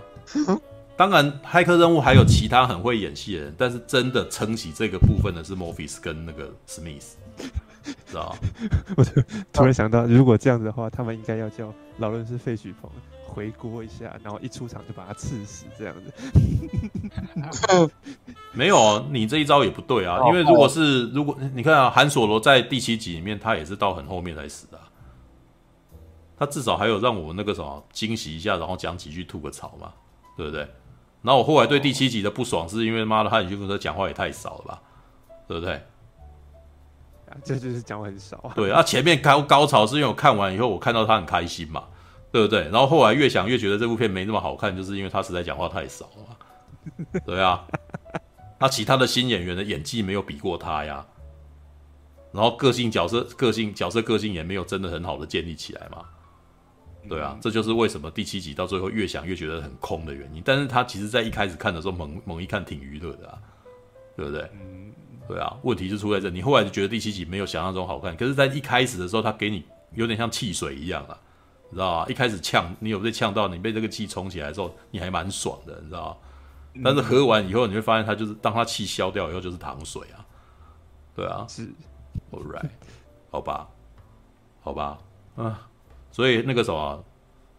[0.95, 7.17] 当然，骇客任务还有其他很会演戏的人，但是真的撑起这个部分的是 Morris 跟那个史密斯，
[8.05, 8.37] 知道吗？
[8.95, 9.21] 我就
[9.51, 12.89] 突然想到，如果这样子的话，他们应该要叫劳伦斯·费许彭。
[13.33, 16.13] 回锅一下，然后一出场就把他刺死，这样子。
[18.51, 20.19] 没有啊，你这一招也不对啊。
[20.27, 24.83] 因为如果是如果你看啊，韩索罗在第七集里面，他也是到很后面才死的啊。
[26.37, 29.93] 他至少还有让我那个什么惊喜一下，然后讲几句吐个槽嘛，
[30.35, 30.67] 对不对？
[31.21, 34.81] 然后我后来对第七集的不爽，是因为妈的汉尼逊讲话也太少了吧，
[35.47, 35.81] 对不对？
[37.45, 38.51] 这就是讲话很少啊。
[38.55, 41.85] 对啊，前面高高潮是因为我看完以后，我看到他很开心嘛。
[42.31, 42.61] 对不对？
[42.69, 47.21] 然后后来越想越觉得这部片没那么好看，就是因为他实在讲话太少了。
[47.25, 47.67] 对啊，
[48.59, 51.05] 那其他的新演员的演技没有比过他呀。
[52.31, 56.05] 然后个性角色个性角色个性也没有真的很好的建立起来嘛。
[57.09, 60.41] 对啊，这就是为什么第七集到最后越想越觉得很空的原因。
[60.45, 63.37] 但是他其实在一开始看的时候猛猛一看挺娱乐的啊，
[64.15, 64.49] 对不对？
[65.27, 69.63] 对啊，问题就出在这，你后来就觉得第七集没有想象中好看，可是，在一开始的时候，他给你
[69.93, 71.17] 有点像汽水一样啊。
[71.71, 72.05] 你知道吧？
[72.07, 76.17] 一开始呛你有被呛到，你被这个气冲起来之后，你还蛮爽的，你知道吧？
[76.83, 80.25] 但是喝完以后，你会发现它就是当它气消掉以后就是糖水啊，
[81.15, 81.67] 对啊，是
[82.31, 82.69] ，All right，
[83.29, 83.67] 好吧，
[84.61, 84.99] 好吧，
[85.35, 85.67] 啊，
[86.11, 87.03] 所以那个什么，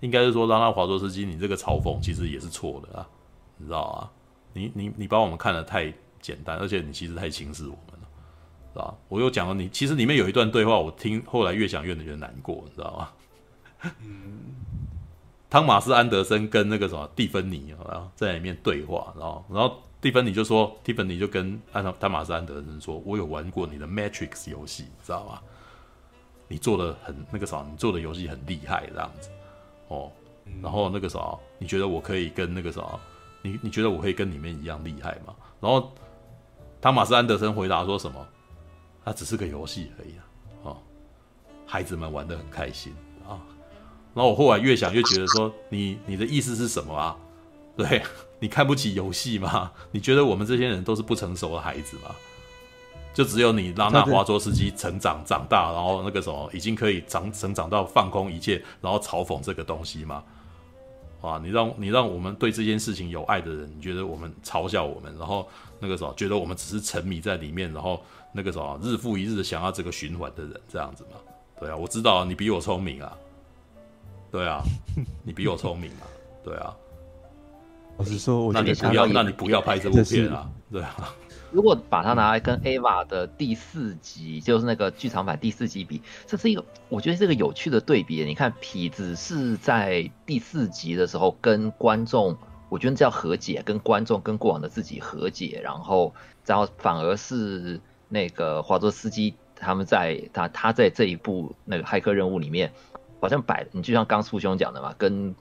[0.01, 3.09] 应该是说拉纳华多斯基，你这个嘲讽其实也是错的啊，
[3.57, 4.11] 你知道啊？
[4.53, 8.09] 你你你把我们看得太简单，而且你其实太轻视我们了，
[8.75, 8.95] 是吧？
[9.09, 13.09] 我又讲了你，其实里面有一段对话，我听后来越想越觉得难过，你知道吗？
[14.01, 14.55] 嗯，
[15.51, 25.41] 汤马斯安德森跟那个什么蒂芬妮啊，在里面对话，然后，然后蒂芬尼就说，蒂芬尼就跟安汤马斯安德森说，我有玩过你的 Matrix 游戏，你知道吗？
[26.49, 29.31] 你做的很那个啥，你做的游戏很厉害，这样子，
[29.89, 30.11] 哦，
[30.63, 32.83] 然后那个啥，你觉得我可以跟那个啥，
[33.43, 35.35] 你你觉得我可以跟里面一样厉害吗？
[35.61, 35.93] 然后
[36.81, 38.27] 汤马斯安德森回答说什么？
[39.05, 40.25] 它只是个游戏而已啊，
[40.63, 40.77] 哦，
[41.67, 42.95] 孩子们玩得很开心。
[44.15, 47.17] 然后我后来越想越觉得说，你你的意思是什么啊？
[47.77, 48.03] 对，
[48.39, 49.73] 你看不起游戏吗？
[49.91, 52.15] 你觉得我们这些人都是不成熟的孩子吗？
[53.15, 60.23] 就只有你拉那华卓斯基成长长大，然后那个什么已经可以长成长到放空一切，然后嘲讽这个东西吗？
[61.21, 65.49] 啊，你让你让我们对这件事情有爱的人，你觉得我们嘲笑我们，然后
[65.79, 68.03] 那个什么觉得我们只是沉迷在里面，然后
[68.33, 71.17] 那个什么日复一日的想要这个循环的人，这样子吗？
[71.61, 73.17] 对啊，我知道你比我聪明啊。
[74.33, 74.63] 对啊，
[75.23, 76.09] 你比我聪明啊！
[76.43, 76.75] 对啊，
[77.99, 80.51] 我是说，那你不要，那你不要拍这部片啊！
[80.71, 81.15] 对啊，
[81.51, 88.25] 如果把它拿来跟 Ava 的第四集，就是那个剧场版第四集比，这是一个我觉得是个有趣的对比。
[88.25, 92.35] 你看，痞子是在第四集的时候跟观众，
[92.71, 96.15] 我觉得这叫和解，跟观众跟过往的自己和解，然后，
[96.47, 97.79] 然后反而是
[98.09, 102.73] 那个华卓斯基他们在他他在这一部那个骇客任务里面。
[103.23, 105.35] 好像摆，你就像刚苏兄讲的嘛，跟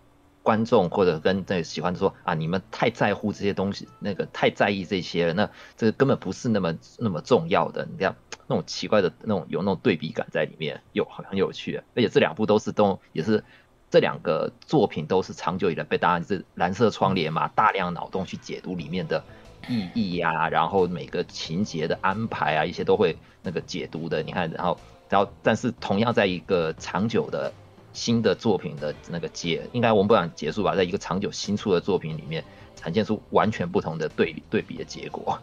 [0.44, 7.86] 观众或者跟那个喜欢说啊，你们太在乎这些东西，那个太在意这些了，那这个根本不是那么那么重要的。
[7.86, 8.16] 你这样
[8.48, 11.82] 那种奇怪的那种有那种对比感在里面，有很有趣。
[11.96, 13.44] 而且这两部都是都也是
[13.90, 19.24] 这两个作品都是长久以来被大家是蓝色窗帘嘛，大量脑洞去解读里面的
[19.68, 24.24] 意义呀、啊，然后每个情节的安排啊，一些都会那个解读的。
[24.24, 24.80] 你看，然后
[25.10, 27.52] 然后但是同样在一个长久的。
[27.94, 32.44] 新的作品的那个结，应该我们不想结束吧，在一个长久新出的作品里面，
[32.76, 35.38] 呈现出完全不同的对对比的结果。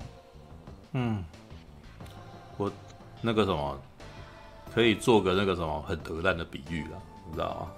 [0.93, 1.25] 嗯，
[2.57, 2.71] 我
[3.21, 3.79] 那个什么，
[4.75, 7.73] 可以做个那个什么很得烂的比喻了，你知道吗？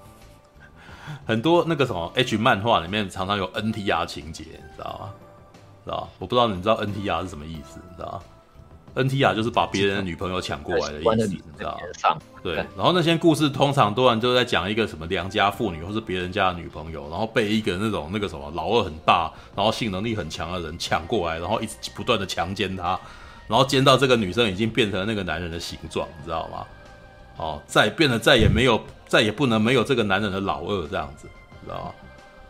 [1.27, 5.15] 很多那个什么 H 漫画里面常常有 NTR 情节，你知道吗？
[5.85, 6.09] 知道？
[6.19, 8.23] 我不知道你知道 NTR 是什么意思，你知道吗？
[8.95, 12.19] NTR 就是把别人的女朋友抢过来的意思，你知道吗？
[12.43, 12.57] 对。
[12.77, 22.99] 然后那些故事通常多半都在讲一个什么良家妇女或是别人家的女朋友，然后被一个那种那个什么老二很大，然后性能力很强的人抢过来，然后一直不断的强奸她，
[23.47, 26.67] 然后奸到这个女生已经变成那个男人的形状，你知道吗？
[27.37, 31.29] 哦，再变得再也没有，再也不能没有这个男人的老二这样子，
[31.65, 31.93] 知道吗？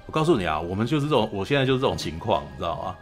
[0.07, 2.97] 我告诉你啊，我们就是这种，我现在就是这种情况，你知道吗？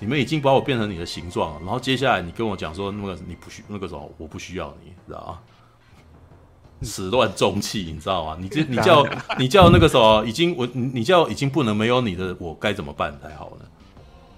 [0.00, 5.38] 你们已经把我变成你的形状了，然后接下来你跟我讲说那个你不需那个什么，我不需要你，知道吗？
[6.82, 8.36] 始乱终弃，你知道吗？
[8.40, 9.06] 你这 你叫
[9.38, 13.66] 你叫那个什么，已经我你叫已经不能没有你的我该怎么办才好呢？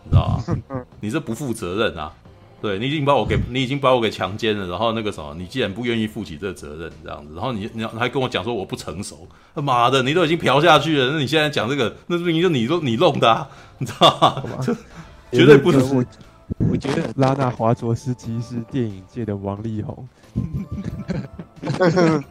[0.05, 0.85] 你知道吗？
[1.01, 2.13] 你这不负责任啊！
[2.61, 13.49] 对，你已经把我给你已经把我给强奸了，然后那个什么，你既然不愿意负起这个责任，这样子，然后你你还跟我讲说我不成熟，他妈的，你都已经嫖下去了，那你现在讲这个，那是你就你弄你弄的，啊，
[13.79, 14.11] 你知道
[14.49, 14.59] 吗？
[15.33, 16.05] 绝对不是，我
[16.71, 20.07] 我觉得拉纳华卓斯基是电影界的王力宏，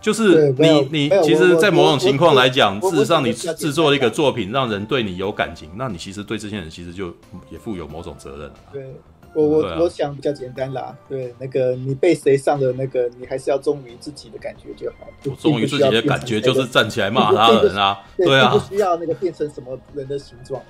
[0.00, 7.12] 就是你你其实，在某种情况来讲，事实上你制作了一个作品，让人对你有感情，那你其实对这些人其实就
[7.50, 8.50] 也负有某种责任。
[8.72, 8.94] 对
[9.34, 15.08] 我我我想比较简单啦，对那个你被谁上的那个，你还是要忠于自己的感觉就好。
[15.24, 20.62] 我忠于自己的感觉就是站起来骂 他人啊，对啊，不需要那个变成什么人的形状。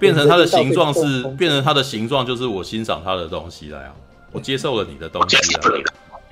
[0.00, 3.94] 变成它的形状是变成它的形状，就是我欣赏它的东西来啊，
[4.32, 5.60] 我接受了你的东西啊，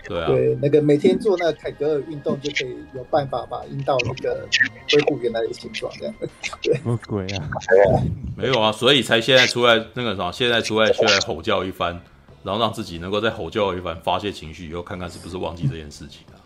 [0.08, 4.48] 对啊，对，那个每天做那个凯格尔运动就可以有办法把阴道那个
[4.90, 6.14] 恢复原来的形状，这样。
[6.62, 7.48] 对，什么鬼啊？
[8.34, 12.00] 没有啊，所以才现在出来那个什么，现在出来出来吼叫一番，
[12.42, 16.40] 然后让自己能够再吼叫一番，发泄情绪以后，看看是不是忘记这件事情啊？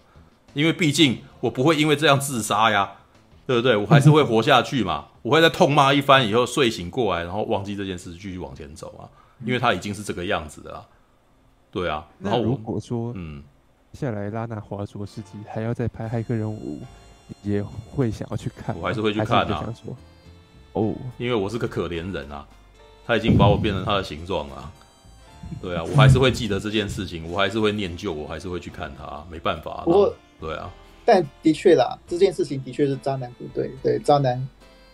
[0.55, 2.93] 因为毕竟我不会因为这样自杀呀。
[3.47, 3.77] 对不对？
[3.77, 5.07] 我还是会活下去嘛。
[5.23, 9.09] 我会在痛骂一番以后睡醒过来，然后忘记这件事，继续往前走啊。
[9.45, 10.85] 因为他已经是这个样子的啦。
[11.71, 12.07] 对啊。
[12.19, 13.43] 然后如果说，嗯，
[13.93, 16.81] 接下来拉纳华卓世纪还要再拍骇客任务，
[17.43, 18.77] 也会想要去看。
[18.79, 19.75] 我还是会去看啊。
[20.75, 22.47] 哦，因为我是个可怜人啊，
[23.07, 24.73] 他已经把我变成他的形状了。
[25.61, 29.25] 对啊，我还是会记得这件事情，我还是会念旧，我还是会去看他。
[29.31, 30.73] 没办法，我对啊。
[31.05, 34.49] 但的确啦，这件事情的确是渣男不对，对渣男，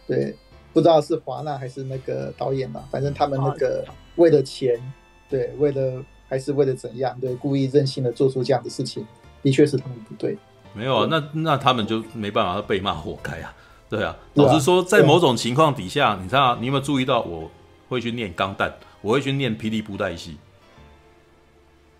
[0.07, 0.35] 对
[0.73, 3.85] 不知道是华纳还是那个导演嘛，反正他们那个
[4.17, 4.81] 为了钱，
[5.29, 9.07] 对为了还是为了怎样，对故意任性的做出这样的事情，
[9.43, 10.37] 的确是他们不对。
[10.75, 13.55] 没有啊，那那他们就没办法，被骂活该 啊。
[13.91, 17.51] 对啊，老实说，在某种情况底下，你知道，你有没有注意到，我
[17.89, 18.71] 会去念钢弹，
[19.01, 20.37] 我会去念霹雳布袋戏。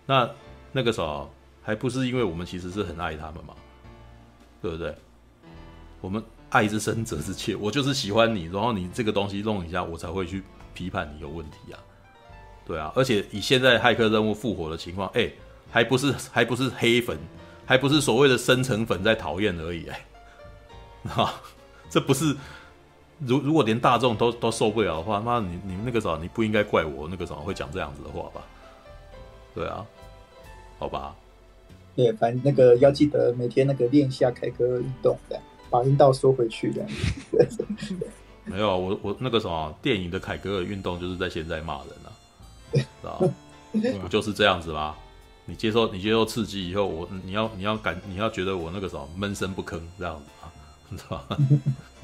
[0.05, 0.29] 那
[0.73, 1.31] 那个时候
[1.63, 3.55] 还不是因为我们其实是很爱他们嘛？
[4.61, 4.95] 对不对？
[6.01, 11.79] 我们爱之深责之切，我就是喜欢你，然后你这个东西弄一下，我才会去批判你有问题啊。
[12.65, 15.31] 对啊，而且以现在骇客任务复活的情况，哎，
[15.71, 17.19] 还不是还不是黑粉，
[17.67, 20.07] 还不是所谓的深层粉在讨厌而已，哎，
[21.15, 21.35] 啊，
[21.91, 22.37] 这不是
[23.19, 28.43] 如如果连大众都都受不了的话，妈，你你们那个时候你不应该怪我那个时候会讲这样子的话吧？
[29.55, 29.85] 对啊，
[30.79, 31.15] 好吧。
[31.99, 36.89] 对，反正那个要记得每天那个练一下凯格尔运动，这样把阴道缩回去这样。
[38.47, 42.09] 没有，我我那个什么电影的凯格尔运动就是在现在骂人啊，
[42.73, 43.29] 知道吧？
[44.01, 44.95] 不就是这样子吗？
[45.45, 50.47] 你接受你接受刺激以后，我你要你要感你要觉得我那个什么闷声不吭这样子啊，
[50.91, 51.25] 你知道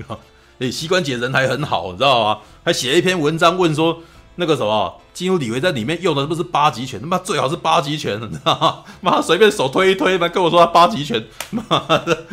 [0.09, 0.19] 吗？
[0.59, 2.41] 哎，膝关节人还很好，你知道吗？
[2.65, 4.03] 还写一篇文章问说。
[4.37, 8.83] 那个什么，基努李维在里面用的不是八极拳，他妈最好是八极拳，你知道吗？
[9.01, 11.63] 妈随便手推一推，妈跟我说他八极拳，妈
[12.05, 12.25] 的！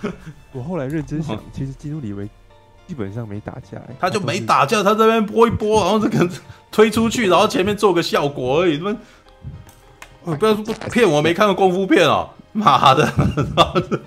[0.52, 2.28] 我后来认真想，其实基努李维
[2.86, 6.28] 基本上没打架，他就没打架，他这边拨一拨，然后这个
[6.70, 8.78] 推出去，然后前面做个效果而已。
[8.78, 10.54] 他妈，不要
[10.90, 13.12] 骗我，没看过功夫片哦， 妈的！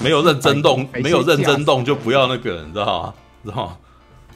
[0.00, 3.14] 没有认真动，没有认真动就不要那个，你知道吗？
[3.44, 3.76] 知道吗？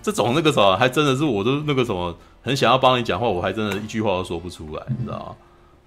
[0.03, 5.37] 这种那个什么，还真的是我都那个什么，很想要帮你讲话，我还真的一句话都说不出来，你知道吗？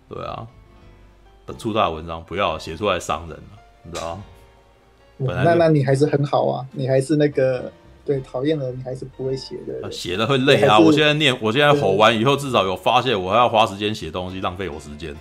[0.07, 0.47] 对啊，
[1.57, 4.23] 出大文章不要写出来伤人了，你知道吗？
[5.43, 7.71] 那那你还是很好啊，你还是那个
[8.05, 9.91] 对讨厌的，你还是不会写的。
[9.91, 10.77] 写的会累啊！
[10.79, 15.15] 我现在念，我现在吼完以后，至少有发现，我还要花时间写东西，浪费我时间。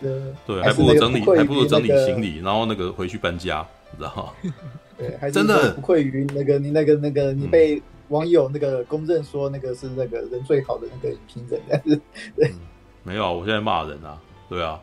[0.47, 4.53] 对，还不如整理，还不如整理行李，然后那个回去搬家，你知道吗？
[4.99, 7.83] 对，还真的不愧于那个你那个那个你被。
[8.09, 12.01] 网友那个公认说那个是那个人最好的那个影评人，但是
[12.37, 12.61] 对、嗯，
[13.03, 14.81] 没有啊，我现在骂人啊，对啊，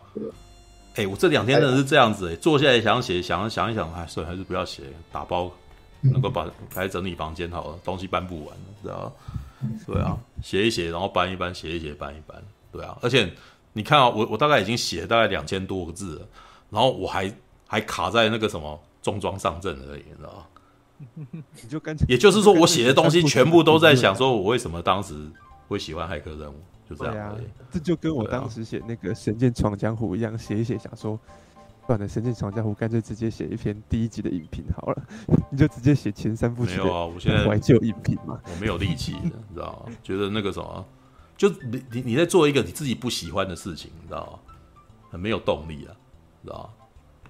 [0.96, 5.52] 哎、欸，我这两天真的是这样子、欸，哎，坐下来想写，想想一想，哎，算了还是不要写，打包，
[6.02, 9.12] 能够把来整理房间好了，东西搬不完，知道吗？
[9.86, 12.42] 对啊，写一写，然后搬一搬，写一写，搬一搬，
[12.72, 13.32] 对啊，而且
[13.74, 16.28] 你看啊，我我大概已经写了大概两千多个字了，
[16.70, 17.32] 然后我还
[17.68, 20.46] 还卡在那个什么重装上阵而已，你知道吗？
[21.64, 25.16] 你就干脆，也就是说，我写的东西全部都在想说，我为什么当时
[25.68, 26.56] 会喜欢骇客任务，
[26.90, 27.38] 就这样。
[27.72, 31.20] 这就跟我当时写那个《神剑闯江湖》一样，写一写想说。
[31.88, 35.04] 算了，《神剑闯江湖》干脆直接写一篇第一集的影评好了，
[35.52, 36.78] 你就直接写前三部曲。
[36.78, 39.94] 没有啊，我现在怀旧影评嘛，我没有力气，你知道吗？
[40.02, 40.86] 觉得那个什么，
[41.36, 44.40] 就你你你在做一个你自己不喜欢的事情，你知道吗？
[45.10, 45.92] 很没有动力啊，
[46.44, 46.81] 知道吗？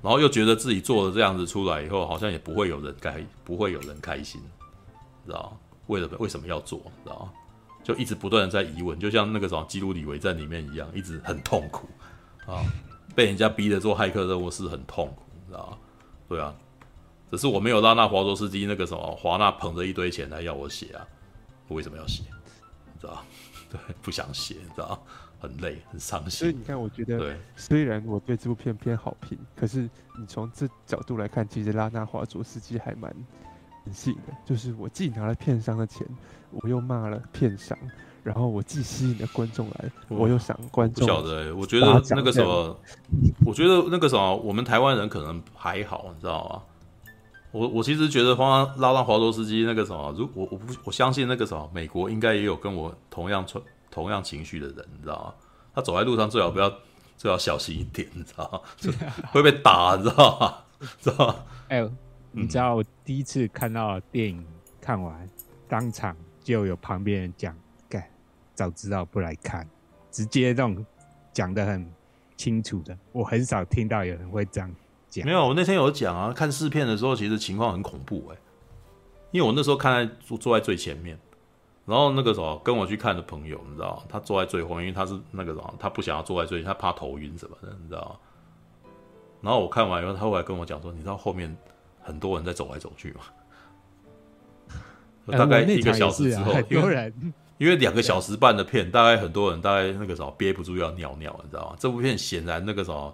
[0.01, 4.41] 然后又觉得自己做了这样子出来以后，好像也不会有人开，不会有人开心，
[5.25, 5.57] 知道吗？
[5.87, 7.29] 为了为什么要做，知道？
[7.83, 11.87] 就一直不断的在疑问，就像那个什么《基鲁里维战》里面一样，一直很痛苦
[12.45, 12.63] 啊。
[13.15, 15.77] 被人家逼着做骇客任务是很痛苦，知道吗？
[16.29, 16.53] 对啊，
[17.31, 21.05] 只是我没有拉纳华卓斯基那个什么华纳捧着一堆钱来要我写啊，
[21.67, 22.23] 我为什么要写？
[23.01, 23.23] 知道？
[23.69, 25.03] 对， 不想写，知道？
[25.41, 26.31] 很累，很伤心。
[26.31, 33.11] 所以你看，我觉得，对，虽然我对这部片偏好评，可是你从这角度来看，其实拉纳华卓斯基还蛮
[33.85, 36.07] 人性的，就是我既拿了片商的钱，
[36.51, 37.77] 我又骂了片商。
[38.23, 41.07] 然后我既吸引了观众来，我又想观众。
[41.07, 42.79] 不晓得、欸，我觉得那个什么，
[43.43, 46.61] 我觉得那个什么，我们台湾人可能还好，你知道吗？
[47.51, 53.43] 我我其实觉得，方拉拉华多斯基那个什么，如我我不我相信那个什么，美国应该也有跟我同样
[53.91, 55.33] 同样情绪的人，你知道吗？
[55.75, 56.73] 他走在路上最好不要
[57.17, 58.61] 最好小心一点， 你知道吗？
[59.31, 60.55] 会被打，你知道吗？
[60.99, 61.35] 知道吗？
[61.67, 61.91] 哎呦，
[62.31, 64.43] 你知道我第一次看到电影
[64.81, 65.29] 看完，
[65.67, 67.55] 当场就有旁边人讲。
[68.53, 69.67] 早知道不来看，
[70.11, 70.85] 直接这种
[71.33, 71.89] 讲的很
[72.37, 74.69] 清楚的，我很少听到有人会这样
[75.09, 75.25] 讲。
[75.25, 78.41] 没有，我那天有讲啊，看试片的时候，其实情况很恐怖哎、欸，
[79.31, 81.17] 因为我那时候看在坐坐在最前面，
[81.91, 88.17] 然后那个时候跟我去看的朋友，你知道，他坐在最后面，因为他是那个什么，他不想要坐在最，他怕头晕什么的，你知道。
[89.41, 91.53] 然后我看完以后，他后来跟我讲说，你知道后面
[92.01, 93.21] 很多人在走来走去吗？
[95.37, 96.53] 大概一个小时之后。
[97.57, 101.75] 因为两个小时半的片，大概很多人大概那个时候憋不住要尿尿，你知道吗？
[101.77, 103.13] 这部片显然那个时候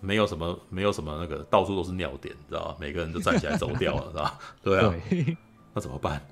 [0.00, 2.76] 没有什么，没有什么那个到处都是尿点，你知道吗？
[2.78, 4.38] 每个人都站起来走掉了，是吧？
[4.62, 4.94] 对啊，
[5.74, 6.24] 那怎么办？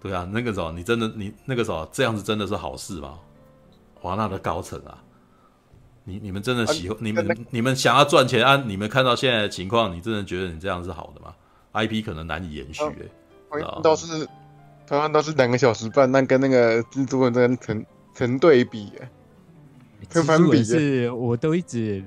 [0.00, 3.18] 对啊，那个时候你真的你那个时候这样子真的是好事吗？
[3.94, 5.02] 华纳的高层啊，
[6.04, 8.56] 你你们真的喜欢、啊、你们你们想要赚钱啊？
[8.66, 11.34] 你们看到现在的情况，你真的觉得你这样是好的吗
[11.74, 13.10] ？IP 可能难以延续、欸，
[13.50, 14.26] 哎，倒是。
[14.86, 18.90] 同样都是两个小时半，那跟那个蜘蛛人真的成成对比，
[20.08, 20.64] 成反比。
[20.64, 22.02] 是，我都一直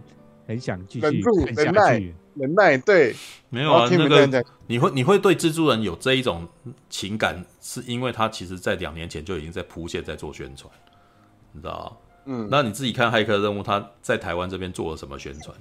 [0.48, 1.24] 很想继续
[1.56, 1.64] 看下去。
[1.64, 3.16] 忍耐，忍耐，对，
[3.50, 3.88] 没有啊。
[3.92, 6.48] 那个你会你会对蜘蛛人有这一种
[6.90, 10.72] 情感，是因为他其实在两年前就已经在铺线，在做宣传，
[11.52, 11.98] 你知道吗？
[12.26, 12.48] 嗯。
[12.50, 15.56] 那你自己看《骇客任务》，他在台湾这边做了什么宣传？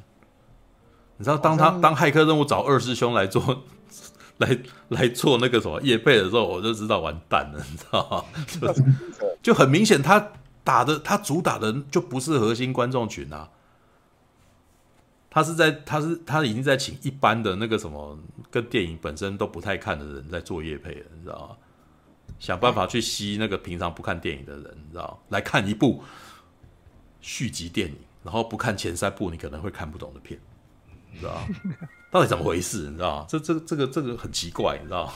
[1.16, 3.64] 你知道，当他当骇客任务找二师兄来做。
[4.38, 8.74] 来来做那个什么夜配的时候，我就知道完蛋了，你知道吗？
[8.74, 8.82] 就，
[9.52, 10.32] 就很明显，他
[10.64, 13.48] 打的他主打的就不是核心观众群啊，
[15.34, 18.18] 他是在他是他已经在请一般的那个什么
[18.50, 21.56] 跟电影本身都不太看的人在做业配了，你知道吗？
[22.38, 26.02] 想办法去吸那个平常不看电影的人，你知道来看一部
[27.22, 30.38] 续集电影，然后不看前三部你可能会看不懂的片，
[31.10, 31.42] 你知道吗？
[32.12, 32.90] 到底怎么回事？
[32.90, 33.26] 你知道吗？
[33.26, 35.10] 这、这、这个、这个很奇怪，你知道？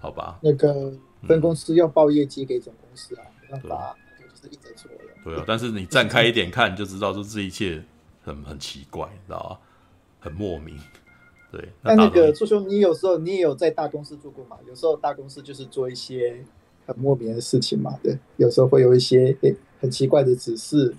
[0.00, 0.38] 好吧。
[0.40, 0.90] 那个
[1.28, 5.04] 分公司要报业绩给总公司啊，没办法，就是一直做的。
[5.22, 7.84] 对啊，但是你站开一点看，就知道说这一切
[8.22, 9.58] 很很奇怪，你知道吗？
[10.20, 10.78] 很莫名。
[11.50, 11.68] 对。
[11.82, 14.56] 那那个朱兄，你有时候你也有在大公司做过嘛？
[14.66, 16.44] 有时候大公司就是做一些
[16.86, 17.98] 很莫名的事情嘛。
[18.02, 20.94] 对，有时候会有一些诶很奇怪的指示。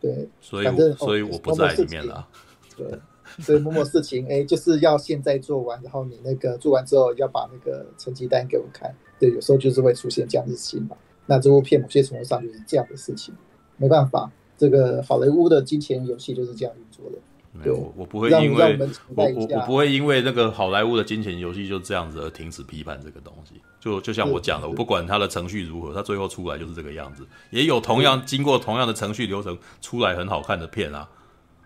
[0.00, 0.28] 对。
[0.40, 2.26] 所以反正所以我不在里面了。
[2.76, 2.98] 对。
[3.40, 8.92] 所以某某事情，哎、欸，就是要现在做完，然后你那个做完之后要把那个成绩单给我看。
[9.20, 10.96] 对，有时候就是会出现这样的事情嘛。
[11.26, 13.34] 那这部片某些程度上就是这样的事情，
[13.76, 17.18] 没办法，这个好莱坞的金钱游戏就是这样运作的。
[17.52, 18.78] 没有，我不会因为
[19.14, 23.54] 我我我不会因为那个好莱坞的金钱游戏就这样子而停止批判这个东西。
[23.80, 27.26] 就就像我讲的，我不管它的程序如何，它最后出来就是这个样子。
[27.50, 31.08] 也有同样经过同样的程序流程出来很好看的片啊。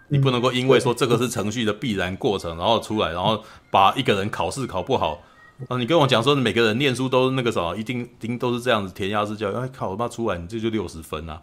[0.08, 5.22] 你不能够因为说这个是程序的必然过程，然后出来，然后把一个人考试考不好，
[5.68, 11.40] 啊，你跟我讲说每个人念书都那个什么，一定一定都是这样子填鸭式教育，哎，考他妈出来你这就六十分啊，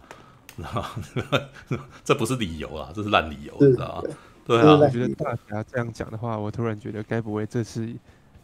[2.04, 4.16] 这不是理由啊，这是烂理由，你知道吗？
[4.46, 7.96] 对啊，我觉得大侠这样讲的话，我突然觉得该不会这是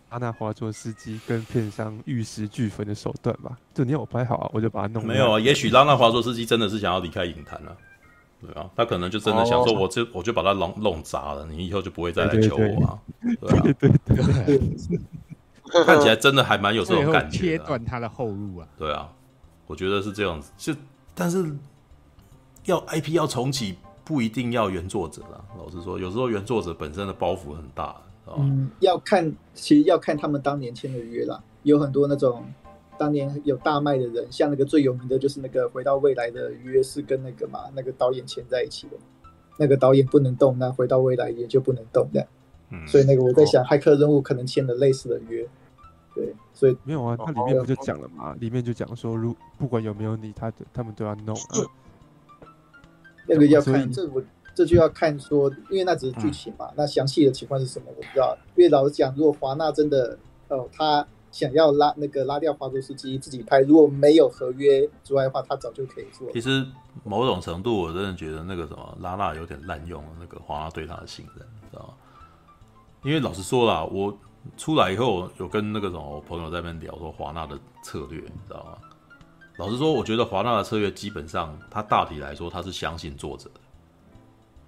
[0.10, 3.58] 阿纳华卓司机跟片商玉石俱焚的手段吧？
[3.74, 5.06] 就你要我拍好啊，我就把它弄。
[5.06, 7.76] 没有啊，也许拉纳华卓司机真的是想要离开影坛了。
[8.40, 13.00] 对啊，他可能就真的想说，我就我就把它弄弄砸了，你以后就不会再来求我啊。
[13.42, 14.62] 对啊，对对
[15.84, 18.68] 看起来真的还蛮有这种感觉，切断他的后路啊。
[18.78, 19.10] 对啊，
[19.66, 20.52] 我觉得是这样子。
[20.56, 20.76] 就
[21.16, 21.44] 但是
[22.66, 25.44] 要 IP 要重启，不一定要原作者啦。
[25.58, 27.96] 老实说，有时候原作者本身的包袱很大。
[28.38, 31.42] 嗯，要看，其实要看他们当年签的约啦。
[31.62, 32.44] 有很多那种
[32.98, 38.98] 当年有大卖的人，像那个最有名的就是那个《回到未来》的约是跟那个嘛那个导演签在一起的，
[39.58, 42.28] 那个导演不能动，那《回到未来》也就不能动这样。
[42.72, 45.48] 嗯，所以那个我在想，骇客任务可能签了类似的约。
[46.16, 48.36] 对，所以没有啊，它里面不就讲了嘛？
[48.40, 51.62] 里面就讲说，如不管有没有你，他他们都要弄啊。
[53.27, 54.23] 那个要看这我。
[54.57, 58.38] 这就要看说，因为那只是剧情嘛，嗯、那详细的情况是什么我不知道。
[58.56, 66.31] 因为老实讲，如果华纳真的哦，他想要拉那个拉掉华卓斯基自己拍，如果没有合约之外的话，他早就可以做。
[66.31, 66.65] 其实
[67.03, 71.93] 某种程度，我真的觉得那个什么拉纳有点滥用了那个华纳对他的信任，知道吗？
[73.03, 74.18] 因为老实说啦，我
[74.56, 78.77] 出来以后有跟那个什么我朋友在那边聊说华纳的策略，你知道吗？
[79.57, 83.61] 老实说，我觉得华纳的策略基本上，他大体来说他是相信作者的。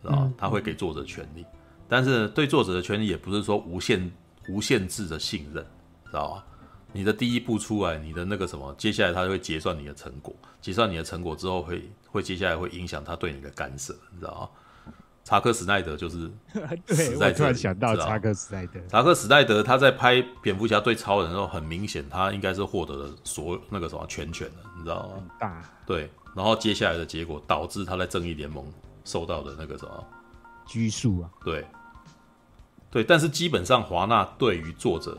[0.04, 1.44] 啊，他会给作者权利，
[1.90, 4.10] 但是对作者的权利也不是说无限
[4.48, 5.66] 无限制的信任，
[6.06, 6.46] 知道吧？
[6.94, 14.50] 你的第一步出来，你的那个什么，接下来他就会结算你的成果，结算你的成果之后会，会会接下来会影响他对你的干涉，你知道吗？
[15.28, 16.32] 查克·史奈德就是
[16.88, 25.16] 对，我突然想到查克·史奈德，查克·史奈德他在拍蝙蝠侠对超人的时候，很明显他应该是获得了所有那个什么全权的，你知道吗？
[25.18, 28.66] 很大，对，然后接下来的结果导致他在正义联盟。
[29.04, 30.06] 受到的那个什么
[30.66, 31.30] 拘束啊？
[31.46, 31.66] 对，
[32.92, 35.18] 对，但是基本上华纳对于作者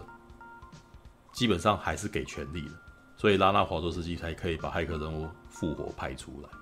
[1.32, 2.74] 基本上还是给权利的，
[3.16, 6.57] 所以拉纳华卓斯基才可以把骇客人物复活拍出来。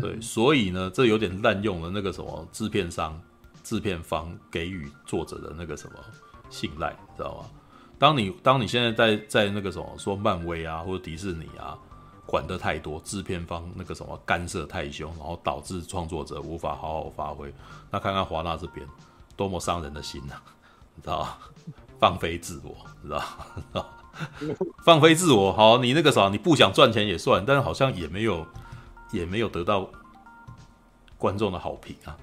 [0.00, 3.20] 对，所以呢，这有点滥用了那个什么制片商、
[3.64, 5.96] 制片方给予作者的那个什么
[6.50, 7.44] 信赖，知道吗？
[7.98, 11.78] 当你当你现在在在那个什么说漫威啊或者迪士尼啊。
[12.26, 17.52] 管得太多，制片方那个什么干涉太凶，然后导致创作者无法好好发挥。
[17.90, 18.86] 那看看华纳这边，
[19.34, 20.34] 多么伤人的心呐、
[20.94, 21.36] 你知道吗？
[21.98, 23.20] 放飞自我，你知道
[23.72, 23.84] 吗？
[24.86, 28.46] 放飞自我，好，你那个啥，你不想赚钱也算，但是好像也没有，
[29.12, 29.90] 也没有得到
[31.18, 32.16] 观众的好评啊。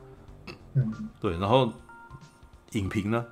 [0.74, 1.38] 嗯，对。
[1.38, 1.72] 然后
[2.72, 3.26] 影评呢？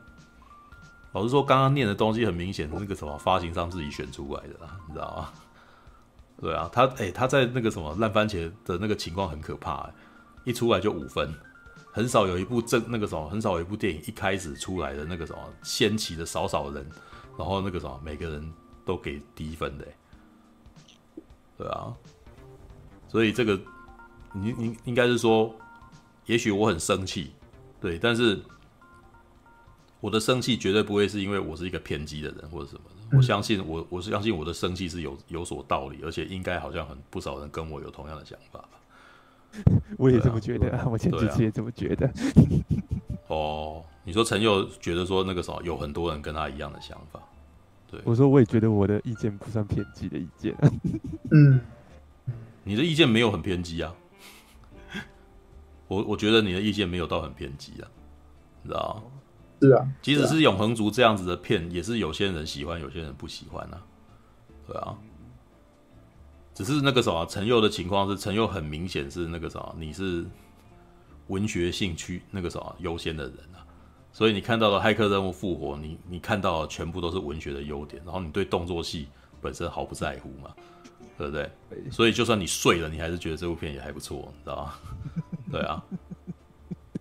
[1.14, 5.30] 老实说，刚刚念的东西很明显是那个什么发行商自己选出来的，你知道吗？
[6.42, 9.94] 对啊，他哎、欸，他在那个什么烂番茄的那个情况很可怕，欸，
[10.44, 11.34] 一出来就五分，
[11.94, 16.86] 很少有一部正那个什么，很少有一部电影一开始出来的那个什么掀起的少少人，
[17.38, 18.54] 然后那个什么每个人
[18.84, 19.96] 都给低分的，欸，
[21.58, 21.94] 对啊，
[23.16, 23.58] 所以这个
[24.34, 25.56] 你你应该是说，
[26.26, 27.32] 也许我很生气，
[27.80, 28.38] 对，但是
[30.02, 33.18] 我的生气绝对不会是因为我是一个偏激的人或者什么的。
[33.18, 39.72] 我相信我，我是相信我的生气是有有所道理，而且应该好像很不少人跟我有同样的想法吧。
[39.98, 42.12] 我也这么觉得，啊、我前几期也这么觉得。
[43.28, 47.22] 哦，你说陈佑觉得说那个什么，有很多人跟他一样的想法。
[47.90, 50.54] 对，我说我也觉得我的意见不算偏激的意见。
[51.32, 51.62] 嗯，
[52.66, 53.96] 你的意见没有很偏激啊。
[55.88, 57.88] 我我觉得你的意见没有到很偏激啊，
[58.64, 59.12] 你知道吗？
[59.62, 63.82] 是啊，即使是永恒族这样子的片，也是有些人喜欢，有些人不喜欢啊。
[64.68, 64.98] 对啊，
[66.56, 70.26] 只是那个什么陈佑的情况是，陈佑很明显是那个什么，你是
[71.28, 73.62] 文学兴趣那个什么优先的人啊，
[74.12, 79.08] 所以你看到了《骇客任务》复活，你你看到的全部都是文学的优点，然后你对动作戏
[79.40, 80.54] 本身毫不在乎嘛，
[81.18, 81.50] 对不对？
[81.92, 84.74] 所以就算你睡了，你还是觉得这部片也还不错，你知道吗？
[85.52, 85.84] 对啊。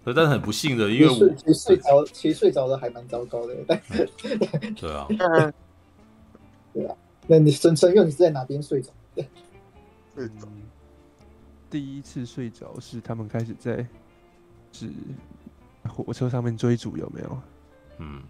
[0.07, 3.57] 但是很不幸的，因为我其实睡着，其实睡着的还蛮糟糕的。
[3.66, 3.81] 但
[4.77, 5.09] 对啊，
[6.74, 6.95] 对啊，
[7.27, 8.93] 那你陈陈佑，你是在哪边睡着？
[10.15, 10.47] 睡着。
[11.70, 13.85] 第一次睡着是他们开始在
[14.73, 14.91] 是
[15.89, 17.39] 火车上面追逐，有没有？
[17.99, 18.23] 嗯，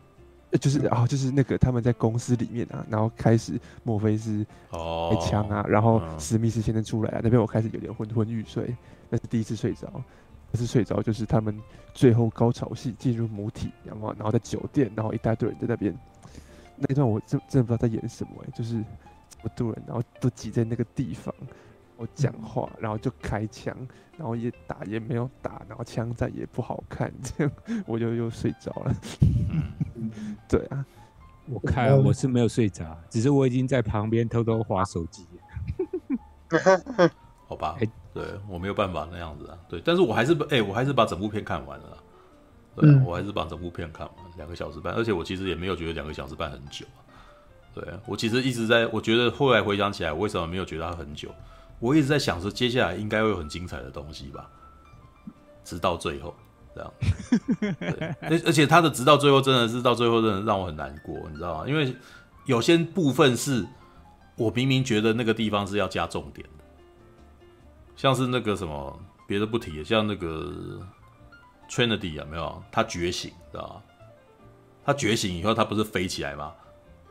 [0.58, 8.74] 就是哦，就是那个他们在公司里面啊，然后开始莫非是哦开枪啊，然后史密斯先生出来啊，那边我开始有点昏昏欲睡，
[9.10, 9.90] 那是第一次睡着。
[10.50, 11.60] 不是睡着，就是他们
[11.94, 15.92] 最后高潮戏进入母体，然后然后在酒店，然后一大堆人在那边，
[16.76, 18.74] 那一段我真真的不知道在演什么哎、欸，就是
[19.28, 21.34] 这么多人，然后都挤在那个地方，
[21.96, 23.76] 我讲话，然后就开枪，
[24.16, 27.52] 然后也打也没有打，然后枪战也不好看，这样
[27.86, 28.94] 我就又睡着了。
[30.48, 30.84] 对啊，
[31.46, 35.26] 我看我是没有睡着，只是我已经在旁边偷偷划手机。
[37.46, 37.76] 好吧。
[38.14, 41.98] 对我没有办法那样子啊，对，但是我还是哎、欸，我还是把整部片看完了，
[42.76, 47.02] 对、啊，我还是把整部片看完，两个小时半，而且我其实也没有觉得两个小时半很久啊，
[47.74, 51.28] 对，我其实一直在，我觉得后来回想起来，我为什么没有觉得它很久？
[51.78, 54.48] 我一直在想说，接下来应该会有很精彩的东西吧，
[55.64, 56.34] 直到最后
[56.74, 56.92] 这样，
[58.22, 61.68] 而而且他的直到最后真的是到最后真的让我很难过，你知道吗？
[61.68, 61.94] 因为
[62.46, 63.66] 有些部分是
[64.36, 66.64] 我明明觉得那个地方是要加重点的。
[67.96, 70.80] 像是那个什么，别的不提，像那个
[71.70, 72.62] Trinity 有没有？
[72.72, 73.82] 他觉醒，知道吗？
[74.84, 76.52] 他觉醒以后，他不是飞起来吗？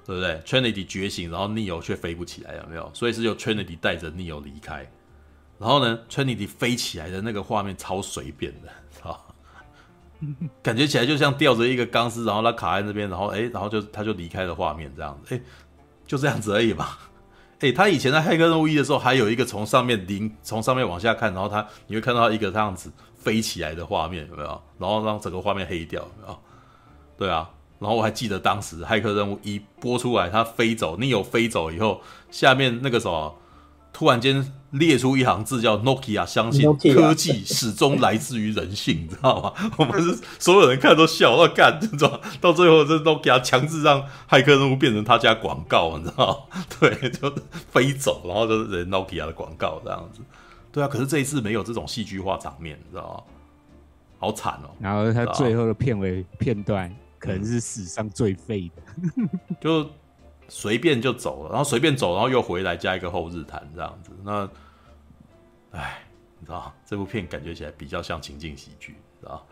[0.05, 2.89] 对不对？Trinity 觉醒，然后 Neo 却飞不起来，有没有？
[2.93, 4.89] 所以是由 Trinity 带着 Neo 离开。
[5.59, 9.11] 然后呢，Trinity 飞起来的那个画面超随便的，知道
[10.19, 10.35] 吗？
[10.61, 15.41] 感觉起来就像吊着一个钢丝，然后他卡在那边，然后哎，然后就他就离开了画面，这样子，哎，
[16.05, 16.89] 就这样子而已嘛。
[17.59, 24.61] 哎、他以前在《骇客任务一》的时候，还有一个从上面零从上面往下看，然后他你会看到一个这样子飞起来的画面，有没有？
[24.77, 26.39] 然后让整个画面黑掉，有没有？
[27.17, 27.49] 对啊。
[27.83, 31.99] 然后我还记得当时《骇客任务一》播出来，他飞走，你有飞走以后，
[32.31, 33.35] 下面那个什么？
[33.91, 39.53] 突然间列出一行字，叫 “Nokia 相信科技始终来自于人性”，你知道吗？
[39.77, 42.19] 我们是所有人看都笑，要干，你知道？
[42.41, 46.49] 到最后，这 Nokia 强制让骇客任务变成他家广告，你知道？
[46.79, 47.31] 对，就
[47.69, 50.21] 飞走，然后就是人 Nokia 的广告这样子。
[50.71, 53.33] 对啊，可是这一次没有这种戏剧化场面，你知道吗？
[54.17, 54.71] 好惨哦。
[54.79, 56.91] 然后他最后的片尾片段
[57.23, 58.83] 可能是史上最废的，
[59.61, 59.89] 就。
[60.49, 64.11] 随便就走了，然后随便走，然后又回来加一个后日谈这样子。
[64.23, 64.47] 那，
[65.71, 66.03] 哎，
[66.37, 69.43] 你知道这部片感觉起来比较像情境喜剧，知道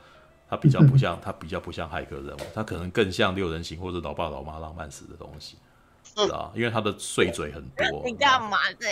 [0.49, 5.55] 它比较不像， 它比较不像骇客任务，它可能更像六人行或者老爸老妈浪漫史的东西，
[6.15, 8.03] 知道因为他的碎嘴很多。
[8.05, 8.87] 你干嘛这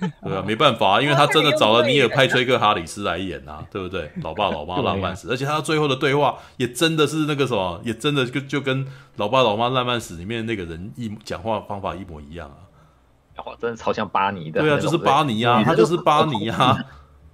[0.22, 4.10] 对啊，没办法，因为他真的找了尼尔派崔克哈里斯来演啊， 对不对？
[4.22, 8.86] 老爸老妈浪漫史，而且他最后的对话也真的是那个什么，也真的就就跟
[9.16, 13.42] 老爸老妈浪漫史里面那个人一讲话方法一模一样啊！
[13.44, 14.60] 哇，真的超像巴尼的。
[14.60, 16.76] 对啊，就是巴尼啊，他就是巴尼啊。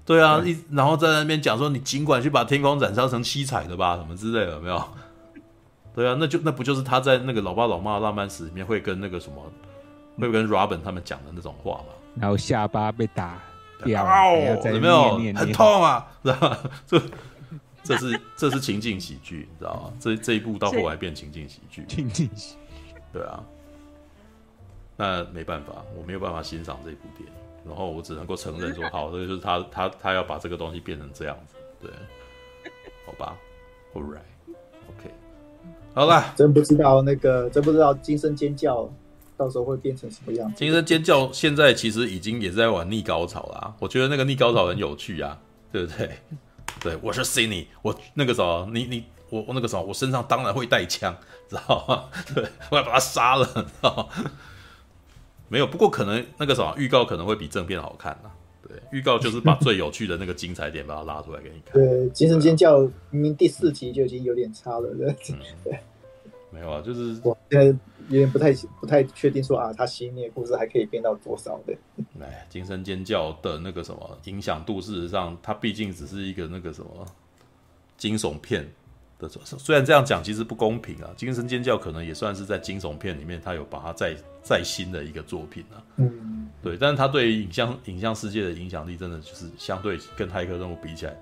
[0.07, 4.89] 对啊，一然后在那边讲说，你尽管去把天空染烧成七彩的吧，什么之类的，有没有？
[5.95, 9.53] 对啊，那就那不就是他在那个老爸老妈浪漫史里面会跟那个什么，
[10.19, 11.95] 会跟 Robin 他们讲的那种话吗？
[12.17, 13.41] 然后下巴被打
[13.85, 14.05] 掉，
[14.73, 16.07] 有没有很痛啊？
[16.23, 16.59] 知道吗？
[16.87, 17.03] 这
[17.83, 19.93] 这是这是情境喜剧，你知道吗？
[20.01, 22.57] 这这一部到后来变情境喜剧，情境喜，
[23.13, 23.43] 对啊。
[24.97, 27.35] 那没办法，我没有办法欣赏这部电影，
[27.67, 31.91] 然后我只能够承认说，好，这个就是他他他要把这个东西变成这样子，对，
[33.05, 33.37] 好吧
[33.93, 34.21] ，All right，OK，
[35.95, 38.91] 好了，真不知道那个，真不知道惊声尖叫。
[39.37, 40.57] 到时候会变成什么样子？
[40.57, 43.75] 惊声尖叫现在其实已经也在玩逆高潮啦、啊。
[43.81, 45.37] 我觉得那个逆高潮很有趣啊，
[45.73, 46.11] 对不对？
[46.81, 51.13] 对，我是 Sydney，我那个什么，你你我我那个什么，我身上当然会带枪，
[51.49, 52.05] 知道吗？
[52.33, 54.07] 对， 我要把他杀了，知道吗？
[55.49, 58.31] 没有，不过可能那个什么预告可能会比正片好看啊。
[58.75, 61.75] 对，预告就是把最有趣的那个精彩点把它拉出来给你看。
[61.81, 62.81] 对，惊声尖叫
[63.11, 65.09] 明明第四集就已经有点差了，对。
[65.31, 65.79] 嗯、对
[66.51, 67.67] 没有啊，就是我现在
[68.09, 71.75] 有点不太不太确定说啊，他新的故事还可以变到多少的？
[72.21, 77.07] 哎，惊声尖叫的那个什么影响度，事实上它毕竟只是一个那个什么
[77.97, 78.69] 惊悚片
[79.19, 81.11] 的，虽然这样讲其实不公平啊。
[81.17, 85.83] 精神尖叫可能也算是在惊悚片里面，他有把它再再新的一个作品啊。
[85.97, 91.17] 嗯，对，但是他对于影像影像世界的影响力，真的就是相对跟骇客任务比起来，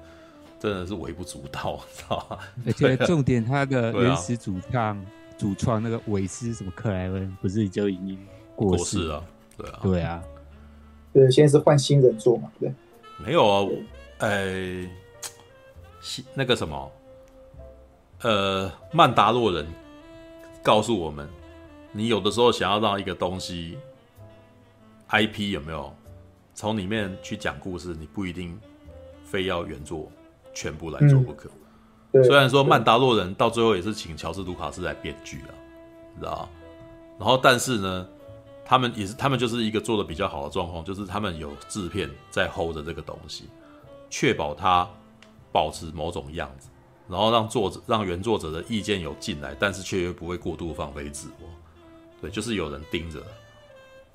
[0.59, 2.39] 真的是微不足道， 知道吧？
[2.67, 5.05] 而且重点，他的原始主唱。
[5.39, 8.17] 主创那个韦斯什么克莱恩不是就已经
[8.55, 9.25] 过世了？
[9.57, 10.23] 对啊，对啊，
[11.13, 12.49] 对，现在是换新人做嘛？
[12.61, 12.73] 对，
[13.19, 13.73] 没有啊，我
[14.19, 14.89] 哎，
[16.35, 16.93] 那个什么，
[18.23, 19.67] 呃，曼达洛人
[20.63, 21.29] 告诉我们，
[21.91, 23.77] 你有的时候想要让一个东西
[25.11, 25.93] IP 有没有
[26.55, 28.59] 从里面去讲故事，你不一定
[29.25, 30.09] 非要原作
[30.55, 31.49] 全部来做不可。
[31.49, 35.55] 嗯虽然说曼达洛人到最后也是请乔治卢卡斯来编剧了，
[36.15, 36.47] 你知道？
[37.19, 38.07] 然后但是呢，
[38.67, 43.49] 他们也是他们就是一个做的比较好的状况，就是他们有制片在 hold 着这个东西，
[44.11, 44.87] 确保它
[45.51, 46.69] 保持某种样子，
[47.09, 51.49] 然后让作者让原作者的意见有进来，但是却又不会过度放飞自我。
[52.21, 53.23] 对，就是有人盯着。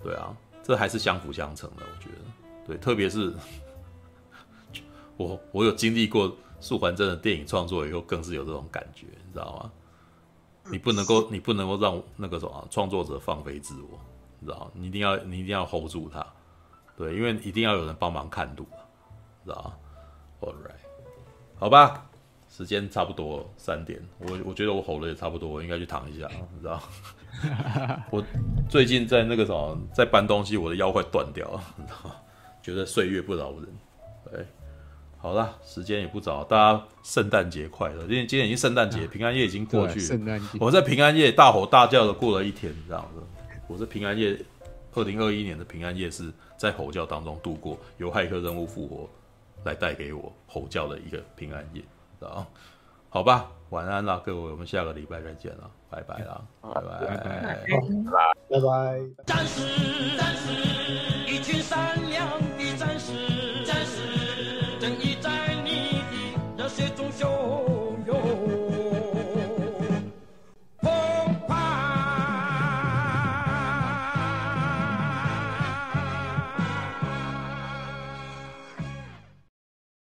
[0.03, 2.65] 对啊，这还是相辅相成的，我觉得。
[2.65, 3.33] 对，特别是
[5.17, 6.35] 我我有经历过。
[6.59, 9.71] 素环真的电影创作以后，更是有这种感觉，你知道吗？
[10.71, 13.99] 你不能够，你不能够让那个什么创作者放飞自我，
[14.39, 14.71] 你知道吗？
[14.73, 16.25] 你一定要，你一定要 hold 住他，
[16.97, 18.65] 对，因为一定要有人帮忙看度，
[19.45, 19.73] 知道吗
[20.41, 22.06] ？All right，好吧，
[22.57, 26.81] 时间差不多三点，我我觉得我吼的也差不多，我应该去躺一下，你知道？
[28.09, 28.23] 我
[28.67, 32.15] 最近在那个什么，在搬东西，我的腰快断掉了，你知道？
[32.63, 33.67] 觉得岁月不饶人，
[34.31, 34.43] 对。
[35.19, 38.01] 好了，时间也不早，大家圣诞节快乐！
[38.05, 40.05] 因为今天已经圣诞节，平安夜已经过去了。
[40.07, 43.21] 圣诞节，我在平安夜大吼大叫的过了一天，这样子。
[43.67, 44.35] 我在平安夜，
[44.95, 49.07] 二零二一年的平安夜是在吼叫当中度过，由骇客任务复活
[49.63, 51.83] 来带给我吼叫的一个平安夜，
[52.19, 52.45] 走，
[53.09, 56.97] 好吧，晚安了，各位，我们下个礼拜再见了，拜拜了，拜拜。
[58.49, 58.99] 拜拜。
[59.25, 60.51] 战士，战士，
[61.25, 62.27] 一群善良
[62.57, 63.13] 的战士。
[63.65, 64.01] 战士，
[64.79, 66.01] 正义在你
[66.57, 67.46] 的热血中消亡。